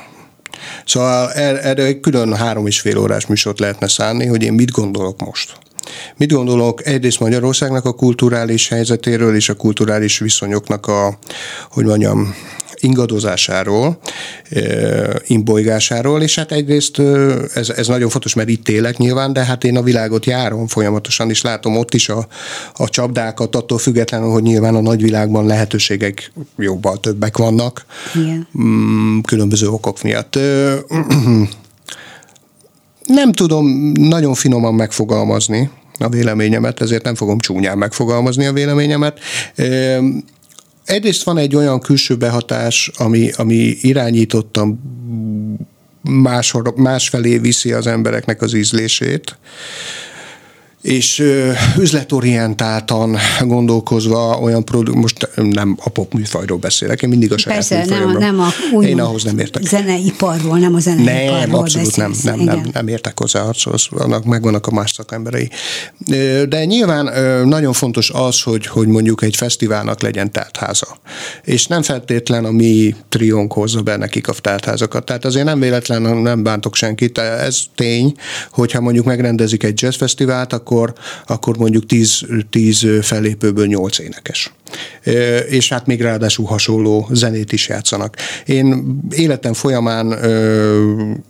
Szóval 0.84 1.32
er, 1.32 1.66
erre 1.66 1.82
egy 1.82 2.00
külön 2.00 2.36
három 2.36 2.66
és 2.66 2.80
fél 2.80 2.98
órás 2.98 3.26
műsort 3.26 3.58
lehetne 3.58 3.88
szánni, 3.88 4.26
hogy 4.26 4.42
én 4.42 4.52
mit 4.52 4.70
gondolok 4.70 5.20
most. 5.24 5.52
Mit 6.16 6.32
gondolok 6.32 6.86
egyrészt 6.86 7.20
Magyarországnak 7.20 7.84
a 7.84 7.92
kulturális 7.92 8.68
helyzetéről 8.68 9.34
és 9.34 9.48
a 9.48 9.54
kulturális 9.54 10.18
viszonyoknak 10.18 10.86
a, 10.86 11.18
hogy 11.70 11.84
mondjam, 11.84 12.34
ingadozásáról, 12.82 13.98
imbolygásáról, 15.26 16.22
és 16.22 16.34
hát 16.34 16.52
egyrészt 16.52 16.98
ez, 17.54 17.68
ez 17.68 17.86
nagyon 17.86 18.08
fontos, 18.08 18.34
mert 18.34 18.48
itt 18.48 18.68
élek 18.68 18.96
nyilván, 18.96 19.32
de 19.32 19.44
hát 19.44 19.64
én 19.64 19.76
a 19.76 19.82
világot 19.82 20.26
járom 20.26 20.66
folyamatosan, 20.66 21.30
és 21.30 21.42
látom 21.42 21.76
ott 21.76 21.94
is 21.94 22.08
a, 22.08 22.26
a 22.74 22.88
csapdákat, 22.88 23.56
attól 23.56 23.78
függetlenül, 23.78 24.30
hogy 24.30 24.42
nyilván 24.42 24.74
a 24.74 24.80
nagyvilágban 24.80 25.46
lehetőségek 25.46 26.32
jobban 26.56 27.00
többek 27.00 27.36
vannak, 27.36 27.84
Igen. 28.14 28.48
Mm, 28.62 29.20
különböző 29.20 29.68
okok 29.68 30.02
miatt. 30.02 30.38
Nem 33.06 33.32
tudom 33.32 33.92
nagyon 33.92 34.34
finoman 34.34 34.74
megfogalmazni 34.74 35.70
a 36.02 36.08
véleményemet, 36.08 36.80
ezért 36.80 37.04
nem 37.04 37.14
fogom 37.14 37.38
csúnyán 37.38 37.78
megfogalmazni 37.78 38.46
a 38.46 38.52
véleményemet. 38.52 39.18
Egyrészt 40.84 41.22
van 41.22 41.38
egy 41.38 41.56
olyan 41.56 41.80
külső 41.80 42.16
behatás, 42.16 42.90
ami, 42.96 43.30
ami 43.36 43.76
irányítottan 43.80 44.80
máshol, 46.02 46.72
másfelé 46.76 47.38
viszi 47.38 47.72
az 47.72 47.86
embereknek 47.86 48.42
az 48.42 48.54
ízlését, 48.54 49.36
és 50.82 51.24
üzletorientáltan 51.78 53.16
gondolkozva 53.40 54.38
olyan 54.38 54.64
produkt, 54.64 54.98
most 54.98 55.28
nem 55.34 55.76
a 55.84 55.88
pop 55.88 56.12
műfajról 56.14 56.58
beszélek, 56.58 57.02
én 57.02 57.08
mindig 57.08 57.32
a 57.32 57.38
saját 57.38 57.68
Persze, 57.68 57.94
nem, 57.94 58.08
a, 58.08 58.18
nem 58.18 58.40
a 58.40 58.82
Én 58.82 59.00
ahhoz 59.00 59.24
nem 59.24 59.38
értek. 59.38 59.62
Zeneiparról, 59.62 60.58
nem 60.58 60.74
a 60.74 60.78
zeneiparról 60.78 61.46
Nem, 61.46 61.54
abszolút 61.54 61.96
nem, 61.96 62.12
nem, 62.22 62.38
nem, 62.38 62.68
nem, 62.72 62.88
értek 62.88 63.18
hozzá, 63.18 63.42
az, 63.42 63.86
annak 63.90 64.24
megvannak 64.24 64.66
a 64.66 64.70
más 64.70 64.90
szakemberei. 64.90 65.50
De 66.48 66.64
nyilván 66.64 67.04
nagyon 67.48 67.72
fontos 67.72 68.10
az, 68.10 68.42
hogy, 68.42 68.66
hogy 68.66 68.86
mondjuk 68.86 69.22
egy 69.22 69.36
fesztiválnak 69.36 70.02
legyen 70.02 70.32
teltháza. 70.32 70.86
És 71.44 71.66
nem 71.66 71.82
feltétlen 71.82 72.44
a 72.44 72.50
mi 72.50 72.94
triónk 73.08 73.52
hozza 73.52 73.82
be 73.82 73.96
nekik 73.96 74.28
a 74.28 74.32
teltházakat. 74.32 75.04
Tehát 75.04 75.24
azért 75.24 75.44
nem 75.44 75.60
véletlen, 75.60 76.02
nem 76.02 76.42
bántok 76.42 76.74
senkit. 76.74 77.18
Ez 77.18 77.58
tény, 77.74 78.14
hogyha 78.50 78.80
mondjuk 78.80 79.04
megrendezik 79.04 79.62
egy 79.62 79.82
jazzfesztivált, 79.82 80.52
akkor 80.52 80.71
akkor, 80.72 80.92
akkor 81.26 81.56
mondjuk 81.56 81.86
10, 81.86 82.26
10 82.50 82.86
fellépőből 83.02 83.66
8 83.66 83.98
énekes. 83.98 84.52
És 85.48 85.68
hát 85.68 85.86
még 85.86 86.00
ráadásul 86.00 86.46
hasonló 86.46 87.08
zenét 87.10 87.52
is 87.52 87.68
játszanak. 87.68 88.16
Én 88.46 88.98
életem 89.10 89.52
folyamán 89.52 90.06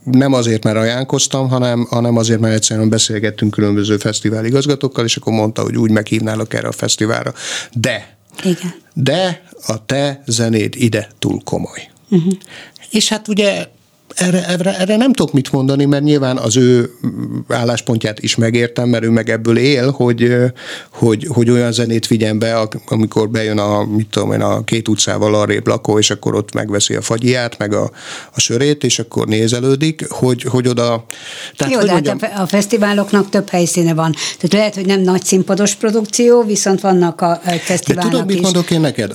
nem 0.03 0.33
azért, 0.33 0.63
mert 0.63 0.77
ajánlkoztam, 0.77 1.49
hanem, 1.49 1.87
hanem 1.89 2.17
azért, 2.17 2.39
mert 2.39 2.53
egyszerűen 2.55 2.89
beszélgettünk 2.89 3.51
különböző 3.51 3.97
fesztivál 3.97 4.45
igazgatókkal, 4.45 5.05
és 5.05 5.17
akkor 5.17 5.33
mondta, 5.33 5.61
hogy 5.61 5.77
úgy 5.77 5.91
meghívnálok 5.91 6.53
erre 6.53 6.67
a 6.67 6.71
fesztiválra. 6.71 7.33
De, 7.73 8.17
Igen. 8.43 8.73
de 8.93 9.43
a 9.67 9.85
te 9.85 10.23
zenéd 10.25 10.75
ide 10.77 11.09
túl 11.19 11.41
komoly. 11.43 11.89
Uh-huh. 12.09 12.33
És 12.89 13.09
hát 13.09 13.27
ugye 13.27 13.65
erre, 14.15 14.47
erre, 14.47 14.77
erre 14.77 14.97
nem 14.97 15.13
tudok 15.13 15.33
mit 15.33 15.51
mondani, 15.51 15.85
mert 15.85 16.03
nyilván 16.03 16.37
az 16.37 16.57
ő 16.57 16.93
álláspontját 17.47 18.19
is 18.19 18.35
megértem, 18.35 18.89
mert 18.89 19.03
ő 19.03 19.09
meg 19.09 19.29
ebből 19.29 19.57
él, 19.57 19.91
hogy, 19.91 20.35
hogy, 20.91 21.27
hogy 21.29 21.49
olyan 21.49 21.71
zenét 21.71 22.07
vigyen 22.07 22.39
be, 22.39 22.69
amikor 22.85 23.29
bejön 23.29 23.57
a, 23.57 23.83
mit 23.83 24.07
tudom 24.07 24.31
én, 24.31 24.41
a 24.41 24.63
két 24.63 24.87
utcával 24.87 25.35
arrébb 25.35 25.67
lakó, 25.67 25.99
és 25.99 26.09
akkor 26.09 26.35
ott 26.35 26.53
megveszi 26.53 26.95
a 26.95 27.01
fagyiát, 27.01 27.57
meg 27.57 27.73
a, 27.73 27.91
a 28.33 28.39
sörét, 28.39 28.83
és 28.83 28.99
akkor 28.99 29.27
nézelődik, 29.27 30.09
hogy, 30.09 30.43
hogy 30.43 30.67
oda... 30.67 31.05
Tehát, 31.55 31.73
Jó, 31.73 31.79
hogy 31.79 31.87
de 31.87 31.93
hát 31.93 32.05
mondjam, 32.07 32.41
a 32.41 32.47
fesztiváloknak 32.47 33.29
több 33.29 33.49
helyszíne 33.49 33.93
van. 33.93 34.11
Tehát 34.11 34.53
lehet, 34.53 34.75
hogy 34.75 34.85
nem 34.85 35.01
nagy 35.01 35.23
színpados 35.23 35.75
produkció, 35.75 36.43
viszont 36.43 36.81
vannak 36.81 37.21
a 37.21 37.41
fesztiválok 37.63 38.11
De 38.11 38.17
tudod, 38.17 38.33
mit 38.33 38.41
mondok 38.41 38.71
én 38.71 38.79
neked? 38.79 39.13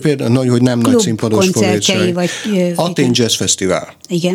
Például, 0.00 0.48
hogy 0.48 0.62
nem 0.62 0.78
nagy 0.78 0.98
színpados 0.98 1.50
produkció. 1.50 2.12
Vagy, 2.12 2.30
Atén 2.74 3.10
Jazz 3.14 3.34
Fesztivál. 3.34 3.96
Igen 4.08 4.27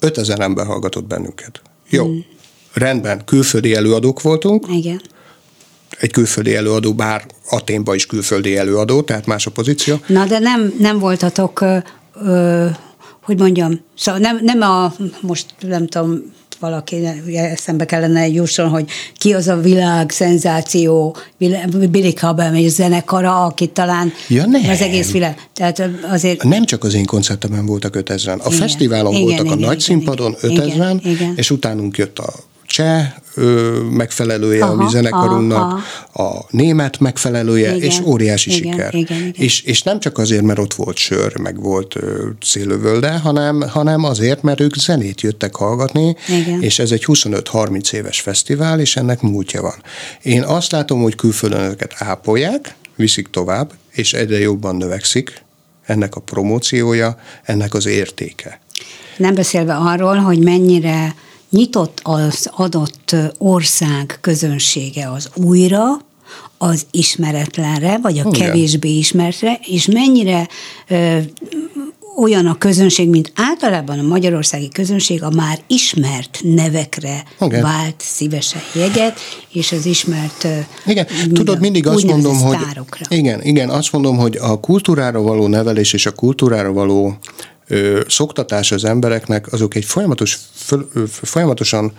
5000 0.00 0.40
ember 0.40 0.66
hallgatott 0.66 1.06
bennünket. 1.06 1.62
Jó, 1.88 2.04
hmm. 2.04 2.24
rendben, 2.72 3.24
külföldi 3.24 3.74
előadók 3.74 4.22
voltunk. 4.22 4.66
Igen. 4.70 5.00
Egy 5.98 6.12
külföldi 6.12 6.54
előadó, 6.54 6.94
bár 6.94 7.26
Aténban 7.50 7.94
is 7.94 8.06
külföldi 8.06 8.56
előadó, 8.56 9.02
tehát 9.02 9.26
más 9.26 9.46
a 9.46 9.50
pozíció. 9.50 10.00
Na, 10.06 10.26
de 10.26 10.38
nem, 10.38 10.74
nem 10.78 10.98
voltatok, 10.98 11.60
ö, 11.60 11.76
ö, 12.24 12.66
hogy 13.22 13.38
mondjam, 13.38 13.80
szóval 13.96 14.20
nem, 14.20 14.38
nem 14.42 14.60
a, 14.60 14.92
most 15.20 15.46
nem 15.60 15.86
tudom, 15.86 16.32
valaki 16.60 17.06
eszembe 17.34 17.84
kellene 17.84 18.28
jusson, 18.28 18.68
hogy 18.68 18.88
ki 19.14 19.32
az 19.32 19.48
a 19.48 19.56
világ 19.56 20.10
szenzáció, 20.10 21.16
Billy 21.90 22.12
Cobham 22.12 22.54
és 22.54 22.70
zenekara, 22.70 23.44
aki 23.44 23.66
talán 23.66 24.12
ja, 24.28 24.46
nem. 24.46 24.70
az 24.70 24.80
egész 24.80 25.10
világ. 25.10 25.48
Tehát 25.54 25.82
azért... 26.10 26.42
Nem 26.42 26.64
csak 26.64 26.84
az 26.84 26.94
én 26.94 27.04
koncertemen 27.04 27.66
voltak 27.66 27.96
5000 27.96 28.38
A 28.38 28.46
igen, 28.46 28.58
fesztiválon 28.58 29.12
igen, 29.12 29.24
voltak 29.24 29.44
igen, 29.44 29.58
a 29.58 29.60
nagy 29.60 29.66
igen, 29.66 29.78
színpadon 29.78 30.36
5000 30.40 31.00
és 31.36 31.50
utánunk 31.50 31.96
jött 31.96 32.18
a 32.18 32.32
cseh 32.70 33.12
ö, 33.34 33.78
megfelelője 33.90 34.64
aha, 34.64 34.72
a 34.72 34.76
mi 34.76 34.90
zenekarunknak, 34.90 35.82
aha. 36.12 36.28
a 36.28 36.46
német 36.50 36.98
megfelelője, 36.98 37.76
igen, 37.76 37.88
és 37.88 38.00
óriási 38.04 38.50
igen, 38.50 38.72
siker. 38.72 38.94
Igen, 38.94 39.18
igen. 39.18 39.34
És, 39.36 39.60
és 39.60 39.82
nem 39.82 40.00
csak 40.00 40.18
azért, 40.18 40.42
mert 40.42 40.58
ott 40.58 40.74
volt 40.74 40.96
sör, 40.96 41.38
meg 41.38 41.60
volt 41.60 41.96
ö, 41.96 42.28
hanem, 43.22 43.60
hanem 43.60 44.04
azért, 44.04 44.42
mert 44.42 44.60
ők 44.60 44.74
zenét 44.74 45.20
jöttek 45.20 45.54
hallgatni, 45.54 46.16
igen. 46.28 46.62
és 46.62 46.78
ez 46.78 46.90
egy 46.90 47.04
25-30 47.06 47.92
éves 47.92 48.20
fesztivál, 48.20 48.80
és 48.80 48.96
ennek 48.96 49.20
múltja 49.20 49.62
van. 49.62 49.82
Én 50.22 50.42
azt 50.42 50.72
látom, 50.72 51.02
hogy 51.02 51.14
külföldön 51.14 51.70
őket 51.70 51.94
ápolják, 51.98 52.74
viszik 52.96 53.30
tovább, 53.30 53.72
és 53.90 54.12
egyre 54.12 54.38
jobban 54.38 54.76
növekszik 54.76 55.42
ennek 55.86 56.14
a 56.14 56.20
promóciója, 56.20 57.18
ennek 57.42 57.74
az 57.74 57.86
értéke. 57.86 58.60
Nem 59.16 59.34
beszélve 59.34 59.74
arról, 59.74 60.16
hogy 60.16 60.38
mennyire 60.38 61.14
nyitott 61.50 62.00
az 62.02 62.50
adott 62.52 63.16
ország 63.38 64.18
közönsége 64.20 65.10
az 65.10 65.30
újra, 65.34 65.84
az 66.58 66.86
ismeretlenre, 66.90 67.98
vagy 67.98 68.18
a 68.18 68.28
Igen. 68.28 68.32
kevésbé 68.32 68.88
ismertre, 68.88 69.60
és 69.62 69.86
mennyire 69.86 70.48
ö, 70.88 71.18
olyan 72.16 72.46
a 72.46 72.58
közönség, 72.58 73.08
mint 73.08 73.32
általában 73.34 73.98
a 73.98 74.02
magyarországi 74.02 74.68
közönség 74.68 75.22
a 75.22 75.30
már 75.30 75.58
ismert 75.66 76.40
nevekre 76.42 77.24
okay. 77.38 77.60
vált 77.60 77.94
szívesen 77.98 78.60
jeget, 78.74 79.18
és 79.52 79.72
az 79.72 79.86
ismert 79.86 80.46
Igen, 80.86 81.06
tudod, 81.32 81.60
mindig 81.60 81.86
azt 81.86 82.04
mondom, 82.04 82.38
hogy 82.38 82.56
igen, 83.08 83.42
igen, 83.42 83.68
azt 83.68 83.92
mondom, 83.92 84.16
hogy 84.16 84.36
a 84.36 84.60
kultúrára 84.60 85.20
való 85.20 85.46
nevelés 85.46 85.92
és 85.92 86.06
a 86.06 86.12
kultúrára 86.12 86.72
való 86.72 87.18
ö, 87.70 88.00
szoktatás 88.08 88.72
az 88.72 88.84
embereknek, 88.84 89.52
azok 89.52 89.74
egy 89.74 89.84
folyamatos, 89.84 90.38
folyamatosan 91.22 91.92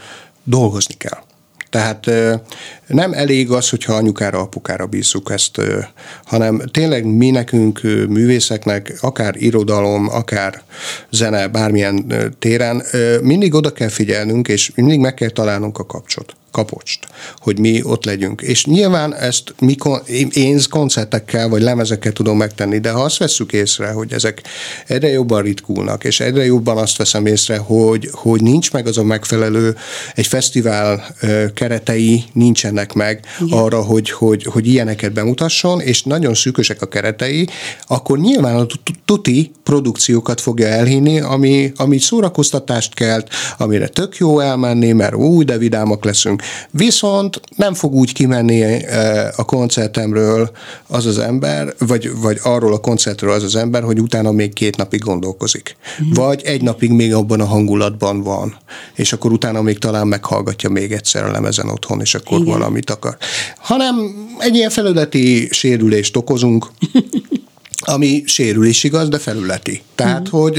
dolgozni 0.43 0.93
kell. 0.98 1.20
Tehát 1.70 2.06
nem 2.88 3.14
elég 3.14 3.52
az, 3.52 3.70
hogyha 3.70 3.93
anyukára, 3.93 4.39
apukára 4.39 4.86
bízzuk 4.86 5.32
ezt, 5.32 5.62
hanem 6.24 6.62
tényleg 6.72 7.06
mi 7.06 7.30
nekünk, 7.30 7.82
művészeknek, 8.08 8.98
akár 9.02 9.36
irodalom, 9.38 10.10
akár 10.10 10.62
zene, 11.10 11.48
bármilyen 11.48 12.14
téren, 12.39 12.84
mindig 13.22 13.54
oda 13.54 13.74
kell 13.74 13.89
figyelnünk, 13.89 14.48
és 14.48 14.72
mindig 14.76 15.00
meg 15.00 15.14
kell 15.14 15.30
találnunk 15.30 15.78
a 15.78 15.86
kapcsot 15.86 16.36
kapocst, 16.52 17.08
hogy 17.38 17.60
mi 17.60 17.82
ott 17.84 18.06
legyünk. 18.06 18.41
És 18.41 18.66
nyilván 18.66 19.16
ezt 19.16 19.54
mi, 19.60 19.76
én 20.34 20.60
koncertekkel 20.70 21.49
vagy 21.49 21.62
lemezekkel 21.62 22.12
tudom 22.12 22.38
megtenni, 22.38 22.80
de 22.80 22.91
ha 22.91 23.02
azt 23.02 23.18
vesszük 23.18 23.54
észre, 23.54 23.91
hogy 23.91 24.14
ezek 24.14 24.41
egyre 24.88 25.08
jobban 25.08 25.41
ritkulnak, 25.41 26.04
és 26.04 26.20
egyre 26.20 26.45
jobban 26.45 26.78
azt 26.78 26.97
veszem 26.97 27.26
észre, 27.26 27.58
hogy, 27.58 28.10
hogy 28.12 28.41
nincs 28.41 28.72
meg 28.72 28.88
az 28.88 28.97
a 28.97 29.04
megfelelő, 29.04 29.76
egy 30.16 30.28
fesztivál 30.28 31.16
keretei 31.54 32.24
nincsenek 32.34 32.93
meg 32.93 33.26
Igen. 33.39 33.58
arra, 33.58 33.82
hogy, 33.82 34.12
hogy, 34.12 34.43
hogy 34.43 34.68
ilyeneket 34.68 35.14
bemutasson, 35.14 35.80
és 35.80 36.04
nagyon 36.04 36.34
szűkösek 36.34 36.82
a 36.82 36.88
keretei, 36.88 37.47
akkor 37.88 38.20
nyilván 38.20 38.56
a 38.56 38.66
tuti 39.06 39.52
produkciókat 39.64 40.41
fogja 40.41 40.68
elhinni, 40.68 41.20
ami, 41.20 41.72
ami 41.76 41.97
szórakoztatást 41.97 42.93
kelt, 42.93 43.30
amire 43.58 43.88
tök 43.88 44.18
jó 44.18 44.39
elmenni, 44.39 44.91
mert 44.91 45.16
úgy, 45.16 45.45
de 45.45 45.58
vidámak 45.58 46.04
leszünk, 46.04 46.41
Viszont 46.72 47.42
nem 47.56 47.74
fog 47.74 47.94
úgy 47.94 48.14
kimenni 48.14 48.62
eh, 48.62 49.39
a 49.39 49.44
koncertemről 49.44 50.52
az 50.88 51.06
az 51.06 51.18
ember, 51.18 51.74
vagy, 51.78 52.12
vagy 52.22 52.39
arról 52.44 52.74
a 52.74 52.80
koncertről 52.80 53.32
az 53.32 53.44
az 53.44 53.56
ember, 53.56 53.84
hogy 53.84 54.00
utána 54.02 54.32
még 54.32 54.54
két 54.54 54.78
napig 54.78 55.00
gondolkozik. 55.00 55.76
Mm. 56.04 56.14
Vagy 56.14 56.42
egy 56.44 56.62
napig 56.62 56.92
még 56.92 57.14
abban 57.14 57.39
a 57.39 57.46
hangulatban 57.46 58.24
van, 58.24 58.56
és 58.94 59.14
akkor 59.14 59.32
utána 59.32 59.62
még 59.62 59.78
talán 59.78 60.08
meghallgatja 60.08 60.70
még 60.70 60.92
egyszer 60.92 61.24
a 61.24 61.32
lemezen 61.32 61.70
otthon, 61.70 62.02
és 62.02 62.16
akkor 62.16 62.39
Igen. 62.39 62.54
valamit 62.54 62.89
akar. 62.89 63.18
Hanem 63.58 63.96
egy 64.39 64.56
ilyen 64.56 64.70
felületi 64.70 65.48
sérülést 65.52 66.16
okozunk, 66.16 66.68
ami 67.82 68.24
sérül 68.26 68.66
is 68.66 68.84
igaz, 68.84 69.10
de 69.10 69.20
felületi. 69.20 69.82
Tehát, 69.96 70.28
mm. 70.28 70.40
hogy 70.40 70.58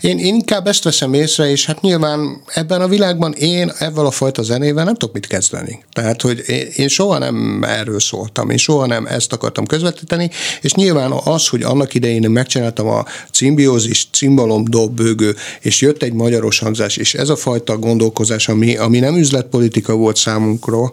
én, 0.00 0.18
én 0.18 0.34
inkább 0.34 0.66
ezt 0.66 0.84
veszem 0.84 1.14
észre, 1.14 1.50
és 1.50 1.66
hát 1.66 1.80
nyilván 1.80 2.42
ebben 2.54 2.80
a 2.80 2.88
világban 2.88 3.32
én 3.32 3.72
ebben 3.78 4.04
a 4.04 4.10
fajta 4.10 4.42
zenével 4.42 4.84
nem 4.84 4.94
tudok 4.94 5.14
mit 5.14 5.26
kezdeni. 5.26 5.84
Tehát, 5.92 6.22
hogy 6.22 6.42
én, 6.46 6.66
én 6.76 6.88
soha 6.88 7.18
nem 7.18 7.64
erről 7.66 8.00
szóltam, 8.00 8.50
én 8.50 8.56
soha 8.56 8.86
nem 8.86 9.06
ezt 9.06 9.32
akartam 9.32 9.66
közvetíteni, 9.66 10.30
és 10.60 10.74
nyilván 10.74 11.12
az, 11.24 11.48
hogy 11.48 11.62
annak 11.62 11.94
idején 11.94 12.30
megcsináltam 12.30 12.88
a 12.88 13.04
cimbiózis, 13.32 14.08
cimbalom, 14.12 14.64
dob, 14.64 14.94
bőgő, 14.94 15.36
és 15.60 15.80
jött 15.80 16.02
egy 16.02 16.12
magyaros 16.12 16.58
hangzás, 16.58 16.96
és 16.96 17.14
ez 17.14 17.28
a 17.28 17.36
fajta 17.36 17.78
gondolkozás, 17.78 18.48
ami, 18.48 18.76
ami 18.76 18.98
nem 18.98 19.16
üzletpolitika 19.16 19.94
volt 19.94 20.16
számunkra 20.16 20.92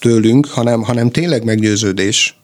tőlünk, 0.00 0.46
hanem, 0.46 0.82
hanem 0.82 1.10
tényleg 1.10 1.44
meggyőződés, 1.44 2.36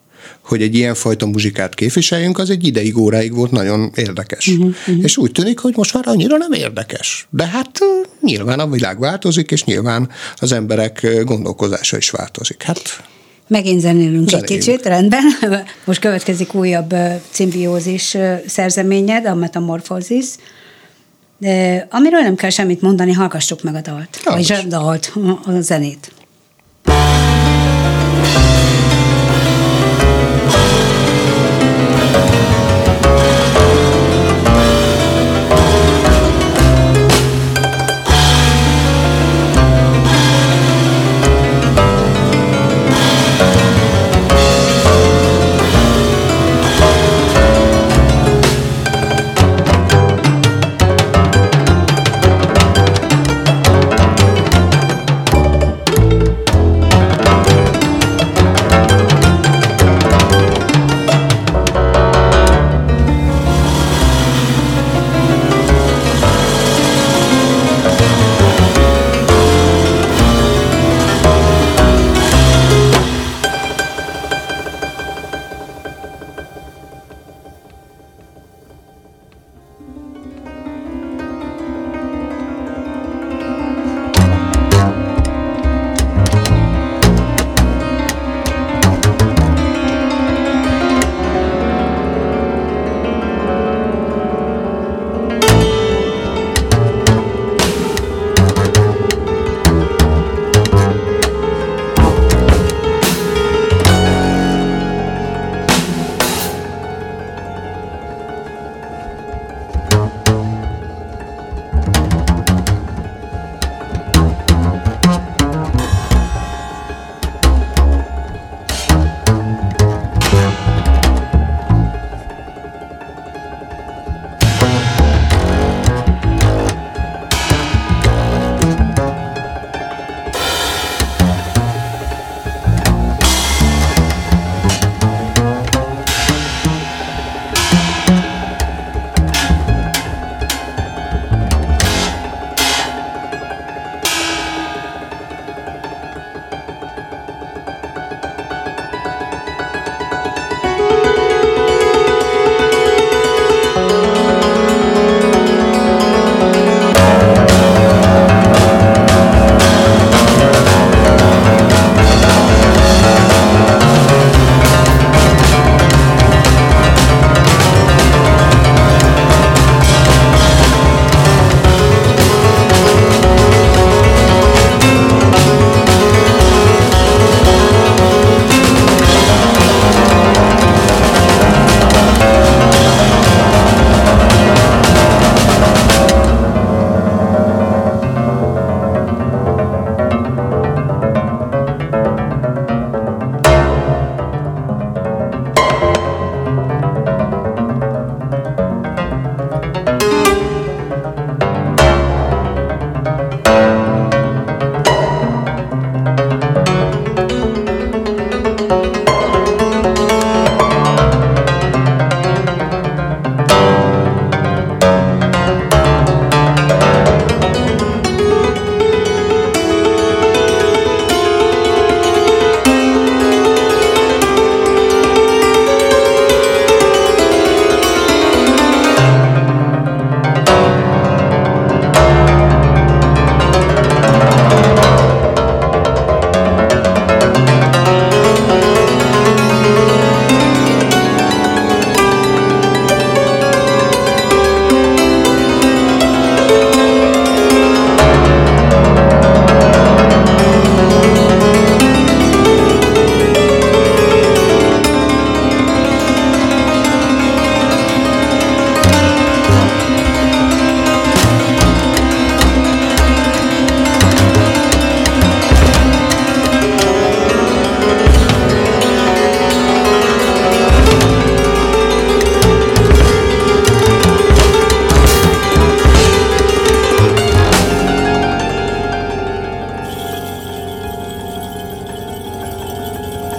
hogy 0.45 0.63
egy 0.63 0.75
ilyenfajta 0.75 1.27
muzsikát 1.27 1.75
képviseljünk, 1.75 2.39
az 2.39 2.51
egy 2.51 2.67
ideig, 2.67 2.97
óráig 2.97 3.35
volt 3.35 3.51
nagyon 3.51 3.93
érdekes. 3.95 4.47
Uh-huh, 4.47 4.67
uh-huh. 4.67 5.03
És 5.03 5.17
úgy 5.17 5.33
tűnik, 5.33 5.59
hogy 5.59 5.77
most 5.77 5.95
már 5.95 6.05
annyira 6.07 6.37
nem 6.37 6.53
érdekes. 6.53 7.27
De 7.31 7.47
hát 7.47 7.79
nyilván 8.21 8.59
a 8.59 8.69
világ 8.69 8.99
változik, 8.99 9.51
és 9.51 9.65
nyilván 9.65 10.09
az 10.37 10.53
emberek 10.53 11.07
gondolkozása 11.25 11.97
is 11.97 12.11
változik. 12.11 12.63
Hát 12.63 13.03
Megint 13.47 13.81
zenélünk 13.81 14.33
egy 14.33 14.43
kicsit, 14.43 14.87
rendben. 14.87 15.23
Most 15.85 16.01
következik 16.01 16.55
újabb 16.55 16.95
cimbiózis 17.31 18.17
szerzeményed, 18.47 19.27
a 19.27 19.35
Metamorphosis. 19.35 20.27
De 21.39 21.87
amiről 21.91 22.21
nem 22.21 22.35
kell 22.35 22.51
semmit 22.51 22.81
mondani, 22.81 23.13
hallgassuk 23.13 23.63
meg 23.63 23.75
a 23.75 23.81
dalt. 23.81 24.21
Vagyis 24.25 24.51
a 24.51 24.63
dalt, 24.63 25.13
a 25.45 25.61
zenét. 25.61 26.13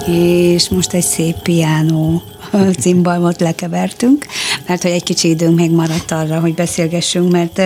És 0.06 0.68
most 0.68 0.92
egy 0.92 1.02
szép 1.02 1.42
piánó 1.42 2.22
cimbalmot 2.80 3.40
lekevertünk, 3.40 4.26
mert 4.66 4.82
hogy 4.82 4.90
egy 4.90 5.02
kicsi 5.02 5.28
időnk 5.28 5.56
még 5.58 5.70
maradt 5.70 6.10
arra, 6.10 6.40
hogy 6.40 6.54
beszélgessünk, 6.54 7.32
mert 7.32 7.60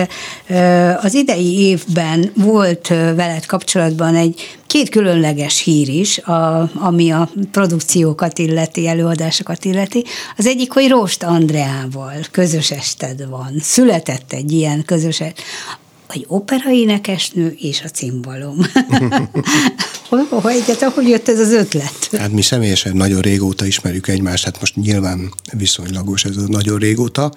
az 1.01 1.13
idei 1.13 1.59
évben 1.59 2.31
volt 2.35 2.87
veled 2.87 3.45
kapcsolatban 3.45 4.15
egy 4.15 4.57
két 4.67 4.89
különleges 4.89 5.63
hír 5.63 5.89
is, 5.89 6.17
a, 6.17 6.69
ami 6.75 7.11
a 7.11 7.29
produkciókat 7.51 8.37
illeti, 8.37 8.87
előadásokat 8.87 9.65
illeti. 9.65 10.03
Az 10.37 10.45
egyik, 10.45 10.71
hogy 10.71 10.89
Rost 10.89 11.23
Andreával 11.23 12.15
közös 12.31 12.71
ested 12.71 13.29
van. 13.29 13.53
Született 13.61 14.33
egy 14.33 14.51
ilyen 14.51 14.85
közös 14.85 15.21
egy 16.13 16.25
operaénekesnő 16.27 17.55
és 17.59 17.81
a 17.81 17.89
cimbalom. 17.89 18.57
hogy, 20.09 20.27
egyet, 20.45 20.83
hogy 20.83 21.07
jött 21.07 21.27
ez 21.27 21.39
az 21.39 21.51
ötlet? 21.51 22.09
Hát 22.17 22.31
mi 22.31 22.41
személyesen 22.41 22.95
nagyon 22.95 23.21
régóta 23.21 23.65
ismerjük 23.65 24.07
egymást, 24.07 24.43
hát 24.43 24.59
most 24.59 24.75
nyilván 24.75 25.33
viszonylagos 25.57 26.25
ez 26.25 26.37
a 26.37 26.47
nagyon 26.47 26.77
régóta 26.77 27.31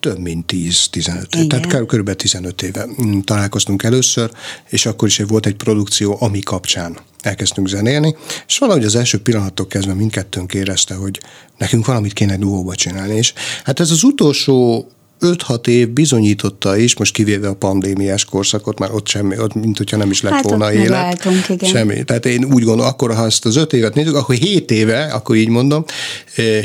több 0.00 0.18
mint 0.18 0.52
10-15, 0.52 1.46
tehát 1.46 1.86
kb. 1.86 2.14
15 2.14 2.62
éve 2.62 2.88
találkoztunk 3.24 3.82
először, 3.82 4.30
és 4.68 4.86
akkor 4.86 5.08
is 5.08 5.18
volt 5.18 5.46
egy 5.46 5.54
produkció, 5.54 6.16
ami 6.20 6.40
kapcsán 6.40 6.98
elkezdtünk 7.20 7.68
zenélni, 7.68 8.16
és 8.46 8.58
valahogy 8.58 8.84
az 8.84 8.94
első 8.94 9.18
pillanattól 9.18 9.66
kezdve 9.66 9.94
mindkettőnk 9.94 10.54
érezte, 10.54 10.94
hogy 10.94 11.20
nekünk 11.58 11.86
valamit 11.86 12.12
kéne 12.12 12.36
duóba 12.36 12.74
csinálni, 12.74 13.16
és 13.16 13.32
hát 13.64 13.80
ez 13.80 13.90
az 13.90 14.02
utolsó 14.02 14.88
5-6 15.20 15.66
év 15.66 15.88
bizonyította 15.88 16.76
is, 16.76 16.96
most 16.96 17.12
kivéve 17.12 17.48
a 17.48 17.54
pandémiás 17.54 18.24
korszakot, 18.24 18.78
már 18.78 18.92
ott 18.92 19.08
semmi, 19.08 19.38
ott 19.38 19.54
mint 19.54 19.78
hogyha 19.78 19.96
nem 19.96 20.10
is 20.10 20.22
lett 20.22 20.32
hát 20.32 20.44
volna 20.44 20.72
élet. 20.72 21.28
igen. 21.48 21.70
Semmi. 21.70 22.04
Tehát 22.04 22.26
én 22.26 22.44
úgy 22.44 22.64
gondolom, 22.64 22.86
akkor 22.86 23.14
ha 23.14 23.24
ezt 23.24 23.44
az 23.44 23.56
5 23.56 23.72
évet 23.72 23.94
nézzük, 23.94 24.14
akkor 24.14 24.34
7 24.34 24.70
éve, 24.70 25.04
akkor 25.04 25.36
így 25.36 25.48
mondom, 25.48 25.84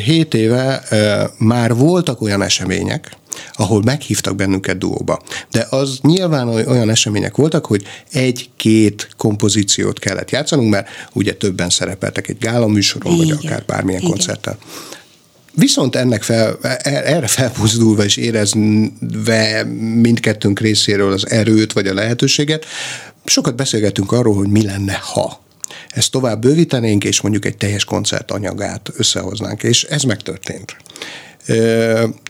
7 0.06 0.34
eh, 0.34 0.40
éve 0.40 0.82
eh, 0.82 1.24
már 1.38 1.76
voltak 1.76 2.22
olyan 2.22 2.42
események, 2.42 3.18
ahol 3.54 3.82
meghívtak 3.84 4.36
bennünket 4.36 4.78
duóba. 4.78 5.22
De 5.52 5.68
az 5.70 6.00
nyilván 6.02 6.48
olyan 6.48 6.90
események 6.90 7.36
voltak, 7.36 7.66
hogy 7.66 7.84
egy-két 8.12 9.10
kompozíciót 9.18 10.00
kellett 10.00 10.32
játszanunk, 10.32 10.70
mert 10.70 10.88
ugye 11.14 11.34
többen 11.34 11.70
szerepeltek 11.70 12.28
egy 12.28 12.38
gála 12.38 12.68
műsoron, 12.68 13.18
vagy 13.18 13.32
akár 13.32 13.64
bármilyen 13.66 14.02
Igen. 14.02 14.12
koncerten. 14.12 14.58
Viszont 15.56 15.96
ennek 15.96 16.24
fel, 16.24 16.58
erre 16.84 17.28
felpuzdulva 17.28 18.04
és 18.04 18.18
érezve 18.18 19.64
mindkettőnk 20.02 20.60
részéről 20.60 21.12
az 21.12 21.30
erőt 21.30 21.74
vagy 21.74 21.88
a 21.88 21.94
lehetőséget, 21.94 22.66
sokat 23.26 23.56
beszélgetünk 23.56 24.12
arról, 24.12 24.36
hogy 24.36 24.50
mi 24.50 24.64
lenne, 24.64 25.00
ha 25.14 25.44
ezt 25.90 26.12
tovább 26.12 26.42
bővítenénk, 26.42 27.04
és 27.04 27.22
mondjuk 27.22 27.46
egy 27.46 27.58
teljes 27.58 27.86
koncert 27.86 28.32
anyagát 28.32 28.90
összehoznánk, 28.98 29.64
és 29.64 29.84
ez 29.84 30.04
megtörtént. 30.04 30.76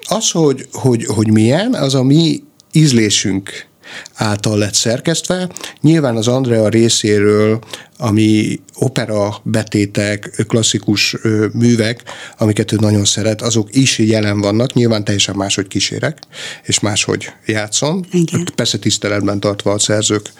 Az, 0.07 0.31
hogy, 0.31 0.67
hogy, 0.71 1.05
hogy 1.05 1.31
milyen, 1.31 1.73
az 1.73 1.95
a 1.95 2.03
mi 2.03 2.43
ízlésünk 2.71 3.67
által 4.13 4.57
lett 4.57 4.73
szerkesztve. 4.73 5.49
Nyilván 5.81 6.15
az 6.15 6.27
Andrea 6.27 6.69
részéről, 6.69 7.59
ami 7.97 8.59
opera 8.73 9.35
betétek, 9.43 10.43
klasszikus 10.47 11.15
művek, 11.53 12.03
amiket 12.37 12.71
ő 12.71 12.77
nagyon 12.79 13.05
szeret, 13.05 13.41
azok 13.41 13.75
is 13.75 13.99
jelen 13.99 14.39
vannak, 14.39 14.73
nyilván 14.73 15.03
teljesen 15.03 15.35
máshogy 15.35 15.67
kísérek, 15.67 16.17
és 16.63 16.79
máshogy 16.79 17.31
játszom. 17.45 18.05
Igen. 18.11 18.47
Persze 18.55 18.77
tiszteletben 18.77 19.39
tartva 19.39 19.71
a 19.71 19.79
szerzők 19.79 20.31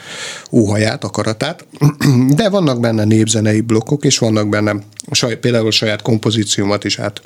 óhaját, 0.52 1.04
akaratát, 1.04 1.66
de 2.30 2.50
vannak 2.50 2.80
benne 2.80 3.04
népzenei 3.04 3.62
blokkok, 3.62 4.06
és 4.06 4.18
vannak 4.18 4.50
benne 4.50 4.76
például 5.42 5.68
a 5.68 5.72
saját 5.72 6.02
kompozíciómat 6.02 6.84
is 6.84 7.00
át 7.00 7.22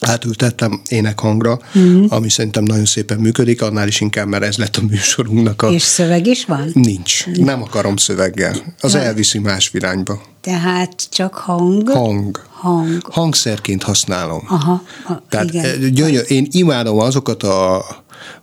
átültettem 0.00 0.80
énekhangra, 0.88 1.60
mm-hmm. 1.78 2.04
ami 2.08 2.28
szerintem 2.28 2.64
nagyon 2.64 2.84
szépen 2.84 3.18
működik, 3.18 3.62
annál 3.62 3.88
is 3.88 4.00
inkább, 4.00 4.26
mert 4.26 4.44
ez 4.44 4.56
lett 4.56 4.76
a 4.76 4.82
műsorunknak 4.82 5.62
a... 5.62 5.70
És 5.70 5.82
szöveg 5.82 6.26
is 6.26 6.44
van? 6.44 6.70
Nincs. 6.72 7.26
Nem 7.26 7.62
akarom 7.62 7.96
szöveggel. 7.96 8.54
Az 8.80 8.94
ja. 8.94 9.00
elviszi 9.00 9.38
más 9.38 9.70
irányba. 9.72 10.22
Tehát 10.40 11.06
csak 11.10 11.34
hang? 11.34 11.88
Hang. 11.88 12.42
Hang. 12.50 13.00
Hangszerként 13.10 13.82
használom. 13.82 14.42
Aha. 14.48 14.82
A, 15.08 15.12
Tehát 15.28 15.48
igen. 15.48 15.64
Eh, 15.64 15.88
gyönyör, 15.90 16.24
én 16.28 16.46
imádom 16.50 16.98
azokat 16.98 17.42
a 17.42 17.84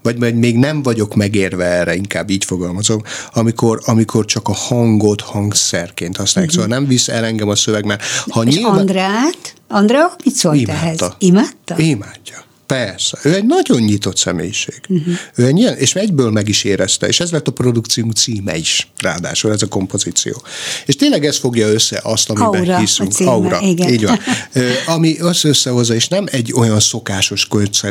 vagy 0.02 0.36
még 0.36 0.58
nem 0.58 0.82
vagyok 0.84 1.16
megérve 1.16 1.66
erre, 1.66 1.96
inkább 1.96 2.30
így 2.30 2.46
fogalmazom, 2.46 3.02
amikor, 3.34 3.82
amikor 3.86 4.26
csak 4.26 4.48
a 4.48 4.54
hangot 4.54 5.22
hangszerként 5.22 6.18
használják. 6.18 6.54
Uh-huh. 6.54 6.66
Szóval 6.66 6.80
nem 6.80 6.90
visz 6.90 7.08
el 7.08 7.26
engem 7.26 7.50
a 7.50 7.56
szöveg, 7.56 7.86
mert 7.86 8.04
ha 8.30 8.44
És 8.44 8.56
nyilván... 8.56 8.78
Andrát? 8.78 9.54
Andrea 9.68 10.16
mit 10.24 10.34
szólt 10.34 10.56
Imádta. 10.56 10.86
ehhez? 10.86 11.16
Imádta? 11.18 11.76
Imádja. 11.78 12.46
Persze, 12.68 13.18
ő 13.24 13.34
egy 13.34 13.46
nagyon 13.46 13.82
nyitott 13.82 14.18
személyiség. 14.18 14.82
Uh-huh. 14.90 15.14
Ő 15.36 15.46
egy 15.46 15.58
ilyen, 15.58 15.78
és 15.78 15.96
egyből 15.96 16.32
meg 16.32 16.48
is 16.48 16.64
érezte, 16.64 17.08
és 17.08 17.20
ez 17.20 17.32
lett 17.32 17.48
a 17.48 17.52
produkció 17.52 18.10
címe 18.10 18.58
is, 18.58 18.88
ráadásul 18.98 19.52
ez 19.52 19.62
a 19.62 19.68
kompozíció. 19.68 20.42
És 20.86 20.96
tényleg 20.96 21.26
ez 21.26 21.38
fogja 21.38 21.68
össze 21.68 22.00
azt, 22.04 22.30
amiben 22.30 22.62
Aura, 22.62 22.78
hiszünk. 22.78 23.12
Címe, 23.12 23.30
Aura, 23.30 23.60
igen. 23.62 23.90
így 23.90 24.06
van. 24.06 24.20
ami 24.96 25.18
az 25.20 25.46
összehozza, 25.46 25.94
és 25.94 26.08
nem 26.08 26.26
egy 26.32 26.54
olyan 26.54 26.80
szokásos 26.80 27.48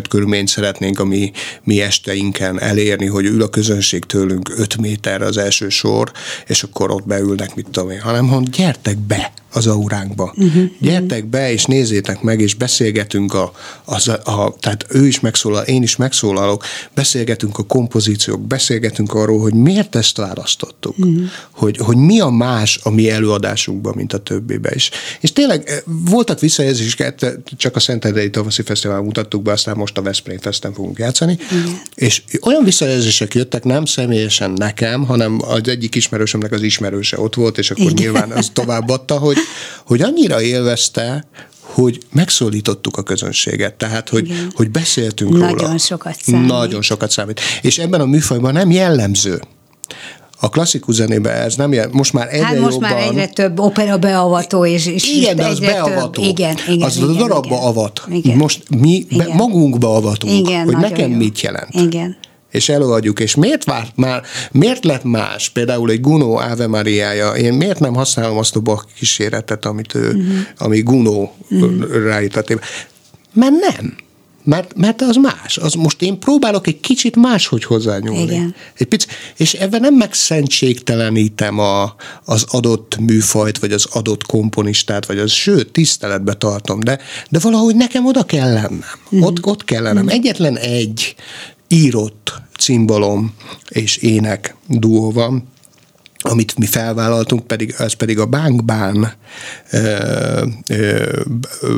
körülményt 0.08 0.48
szeretnénk 0.48 0.98
a 0.98 1.04
mi, 1.04 1.32
mi 1.64 1.80
esteinken 1.80 2.60
elérni, 2.60 3.06
hogy 3.06 3.24
ül 3.24 3.42
a 3.42 3.48
közönség 3.48 4.04
tőlünk 4.04 4.52
5 4.56 4.76
méterre 4.76 5.24
az 5.24 5.36
első 5.36 5.68
sor, 5.68 6.12
és 6.46 6.62
akkor 6.62 6.90
ott 6.90 7.06
beülnek, 7.06 7.54
mit 7.54 7.66
tudom 7.70 7.90
én, 7.90 8.00
hanem 8.00 8.28
hogy 8.28 8.50
gyertek 8.50 8.98
be, 8.98 9.32
az 9.56 9.66
auránkba. 9.66 10.32
Uh-huh. 10.36 10.64
Gyertek 10.80 11.24
be, 11.24 11.52
és 11.52 11.64
nézzétek 11.64 12.20
meg, 12.20 12.40
és 12.40 12.54
beszélgetünk 12.54 13.34
a, 13.34 13.52
az, 13.84 14.08
a, 14.08 14.54
tehát 14.66 14.86
ő 14.88 15.06
is 15.06 15.20
megszólal, 15.20 15.64
én 15.64 15.82
is 15.82 15.96
megszólalok, 15.96 16.64
beszélgetünk 16.94 17.58
a 17.58 17.62
kompozíciók, 17.62 18.40
beszélgetünk 18.40 19.14
arról, 19.14 19.40
hogy 19.40 19.54
miért 19.54 19.96
ezt 19.96 20.16
választottuk, 20.16 20.98
uh-huh. 20.98 21.22
hogy, 21.50 21.76
hogy 21.76 21.96
mi 21.96 22.20
a 22.20 22.28
más 22.28 22.80
a 22.82 22.90
mi 22.90 23.10
előadásunkban, 23.10 23.92
mint 23.96 24.12
a 24.12 24.18
többibe 24.18 24.70
is. 24.74 24.90
És 25.20 25.32
tényleg 25.32 25.68
eh, 25.68 25.78
voltak 25.86 26.40
visszajelzések, 26.40 27.26
csak 27.56 27.76
a 27.76 27.80
Szentendrei 27.80 28.30
Tavaszi 28.30 28.62
Fesztivál 28.62 29.00
mutattuk 29.00 29.42
be, 29.42 29.52
aztán 29.52 29.76
most 29.76 29.98
a 29.98 30.02
Veszprém 30.02 30.38
Festen 30.38 30.72
fogunk 30.72 30.98
játszani, 30.98 31.38
uh-huh. 31.42 31.70
és 31.94 32.22
olyan 32.42 32.64
visszajelzések 32.64 33.34
jöttek, 33.34 33.64
nem 33.64 33.84
személyesen 33.84 34.50
nekem, 34.50 35.04
hanem 35.04 35.38
az 35.42 35.68
egyik 35.68 35.94
ismerősömnek 35.94 36.52
az 36.52 36.62
ismerőse 36.62 37.20
ott 37.20 37.34
volt, 37.34 37.58
és 37.58 37.70
akkor 37.70 37.84
Igen. 37.84 37.94
nyilván 38.02 38.30
az 38.30 38.50
továbbadta, 38.52 39.18
hogy, 39.18 39.36
hogy 39.84 40.02
annyira 40.02 40.42
élvezte, 40.42 41.26
hogy 41.82 41.98
megszólítottuk 42.12 42.96
a 42.96 43.02
közönséget, 43.02 43.74
tehát 43.74 44.08
hogy, 44.08 44.32
hogy 44.54 44.70
beszéltünk 44.70 45.30
Nagyon 45.30 45.48
róla. 45.48 45.62
Nagyon 45.62 45.78
sokat 45.78 46.16
számít. 46.22 46.46
Nagyon 46.46 46.82
sokat 46.82 47.10
számít. 47.10 47.40
És 47.62 47.78
ebben 47.78 48.00
a 48.00 48.06
műfajban 48.06 48.52
nem 48.52 48.70
jellemző, 48.70 49.42
a 50.40 50.48
klasszikus 50.48 50.94
zenében 50.94 51.34
ez 51.34 51.56
nem 51.56 51.72
jel, 51.72 51.88
most 51.92 52.12
már 52.12 52.28
egyre 52.30 52.46
hát 52.46 52.58
most 52.58 52.72
jobban... 52.72 52.90
már 52.90 53.02
egyre 53.02 53.26
több 53.26 53.58
opera 53.58 53.98
beavató, 53.98 54.64
és, 54.64 54.86
és 54.86 55.08
igen, 55.08 55.36
de 55.36 55.46
az 55.46 55.58
beavató. 55.58 56.22
Több. 56.22 56.24
Igen, 56.24 56.56
igen, 56.68 56.86
az 56.86 56.96
igen, 56.96 57.08
a 57.08 57.12
darabba 57.12 57.46
igen. 57.46 57.58
avat. 57.58 58.02
Igen. 58.10 58.36
Most 58.36 58.62
mi 58.68 59.06
igen. 59.08 59.26
Be, 59.26 59.34
magunkba 59.34 59.96
avatunk, 59.96 60.48
igen, 60.48 60.64
hogy 60.64 60.76
nekem 60.76 61.10
jó. 61.10 61.16
mit 61.16 61.40
jelent. 61.40 61.74
Igen 61.74 62.16
és 62.56 62.68
előadjuk, 62.68 63.20
és 63.20 63.34
miért 63.34 63.64
várt 63.64 63.96
már, 63.96 64.22
miért 64.52 64.84
lett 64.84 65.04
más, 65.04 65.48
például 65.48 65.90
egy 65.90 66.00
Guno 66.00 66.32
Ave 66.32 66.66
Mariája, 66.66 67.30
én 67.32 67.52
miért 67.52 67.80
nem 67.80 67.94
használom 67.94 68.36
azt 68.38 68.56
a 68.56 68.60
Bach 68.60 68.84
kíséretet, 68.94 69.64
amit 69.64 69.94
ő, 69.94 70.06
uh-huh. 70.06 70.38
ami 70.58 70.80
Guno 70.80 71.30
uh-huh. 71.50 72.04
ráított. 72.04 72.48
Mert 73.32 73.52
nem. 73.52 73.96
Mert, 74.44 74.76
mert 74.76 75.02
az 75.02 75.16
más. 75.16 75.56
Az 75.56 75.74
most 75.74 76.02
én 76.02 76.18
próbálok 76.18 76.66
egy 76.66 76.80
kicsit 76.80 77.16
máshogy 77.16 77.64
hozzányúlni. 77.64 78.22
Igen. 78.22 78.54
Egy 78.74 78.86
pic, 78.86 79.06
és 79.36 79.52
ebben 79.54 79.80
nem 79.80 79.94
megszentségtelenítem 79.94 81.58
a, 81.58 81.94
az 82.24 82.44
adott 82.48 82.96
műfajt, 83.00 83.58
vagy 83.58 83.72
az 83.72 83.86
adott 83.90 84.26
komponistát, 84.26 85.06
vagy 85.06 85.18
az, 85.18 85.30
sőt, 85.30 85.72
tiszteletbe 85.72 86.32
tartom, 86.32 86.80
de, 86.80 86.98
de 87.30 87.38
valahogy 87.38 87.76
nekem 87.76 88.06
oda 88.06 88.22
kell 88.22 88.52
lennem. 88.52 88.84
Uh-huh. 89.04 89.26
Ott, 89.26 89.46
ott 89.46 89.64
kell 89.64 89.82
lennem. 89.82 90.04
Uh-huh. 90.04 90.18
Egyetlen 90.18 90.56
egy 90.56 91.14
írott 91.68 92.34
cimbalom 92.58 93.34
és 93.68 93.96
ének 93.96 94.54
duó 94.66 95.12
van, 95.12 95.48
amit 96.18 96.58
mi 96.58 96.66
felvállaltunk, 96.66 97.46
pedig, 97.46 97.74
ez 97.78 97.92
pedig 97.92 98.18
a 98.18 98.26
Bánkbán 98.26 99.12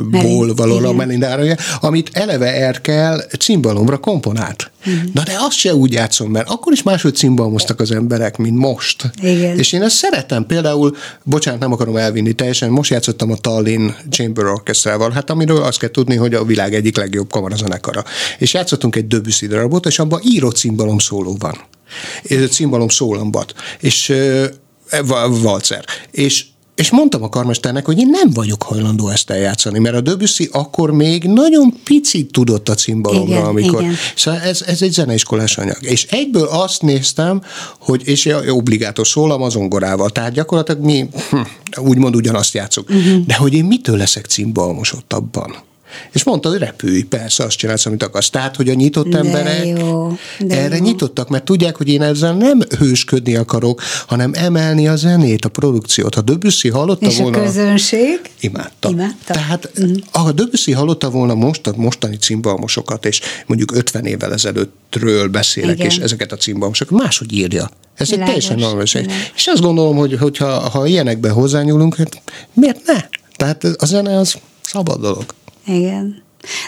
ból 0.09 0.53
való 0.53 0.87
a 0.87 0.93
Melindára, 0.93 1.55
amit 1.79 2.09
eleve 2.13 2.53
Erkel 2.53 3.23
cimbalomra 3.39 3.97
komponált. 3.97 4.71
Uh-huh. 4.85 5.13
Na 5.13 5.23
de 5.23 5.35
azt 5.39 5.57
se 5.57 5.75
úgy 5.75 5.93
játszom, 5.93 6.31
mert 6.31 6.49
akkor 6.49 6.73
is 6.73 6.83
máshogy 6.83 7.15
cimbalmoztak 7.15 7.79
az 7.79 7.91
emberek, 7.91 8.37
mint 8.37 8.57
most. 8.57 9.11
Igen. 9.21 9.57
És 9.57 9.73
én 9.73 9.81
ezt 9.81 9.95
szeretem. 9.95 10.45
Például, 10.45 10.95
bocsánat, 11.23 11.59
nem 11.59 11.71
akarom 11.71 11.97
elvinni 11.97 12.33
teljesen, 12.33 12.69
most 12.69 12.91
játszottam 12.91 13.31
a 13.31 13.37
Tallinn 13.37 13.91
Chamber 14.09 14.45
Orchestrával, 14.45 15.11
hát 15.11 15.29
amiről 15.29 15.63
azt 15.63 15.79
kell 15.79 15.89
tudni, 15.89 16.15
hogy 16.15 16.33
a 16.33 16.43
világ 16.43 16.73
egyik 16.73 16.97
legjobb 16.97 17.31
kamarazenekara. 17.31 18.03
És 18.37 18.53
játszottunk 18.53 18.95
egy 18.95 19.07
Debussy 19.07 19.47
darabot, 19.47 19.85
és 19.85 19.99
abban 19.99 20.21
írott 20.23 20.55
cimbalom 20.55 20.97
szóló 20.97 21.35
van 21.39 21.55
cimbalom 22.49 22.89
szólambat, 22.89 23.53
és 23.79 24.13
valcer. 25.41 25.85
És 26.11 26.45
és 26.79 26.89
mondtam 26.89 27.23
a 27.23 27.29
karmesternek, 27.29 27.85
hogy 27.85 27.99
én 27.99 28.09
nem 28.09 28.29
vagyok 28.33 28.63
hajlandó 28.63 29.09
ezt 29.09 29.29
eljátszani, 29.29 29.79
mert 29.79 29.95
a 29.95 30.01
Debussy 30.01 30.49
akkor 30.51 30.91
még 30.91 31.23
nagyon 31.23 31.73
picit 31.83 32.31
tudott 32.31 32.69
a 32.69 32.73
cimbalomra, 32.73 33.33
Igen, 33.33 33.45
amikor. 33.45 33.81
igen. 33.81 33.95
Szóval 34.15 34.39
ez, 34.39 34.61
ez 34.61 34.81
egy 34.81 34.91
zeneiskolás 34.91 35.57
anyag. 35.57 35.77
És 35.81 36.05
egyből 36.09 36.47
azt 36.47 36.81
néztem, 36.81 37.41
hogy, 37.79 38.07
és 38.07 38.29
obligátos 38.47 39.07
szólam 39.07 39.41
az 39.41 39.51
zongorával, 39.51 40.09
tehát 40.09 40.31
gyakorlatilag 40.31 40.83
mi 40.83 41.09
hm, 41.29 41.37
úgymond 41.81 42.15
ugyanazt 42.15 42.53
játszunk. 42.53 42.89
Uh-huh. 42.89 43.25
De 43.25 43.35
hogy 43.35 43.53
én 43.53 43.65
mitől 43.65 43.97
leszek 43.97 44.25
cimbalmosottabban? 44.25 45.55
És 46.11 46.23
mondta, 46.23 46.49
hogy 46.49 46.57
repülj, 46.57 47.01
persze, 47.01 47.43
azt 47.43 47.57
csinálsz, 47.57 47.85
amit 47.85 48.03
akarsz. 48.03 48.29
Tehát, 48.29 48.55
hogy 48.55 48.69
a 48.69 48.73
nyitott 48.73 49.07
De 49.07 49.17
emberek 49.17 49.67
jó, 49.79 50.17
de 50.39 50.57
erre 50.57 50.75
jó. 50.75 50.83
nyitottak, 50.83 51.29
mert 51.29 51.43
tudják, 51.43 51.75
hogy 51.75 51.87
én 51.87 52.01
ezzel 52.01 52.33
nem 52.33 52.59
hősködni 52.77 53.35
akarok, 53.35 53.81
hanem 54.07 54.31
emelni 54.35 54.87
a 54.87 54.95
zenét, 54.95 55.45
a 55.45 55.49
produkciót. 55.49 56.15
Ha 56.15 56.21
Debussy 56.21 56.69
hallotta 56.69 57.05
És 57.05 57.19
a 57.19 57.21
volna... 57.21 57.43
közönség? 57.43 58.19
Imádta. 58.39 58.89
Imádta? 58.89 59.33
Tehát 59.33 59.71
mm. 59.81 59.93
ha 60.11 60.31
Debussy 60.31 60.71
hallotta 60.71 61.09
volna 61.09 61.35
most 61.35 61.67
a 61.67 61.73
mostani 61.75 62.17
cimbalmosokat, 62.17 63.05
és 63.05 63.21
mondjuk 63.45 63.75
50 63.75 64.05
évvel 64.05 64.33
ezelőttről 64.33 65.27
beszélek, 65.27 65.75
Igen. 65.75 65.85
és 65.87 65.97
ezeket 65.97 66.31
a 66.31 66.35
cimbalmosokat 66.35 66.99
máshogy 66.99 67.33
írja. 67.33 67.69
Ez 67.95 68.07
egy 68.11 68.17
Világos, 68.17 68.33
teljesen 68.33 68.59
normális. 68.59 68.93
igen. 68.93 69.09
És 69.35 69.47
azt 69.47 69.61
gondolom, 69.61 69.95
hogy 69.95 70.17
hogyha, 70.19 70.69
ha 70.69 70.85
ilyenekben 70.85 71.31
hozzányúlunk, 71.31 71.95
hát 71.95 72.21
miért 72.53 72.85
ne? 72.85 72.97
Tehát 73.35 73.63
a 73.63 73.85
zene 73.85 74.17
az 74.17 74.35
szabad 74.61 75.01
dolog. 75.01 75.25
Igen. 75.69 76.23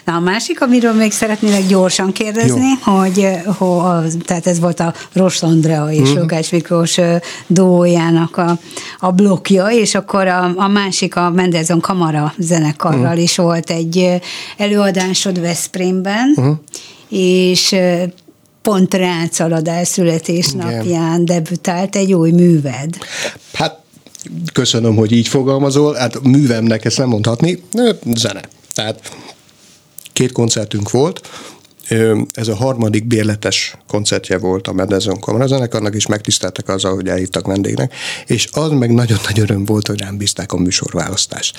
Na 0.06 0.14
a 0.16 0.20
másik, 0.20 0.62
amiről 0.62 0.93
még 0.93 1.12
szeretnélek 1.12 1.68
gyorsan 1.68 2.12
kérdezni, 2.12 2.68
Jó. 2.86 2.93
hogy, 2.93 3.28
hogy 3.58 4.18
tehát 4.26 4.47
ez 4.47 4.60
volt 4.60 4.80
a 4.80 4.93
Rost 5.14 5.43
Andrea 5.43 5.91
és 5.91 6.10
mm. 6.10 6.16
Lukács 6.18 6.52
Miklós 6.52 6.97
ö, 6.97 7.16
duójának 7.47 8.38
a, 8.38 8.58
a 8.99 9.12
blokja, 9.12 9.68
és 9.68 9.95
akkor 9.95 10.28
a, 10.28 10.54
a 10.56 10.68
másik 10.68 11.16
a 11.16 11.30
Mendelssohn 11.30 11.80
Kamara 11.80 12.34
zenekarral 12.38 13.12
Mhm. 13.14 13.22
is 13.22 13.36
volt 13.36 13.70
egy 13.70 13.97
ö, 13.97 14.16
előadásod 14.58 15.39
Veszprémben, 15.41 16.34
Mhm. 16.36 16.49
és 17.10 17.76
pont 18.62 18.93
rácaladás 18.93 19.88
születésnapján 19.88 21.26
debütált 21.26 21.95
egy 21.95 22.14
új 22.14 22.32
műved. 22.32 22.97
Hát 23.54 23.80
köszönöm, 24.54 24.95
hogy 24.95 25.12
így 25.12 25.28
fogalmazol. 25.28 25.93
Hát 25.95 26.22
művemnek 26.24 26.86
ezt 26.86 26.97
nem 26.97 27.08
mondhatni. 27.08 27.64
Zene. 28.16 28.41
Tehát 28.82 29.18
két 30.14 30.32
koncertünk 30.32 30.92
volt. 30.92 31.30
Ez 32.34 32.48
a 32.48 32.56
harmadik 32.56 33.08
bérletes 33.08 33.78
koncertje 33.88 34.38
volt 34.38 34.68
a 34.68 34.74
Mendelssohn 34.74 35.20
Kamarazenekarnak, 35.20 35.96
és 35.96 36.06
megtiszteltek 36.06 36.70
azzal, 36.70 36.94
hogy 36.94 37.08
elhívtak 37.08 37.48
vendégnek, 37.48 37.94
és 38.26 38.48
az 38.52 38.72
meg 38.72 38.94
nagyon 38.94 39.18
nagy 39.28 39.40
öröm 39.40 39.66
volt, 39.66 39.88
hogy 39.88 40.00
rám 40.00 40.18
bízták 40.18 40.52
a 40.52 40.58
műsorválasztást. 40.58 41.58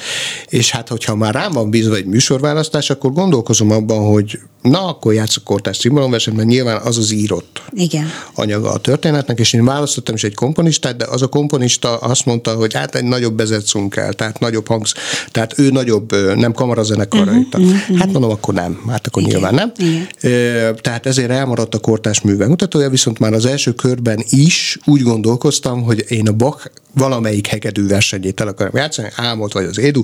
És 0.49 0.71
hát, 0.71 0.89
hogyha 0.89 1.15
már 1.15 1.35
rám 1.35 1.53
van 1.53 1.71
bízva 1.71 1.95
egy 1.95 2.07
műsorválasztás, 2.07 2.91
akkor 2.91 3.13
gondolkozom 3.13 3.71
abban, 3.71 4.13
hogy 4.13 4.39
na, 4.63 4.87
akkor 4.87 5.15
játszok 5.15 5.45
kortás 5.45 5.79
cimbalomversenyt, 5.79 6.37
mert 6.37 6.49
nyilván 6.49 6.81
az 6.83 6.99
az 6.99 7.11
írott 7.11 7.63
Igen. 7.71 8.07
anyaga 8.35 8.71
a 8.71 8.79
történetnek, 8.79 9.39
és 9.39 9.53
én 9.53 9.65
választottam 9.65 10.15
is 10.15 10.25
egy 10.25 10.35
komponistát, 10.35 10.97
de 10.97 11.05
az 11.05 11.23
a 11.23 11.27
komponista 11.27 11.97
azt 11.97 12.27
mondta, 12.27 12.55
hogy 12.55 12.75
hát 12.75 12.95
egy 12.95 13.05
nagyobb 13.05 13.35
bezetszünk 13.35 13.91
kell, 13.91 14.13
tehát 14.13 14.39
nagyobb 14.39 14.69
hangsz, 14.69 14.95
tehát 15.31 15.59
ő 15.59 15.71
nagyobb, 15.71 16.37
nem 16.37 16.53
kamarazenekarra 16.53 17.31
uh-huh, 17.31 17.47
uh-huh. 17.53 17.99
Hát 17.99 18.13
mondom, 18.13 18.31
akkor 18.31 18.55
nem, 18.55 18.83
hát 18.89 19.07
akkor 19.07 19.23
Igen, 19.23 19.35
nyilván 19.35 19.55
nem. 19.55 19.73
igen. 19.77 20.77
Tehát 20.81 21.07
ezért 21.07 21.31
elmaradt 21.31 21.75
a 21.75 21.79
kortás 21.79 22.21
műve 22.21 22.47
mutatója, 22.47 22.91
viszont 22.91 23.19
már 23.19 23.33
az 23.33 23.47
első 23.47 23.73
körben 23.73 24.23
is 24.29 24.79
úgy 24.85 25.03
gondolkoztam, 25.03 25.83
hogy 25.83 26.05
én 26.09 26.29
a 26.29 26.33
Bach 26.33 26.71
valamelyik 26.95 27.47
hegedű 27.47 27.87
versenyét 27.87 28.41
el 28.41 28.49
akarom 28.49 28.77
játszani, 28.77 29.09
Ámolt 29.17 29.53
vagy 29.53 29.65
az 29.65 29.79
Édu, 29.79 30.03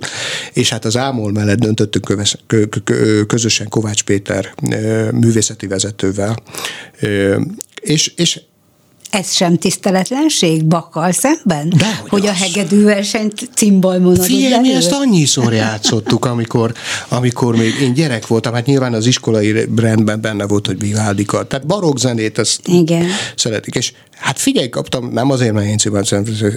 és 0.52 0.68
hát 0.68 0.84
az 0.84 0.96
Ámol 0.96 1.32
mellett 1.32 1.58
döntöttünk 1.58 2.26
közösen 3.26 3.68
Kovács 3.68 4.02
Péter 4.02 4.47
ö, 4.70 5.10
művészeti 5.10 5.66
vezetővel. 5.66 6.36
És, 7.80 8.12
és 8.16 8.40
Ez 9.10 9.32
sem 9.32 9.58
tiszteletlenség 9.58 10.64
Bakkal 10.64 11.12
szemben? 11.12 11.68
Dehogy 11.68 12.08
hogy 12.08 12.26
a 12.26 12.30
az. 12.30 12.36
hegedűversenyt 12.38 13.48
cimbalmon 13.54 14.12
adod 14.12 14.24
Figyelj, 14.24 14.60
mi 14.60 14.74
ezt 14.74 14.92
annyiszor 14.92 15.52
játszottuk, 15.52 16.24
amikor, 16.24 16.72
amikor 17.08 17.56
még 17.56 17.74
én 17.80 17.94
gyerek 17.94 18.26
voltam, 18.26 18.52
hát 18.52 18.66
nyilván 18.66 18.94
az 18.94 19.06
iskolai 19.06 19.68
rendben 19.76 20.20
benne 20.20 20.46
volt, 20.46 20.66
hogy 20.66 20.78
Vivaldika, 20.78 21.46
tehát 21.46 21.66
barokk 21.66 21.98
zenét, 21.98 22.38
ezt 22.38 22.60
Igen. 22.68 23.06
szeretik, 23.36 23.74
és 23.74 23.92
hát 24.18 24.38
figyelj, 24.38 24.68
kaptam, 24.68 25.08
nem 25.12 25.30
azért, 25.30 25.52
mert 25.52 25.66
én 25.66 25.78
cimbalom, 25.78 26.04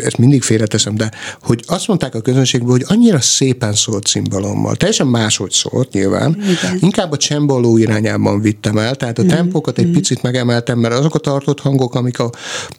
ezt 0.03 0.18
mindig 0.18 0.41
félreteszem, 0.41 0.95
de 0.95 1.12
hogy 1.41 1.64
azt 1.68 1.88
mondták 1.88 2.16
a 2.16 2.22
közönségből, 2.22 2.72
hogy 2.72 2.86
annyira 2.88 3.20
szépen 3.20 3.74
szólt 3.74 4.05
cimbalommal, 4.05 4.76
teljesen 4.76 5.07
máshogy 5.07 5.51
szólt 5.51 5.91
nyilván, 5.91 6.38
Igen. 6.39 6.78
inkább 6.80 7.12
a 7.12 7.18
csembaló 7.18 7.78
irányában 7.78 8.41
vittem 8.41 8.78
el, 8.78 8.95
tehát 8.95 9.20
a 9.20 9.26
tempókat 9.26 9.78
egy 9.78 9.91
picit 9.91 10.22
megemeltem, 10.22 10.80
mert 10.80 10.93
azok 10.93 11.16
a 11.16 11.20
tartott 11.20 11.59
hangok, 11.59 11.95
amik 11.95 12.20
a, 12.20 12.32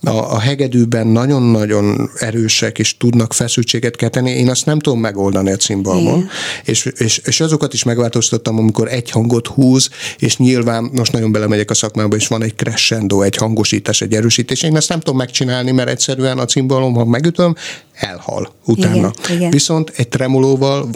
a, 0.03 0.11
a 0.11 0.39
hegedűben 0.39 1.07
nagyon-nagyon 1.07 2.11
erősek, 2.19 2.79
és 2.79 2.97
tudnak 2.97 3.33
feszültséget 3.33 3.97
kelteni, 3.97 4.31
én 4.31 4.51
azt 4.51 4.67
nem 4.67 4.79
tudom 4.79 5.01
megoldani 5.01 5.51
a 5.51 5.57
cimbalmon, 5.57 6.29
és, 6.65 6.85
és, 6.85 7.19
és 7.19 7.41
azokat 7.41 7.73
is 7.73 7.83
megváltoztattam, 7.83 8.59
amikor 8.59 8.89
egy 8.89 9.11
hangot 9.11 9.47
húz, 9.47 9.91
és 10.19 10.37
nyilván 10.37 10.91
most 10.93 11.13
nagyon 11.13 11.33
belemegyek 11.33 11.71
a 11.71 11.75
szakmába, 11.75 12.17
és 12.17 12.27
van 12.27 12.43
egy 12.43 12.55
crescendo, 12.55 13.21
egy 13.21 13.37
hangosítás, 13.37 14.01
egy 14.01 14.15
erősítés. 14.15 14.63
Én 14.63 14.72
ezt 14.77 14.89
nem 14.89 14.99
tudom 14.99 15.17
megcsinálni, 15.17 15.71
mert 15.71 15.89
egyszerűen 15.89 16.39
a 16.39 16.45
cimbalom, 16.45 16.95
ha 16.95 17.05
megütöm, 17.05 17.55
elhal 17.95 18.53
utána. 18.67 18.97
Igen, 18.97 19.37
igen. 19.37 19.51
Viszont 19.51 19.93
egy 19.97 20.09
tremolóval 20.09 20.89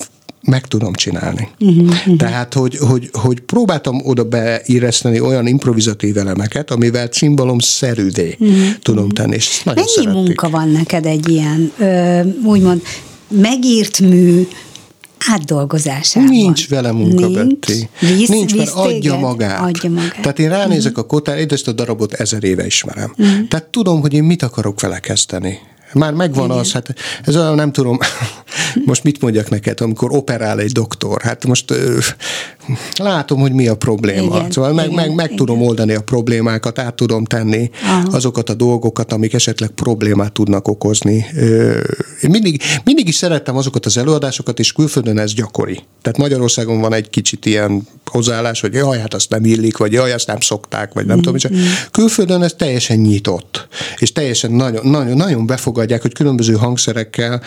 meg 0.42 0.66
tudom 0.66 0.92
csinálni. 0.92 1.48
Mhm, 1.58 1.88
Uh-huh, 1.88 2.16
Tehát, 2.16 2.54
hogy, 2.54 2.76
hogy, 2.76 3.08
hogy 3.12 3.40
próbáltam 3.40 4.00
oda 4.04 4.24
beíreszteni 4.24 5.20
olyan 5.20 5.46
improvizatív 5.46 6.16
elemeket, 6.16 6.70
amivel 6.70 7.06
cimbalom 7.06 7.58
szerűvé 7.58 8.36
uh-huh, 8.40 8.56
tudom 8.82 9.08
tenni, 9.08 9.34
és 9.34 9.48
ezt 9.48 9.64
nagyon 9.64 9.84
Mhm, 9.84 9.92
Mennyi 9.96 10.06
szerették. 10.06 10.26
munka 10.26 10.50
van 10.50 10.68
neked 10.68 11.06
egy 11.06 11.28
ilyen, 11.28 11.72
ö, 11.78 12.20
úgymond, 12.44 12.82
megírt 13.28 14.00
mű 14.00 14.48
átdolgozásában? 15.26 16.28
Nincs 16.28 16.68
vele 16.68 16.92
munka, 16.92 17.26
Nincs? 17.26 17.36
Betty. 17.36 17.88
Visz, 18.00 18.28
Nincs, 18.28 18.54
mert 18.54 18.64
visz 18.66 18.76
adja 18.76 18.92
téged? 18.92 19.20
magát. 19.20 19.60
Adja 19.60 19.90
magát. 19.90 20.20
Tehát 20.20 20.38
én 20.38 20.48
ránézek 20.48 20.98
a 20.98 21.02
kotár, 21.06 21.38
én 21.38 21.46
ezt 21.50 21.68
a 21.68 21.72
darabot 21.72 22.12
ezer 22.12 22.44
éve 22.44 22.66
ismerem. 22.66 23.12
Mhm. 23.16 23.44
Tehát 23.48 23.66
tudom, 23.66 24.00
hogy 24.00 24.12
én 24.12 24.24
mit 24.24 24.42
akarok 24.42 24.80
vele 24.80 24.98
kezdeni. 24.98 25.58
Már 25.92 26.12
megvan 26.12 26.50
az, 26.50 26.72
hát 26.72 26.94
ez 27.24 27.36
olyan, 27.36 27.54
nem 27.54 27.72
tudom, 27.72 27.98
most 28.84 29.04
mit 29.04 29.20
mondjak 29.20 29.50
neked, 29.50 29.80
amikor 29.80 30.12
operál 30.12 30.60
egy 30.60 30.72
doktor, 30.72 31.22
hát 31.22 31.46
most 31.46 31.70
ö, 31.70 31.98
látom, 32.96 33.40
hogy 33.40 33.52
mi 33.52 33.66
a 33.68 33.76
probléma. 33.76 34.36
Igen, 34.36 34.50
szóval 34.50 34.72
meg, 34.72 34.84
igen, 34.84 34.96
meg, 34.96 35.14
meg 35.14 35.24
igen. 35.24 35.36
tudom 35.36 35.62
oldani 35.62 35.94
a 35.94 36.00
problémákat, 36.00 36.78
át 36.78 36.94
tudom 36.94 37.24
tenni 37.24 37.70
Aha. 37.82 38.02
azokat 38.10 38.50
a 38.50 38.54
dolgokat, 38.54 39.12
amik 39.12 39.34
esetleg 39.34 39.70
problémát 39.70 40.32
tudnak 40.32 40.68
okozni. 40.68 41.26
Ö, 41.36 41.80
Én 42.22 42.30
mindig, 42.30 42.62
mindig 42.84 43.08
is 43.08 43.14
szerettem 43.14 43.56
azokat 43.56 43.86
az 43.86 43.96
előadásokat, 43.96 44.58
és 44.58 44.72
külföldön 44.72 45.18
ez 45.18 45.34
gyakori. 45.34 45.80
Tehát 46.02 46.18
Magyarországon 46.18 46.80
van 46.80 46.92
egy 46.92 47.10
kicsit 47.10 47.46
ilyen 47.46 47.88
hozzáállás, 48.04 48.60
hogy 48.60 48.74
jaj, 48.74 48.98
hát 48.98 49.14
azt 49.14 49.30
nem 49.30 49.44
illik, 49.44 49.76
vagy 49.76 49.92
jaj, 49.92 50.12
azt 50.12 50.26
nem 50.26 50.40
szokták, 50.40 50.92
vagy 50.92 51.06
nem 51.06 51.16
tudom. 51.16 51.34
És 51.34 51.48
külföldön 51.90 52.42
ez 52.42 52.52
teljesen 52.52 52.98
nyitott, 52.98 53.68
és 53.98 54.12
teljesen 54.12 54.52
nagyon, 54.52 54.86
nagyon, 54.86 55.16
nagyon 55.16 55.46
befogadják, 55.76 56.02
hogy 56.02 56.12
különböző 56.12 56.54
hangszerekkel, 56.54 57.42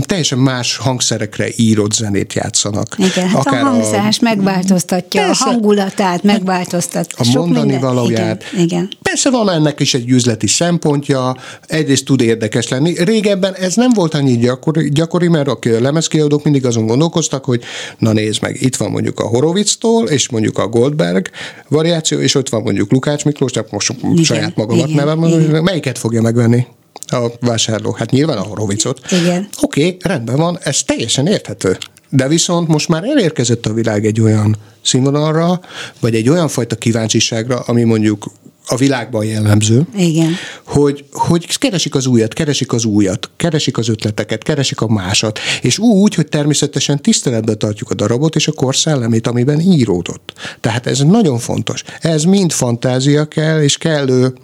teljesen 0.00 0.38
más 0.38 0.76
hangszerekre 0.76 1.46
írott 1.56 1.92
zenét 1.92 2.32
játszanak. 2.32 2.96
Igen, 2.98 3.28
hát 3.28 3.46
a 3.46 3.56
hangzás 3.56 4.18
megváltoztatja 4.18 5.22
Persze. 5.22 5.44
a 5.44 5.48
hangulatát, 5.48 6.22
megváltoztat. 6.22 7.12
a 7.16 7.24
sok 7.24 7.34
mondani 7.34 7.70
minden. 7.70 7.94
valóját. 7.94 8.44
Igen, 8.52 8.64
igen. 8.64 8.88
Persze 9.02 9.30
van 9.30 9.50
ennek 9.50 9.80
is 9.80 9.94
egy 9.94 10.10
üzleti 10.10 10.46
szempontja, 10.46 11.36
egyrészt 11.66 12.04
tud 12.04 12.20
érdekes 12.20 12.68
lenni. 12.68 13.04
Régebben 13.04 13.54
ez 13.54 13.74
nem 13.74 13.90
volt 13.94 14.14
annyi 14.14 14.36
gyakori, 14.36 14.88
gyakori 14.88 15.28
mert 15.28 15.48
a 15.48 15.58
lemezkiadók 15.62 16.44
mindig 16.44 16.66
azon 16.66 16.86
gondolkoztak, 16.86 17.44
hogy 17.44 17.62
na 17.98 18.12
nézd 18.12 18.42
meg, 18.42 18.62
itt 18.62 18.76
van 18.76 18.90
mondjuk 18.90 19.20
a 19.20 19.26
Horowitz-tól, 19.26 20.08
és 20.08 20.28
mondjuk 20.28 20.58
a 20.58 20.68
Goldberg 20.68 21.30
variáció, 21.68 22.18
és 22.18 22.34
ott 22.34 22.48
van 22.48 22.62
mondjuk 22.62 22.92
Lukács 22.92 23.24
Miklós, 23.24 23.50
tehát 23.50 23.70
most 23.70 23.94
Igen, 24.02 24.24
saját 24.24 24.56
magamat 24.56 24.88
igen, 24.88 25.06
nevem, 25.06 25.24
igen. 25.24 25.62
melyiket 25.62 25.98
fogja 25.98 26.22
megvenni? 26.22 26.66
A 27.06 27.26
vásárló. 27.40 27.92
Hát 27.92 28.10
nyilván 28.10 28.38
a 28.38 28.42
Horowitzot. 28.42 29.00
Igen. 29.10 29.48
Oké, 29.60 29.84
okay, 29.84 29.96
rendben 30.02 30.36
van, 30.36 30.58
ez 30.62 30.82
teljesen 30.82 31.26
érthető. 31.26 31.78
De 32.08 32.28
viszont 32.28 32.68
most 32.68 32.88
már 32.88 33.04
elérkezett 33.04 33.66
a 33.66 33.72
világ 33.72 34.06
egy 34.06 34.20
olyan 34.20 34.56
színvonalra, 34.82 35.60
vagy 36.00 36.14
egy 36.14 36.28
olyan 36.28 36.48
fajta 36.48 36.76
kíváncsiságra, 36.76 37.58
ami 37.58 37.82
mondjuk 37.82 38.30
a 38.66 38.76
világban 38.76 39.24
jellemző, 39.24 39.86
Igen. 39.96 40.34
hogy, 40.64 41.04
hogy 41.12 41.58
keresik 41.58 41.94
az 41.94 42.06
újat, 42.06 42.32
keresik 42.32 42.72
az 42.72 42.84
újat, 42.84 43.30
keresik 43.36 43.78
az 43.78 43.88
ötleteket, 43.88 44.42
keresik 44.42 44.80
a 44.80 44.88
másat, 44.88 45.38
és 45.62 45.78
úgy, 45.78 46.14
hogy 46.14 46.26
természetesen 46.26 47.02
tiszteletben 47.02 47.58
tartjuk 47.58 47.90
a 47.90 47.94
darabot 47.94 48.36
és 48.36 48.48
a 48.48 48.52
kor 48.52 48.76
szellemét, 48.76 49.26
amiben 49.26 49.60
íródott. 49.60 50.32
Tehát 50.60 50.86
ez 50.86 50.98
nagyon 50.98 51.38
fontos. 51.38 51.82
Ez 52.00 52.22
mind 52.24 52.52
fantázia 52.52 53.24
kell, 53.24 53.62
és 53.62 53.78
kellő 53.78 54.34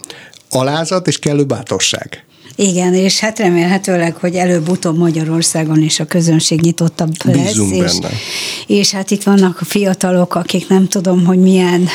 alázat, 0.49 1.07
és 1.07 1.19
kellő 1.19 1.43
bátorság. 1.43 2.26
Igen, 2.59 2.93
és 2.93 3.19
hát 3.19 3.39
remélhetőleg, 3.39 4.15
hogy 4.15 4.35
előbb-utóbb 4.35 4.97
Magyarországon 4.97 5.81
is 5.81 5.99
a 5.99 6.05
közönség 6.05 6.61
nyitottabb 6.61 7.11
Bízunk 7.31 7.75
lesz. 7.75 7.93
És, 7.93 7.99
benne. 7.99 8.13
és 8.67 8.91
hát 8.91 9.11
itt 9.11 9.23
vannak 9.23 9.61
a 9.61 9.65
fiatalok, 9.65 10.35
akik 10.35 10.67
nem 10.67 10.87
tudom, 10.87 11.25
hogy 11.25 11.39
milyen, 11.39 11.87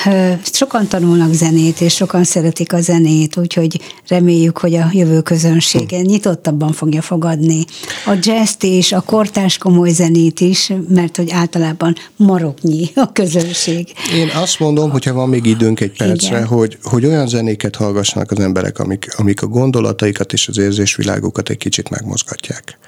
sokan 0.52 0.88
tanulnak 0.88 1.32
zenét, 1.32 1.80
és 1.80 1.94
sokan 1.94 2.24
szeretik 2.24 2.72
a 2.72 2.80
zenét, 2.80 3.36
úgyhogy 3.36 3.80
reméljük, 4.08 4.58
hogy 4.58 4.74
a 4.74 4.88
jövő 4.92 5.20
közönsége 5.20 5.98
hm. 5.98 6.06
nyitottabban 6.06 6.72
fogja 6.72 7.02
fogadni 7.02 7.64
a 8.06 8.12
jazz 8.20 8.54
is, 8.60 8.92
a 8.92 9.00
kortás 9.00 9.58
komoly 9.58 9.90
zenét 9.90 10.40
is, 10.40 10.72
mert 10.88 11.16
hogy 11.16 11.30
általában 11.30 11.94
maroknyi 12.16 12.90
a 12.94 13.12
közönség. 13.12 13.92
Én 14.14 14.28
azt 14.42 14.58
mondom, 14.58 14.90
hogyha 14.90 15.12
van 15.12 15.28
még 15.28 15.46
időnk 15.46 15.80
egy 15.80 15.96
percre, 15.96 16.44
hogy, 16.44 16.78
hogy 16.82 17.06
olyan 17.06 17.28
zenéket 17.28 17.76
hallgassanak 17.76 18.30
az 18.30 18.40
emberek, 18.40 18.78
amik, 18.78 19.08
amik 19.16 19.42
a 19.42 19.46
gondolataikat 19.46 20.32
és 20.32 20.50
az 20.52 20.58
érzésvilágukat 20.58 21.48
egy 21.48 21.56
kicsit 21.56 21.90
megmozgatják. 21.90 22.78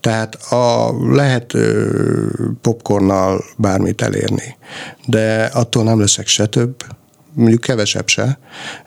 Tehát 0.00 0.34
a, 0.34 0.94
lehet 1.14 1.56
popcornnal 2.60 3.44
bármit 3.56 4.02
elérni, 4.02 4.56
de 5.06 5.44
attól 5.44 5.84
nem 5.84 6.00
leszek 6.00 6.26
se 6.26 6.46
több, 6.46 6.74
mondjuk 7.32 7.60
kevesebb 7.60 8.08
se, 8.08 8.38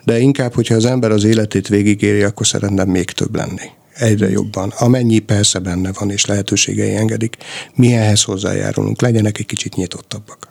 de 0.04 0.18
inkább, 0.18 0.54
hogyha 0.54 0.74
az 0.74 0.84
ember 0.84 1.10
az 1.10 1.24
életét 1.24 1.68
végigéri, 1.68 2.22
akkor 2.22 2.46
szeretném 2.46 2.88
még 2.88 3.10
több 3.10 3.36
lenni 3.36 3.70
egyre 3.94 4.30
jobban. 4.30 4.72
Amennyi 4.78 5.18
persze 5.18 5.58
benne 5.58 5.90
van, 5.92 6.10
és 6.10 6.26
lehetőségei 6.26 6.94
engedik, 6.94 7.36
mi 7.74 7.92
ehhez 7.92 8.22
hozzájárulunk, 8.22 9.00
legyenek 9.00 9.38
egy 9.38 9.46
kicsit 9.46 9.74
nyitottabbak. 9.74 10.49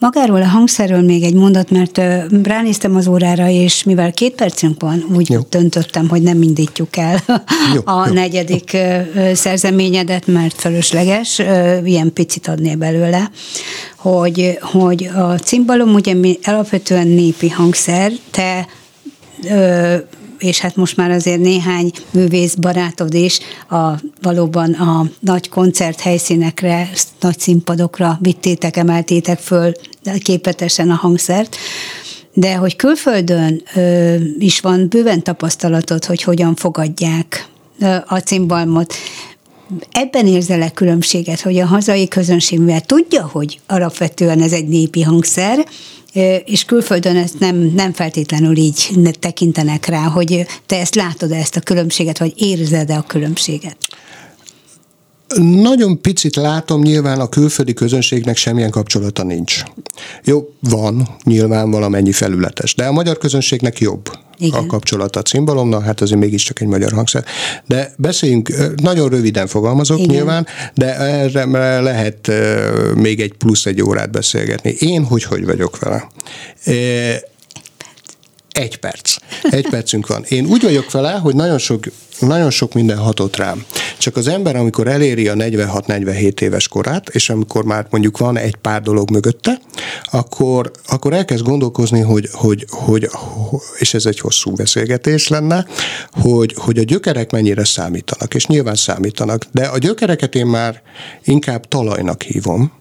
Magáról 0.00 0.42
a 0.42 0.46
hangszerről 0.46 1.02
még 1.02 1.22
egy 1.22 1.34
mondat, 1.34 1.70
mert 1.70 2.00
ránéztem 2.42 2.96
az 2.96 3.06
órára, 3.06 3.48
és 3.48 3.82
mivel 3.82 4.12
két 4.12 4.34
percünk 4.34 4.80
van, 4.82 5.04
úgy 5.14 5.30
jó. 5.30 5.40
döntöttem, 5.48 6.08
hogy 6.08 6.22
nem 6.22 6.42
indítjuk 6.42 6.96
el 6.96 7.22
jó, 7.74 7.80
a 7.84 8.06
jó, 8.06 8.12
negyedik 8.12 8.72
jó. 8.72 9.34
szerzeményedet, 9.34 10.26
mert 10.26 10.60
fölösleges, 10.60 11.38
ilyen 11.84 12.12
picit 12.12 12.48
adnél 12.48 12.76
belőle, 12.76 13.30
hogy, 13.96 14.58
hogy 14.60 15.10
a 15.16 15.34
cimbalom 15.34 15.94
ugye 15.94 16.14
alapvetően 16.42 17.06
népi 17.06 17.48
hangszer, 17.48 18.12
te 18.30 18.66
és 20.42 20.60
hát 20.60 20.76
most 20.76 20.96
már 20.96 21.10
azért 21.10 21.40
néhány 21.40 21.90
művész 22.10 22.54
barátod 22.54 23.14
is 23.14 23.38
a, 23.68 23.90
valóban 24.22 24.72
a 24.72 25.10
nagy 25.20 25.48
koncert 25.48 26.00
helyszínekre, 26.00 26.90
nagy 27.20 27.38
színpadokra 27.38 28.18
vittétek, 28.20 28.76
emeltétek 28.76 29.38
föl 29.38 29.72
képetesen 30.22 30.90
a 30.90 30.94
hangszert, 30.94 31.56
de 32.32 32.54
hogy 32.54 32.76
külföldön 32.76 33.62
ö, 33.74 34.14
is 34.38 34.60
van 34.60 34.88
bőven 34.88 35.22
tapasztalatod, 35.22 36.04
hogy 36.04 36.22
hogyan 36.22 36.54
fogadják 36.54 37.48
a 38.06 38.18
cimbalmot. 38.18 38.94
Ebben 39.90 40.26
érzelek 40.26 40.72
különbséget, 40.72 41.40
hogy 41.40 41.58
a 41.58 41.66
hazai 41.66 42.08
közönség, 42.08 42.58
mivel 42.58 42.80
tudja, 42.80 43.26
hogy 43.26 43.60
alapvetően 43.66 44.42
ez 44.42 44.52
egy 44.52 44.68
népi 44.68 45.02
hangszer, 45.02 45.66
és 46.44 46.64
külföldön 46.64 47.16
ezt 47.16 47.38
nem, 47.38 47.56
nem 47.56 47.92
feltétlenül 47.92 48.56
így 48.56 48.90
tekintenek 49.18 49.86
rá, 49.86 50.02
hogy 50.02 50.46
te 50.66 50.78
ezt 50.78 50.94
látod 50.94 51.32
ezt 51.32 51.56
a 51.56 51.60
különbséget, 51.60 52.18
vagy 52.18 52.32
érzed-e 52.36 52.96
a 52.96 53.02
különbséget? 53.02 53.76
Nagyon 55.38 56.00
picit 56.00 56.36
látom, 56.36 56.82
nyilván 56.82 57.20
a 57.20 57.28
külföldi 57.28 57.72
közönségnek 57.72 58.36
semmilyen 58.36 58.70
kapcsolata 58.70 59.22
nincs. 59.22 59.62
Jó, 60.24 60.54
van, 60.60 61.08
nyilván 61.24 61.70
valamennyi 61.70 62.12
felületes, 62.12 62.74
de 62.74 62.86
a 62.86 62.92
magyar 62.92 63.18
közönségnek 63.18 63.78
jobb 63.78 64.10
igen. 64.40 64.62
a 64.62 64.66
kapcsolat 64.66 65.16
a 65.16 65.22
cimbalomnak, 65.22 65.84
hát 65.84 66.00
azért 66.00 66.20
mégiscsak 66.20 66.60
egy 66.60 66.66
magyar 66.66 66.92
hangszer. 66.92 67.24
De 67.66 67.92
beszéljünk, 67.96 68.52
nagyon 68.82 69.08
röviden 69.08 69.46
fogalmazok 69.46 69.98
Igen. 69.98 70.10
nyilván, 70.10 70.46
de 70.74 70.96
erre 70.96 71.80
lehet 71.80 72.30
még 72.94 73.20
egy 73.20 73.32
plusz 73.32 73.66
egy 73.66 73.82
órát 73.82 74.10
beszélgetni. 74.10 74.74
Én 74.78 75.04
hogy 75.04 75.22
hogy 75.22 75.44
vagyok 75.44 75.78
vele? 75.78 76.08
Egy 78.52 78.78
perc. 78.78 79.16
Egy 79.42 79.68
percünk 79.68 80.06
van. 80.06 80.24
Én 80.28 80.46
úgy 80.46 80.62
vagyok 80.62 80.90
vele, 80.90 81.12
hogy 81.12 81.34
nagyon 81.34 81.58
sok, 81.58 81.84
nagyon 82.20 82.50
sok 82.50 82.74
minden 82.74 82.98
hatott 82.98 83.36
rám. 83.36 83.64
Csak 83.98 84.16
az 84.16 84.28
ember, 84.28 84.56
amikor 84.56 84.88
eléri 84.88 85.28
a 85.28 85.34
46-47 85.34 86.40
éves 86.40 86.68
korát, 86.68 87.08
és 87.08 87.30
amikor 87.30 87.64
már 87.64 87.86
mondjuk 87.90 88.18
van 88.18 88.36
egy 88.36 88.56
pár 88.56 88.82
dolog 88.82 89.10
mögötte, 89.10 89.60
akkor, 90.04 90.70
akkor 90.86 91.12
elkezd 91.12 91.44
gondolkozni, 91.44 92.00
hogy, 92.00 92.28
hogy, 92.32 92.66
hogy, 92.68 93.08
és 93.78 93.94
ez 93.94 94.06
egy 94.06 94.20
hosszú 94.20 94.52
beszélgetés 94.52 95.28
lenne, 95.28 95.66
hogy, 96.10 96.54
hogy 96.56 96.78
a 96.78 96.82
gyökerek 96.82 97.30
mennyire 97.30 97.64
számítanak, 97.64 98.34
és 98.34 98.46
nyilván 98.46 98.74
számítanak, 98.74 99.46
de 99.52 99.66
a 99.66 99.78
gyökereket 99.78 100.34
én 100.34 100.46
már 100.46 100.82
inkább 101.24 101.68
talajnak 101.68 102.22
hívom, 102.22 102.72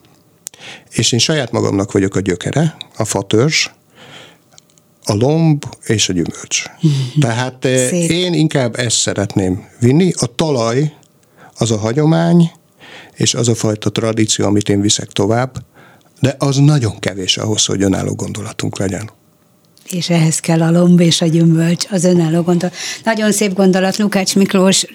és 0.89 1.11
én 1.11 1.19
saját 1.19 1.51
magamnak 1.51 1.91
vagyok 1.91 2.15
a 2.15 2.19
gyökere, 2.19 2.75
a 2.97 3.05
fatörzs, 3.05 3.69
a 5.03 5.13
lomb 5.13 5.63
és 5.83 6.09
a 6.09 6.13
gyümölcs. 6.13 6.63
Tehát 7.21 7.65
eh, 7.65 7.87
Szép. 7.87 8.09
én 8.09 8.33
inkább 8.33 8.79
ezt 8.79 8.97
szeretném 8.97 9.67
vinni. 9.79 10.11
A 10.19 10.25
talaj 10.35 10.93
az 11.57 11.71
a 11.71 11.77
hagyomány, 11.77 12.51
és 13.13 13.33
az 13.33 13.47
a 13.47 13.55
fajta 13.55 13.89
tradíció, 13.89 14.45
amit 14.45 14.69
én 14.69 14.81
viszek 14.81 15.07
tovább, 15.07 15.63
de 16.19 16.35
az 16.39 16.57
nagyon 16.57 16.99
kevés 16.99 17.37
ahhoz, 17.37 17.65
hogy 17.65 17.81
önálló 17.81 18.15
gondolatunk 18.15 18.77
legyen 18.77 19.09
és 19.91 20.09
ehhez 20.09 20.39
kell 20.39 20.61
a 20.61 20.71
lomb 20.71 20.99
és 20.99 21.21
a 21.21 21.25
gyümölcs, 21.25 21.85
az 21.89 22.03
önálló 22.03 22.41
gondolat. 22.41 22.75
Nagyon 23.03 23.31
szép 23.31 23.53
gondolat, 23.53 23.97
Lukács 23.97 24.35
Miklós 24.35 24.85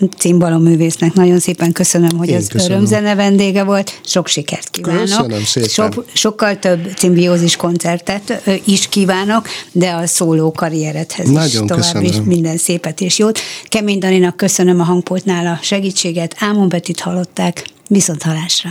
művésznek. 0.59 1.13
Nagyon 1.13 1.39
szépen 1.39 1.73
köszönöm, 1.73 2.19
hogy 2.19 2.29
Én 2.29 2.37
az 2.37 2.49
köszönöm. 2.49 2.77
örömzene 2.77 3.15
vendége 3.15 3.63
volt. 3.63 4.01
Sok 4.05 4.27
sikert 4.27 4.71
kívánok. 4.71 5.01
Köszönöm 5.01 5.45
szépen. 5.45 5.69
Sok, 5.69 6.05
sokkal 6.13 6.59
több 6.59 6.91
cimbiózis 6.97 7.57
koncertet 7.57 8.43
is 8.65 8.89
kívánok, 8.89 9.47
de 9.73 9.91
a 9.91 10.07
szóló 10.07 10.53
karrieredhez 10.53 11.31
Nagyon 11.31 11.65
is 11.65 11.71
tovább 11.71 12.03
is 12.03 12.17
minden 12.25 12.57
szépet 12.57 13.01
és 13.01 13.19
jót. 13.19 13.39
Kemény 13.69 13.99
Daninak 13.99 14.37
köszönöm 14.37 14.81
a 14.81 14.85
hangpultnál 14.85 15.47
a 15.47 15.59
segítséget. 15.63 16.35
Ámon 16.39 16.69
Betit 16.69 17.01
hallották. 17.01 17.65
Viszont 17.89 18.23
halásra. 18.23 18.71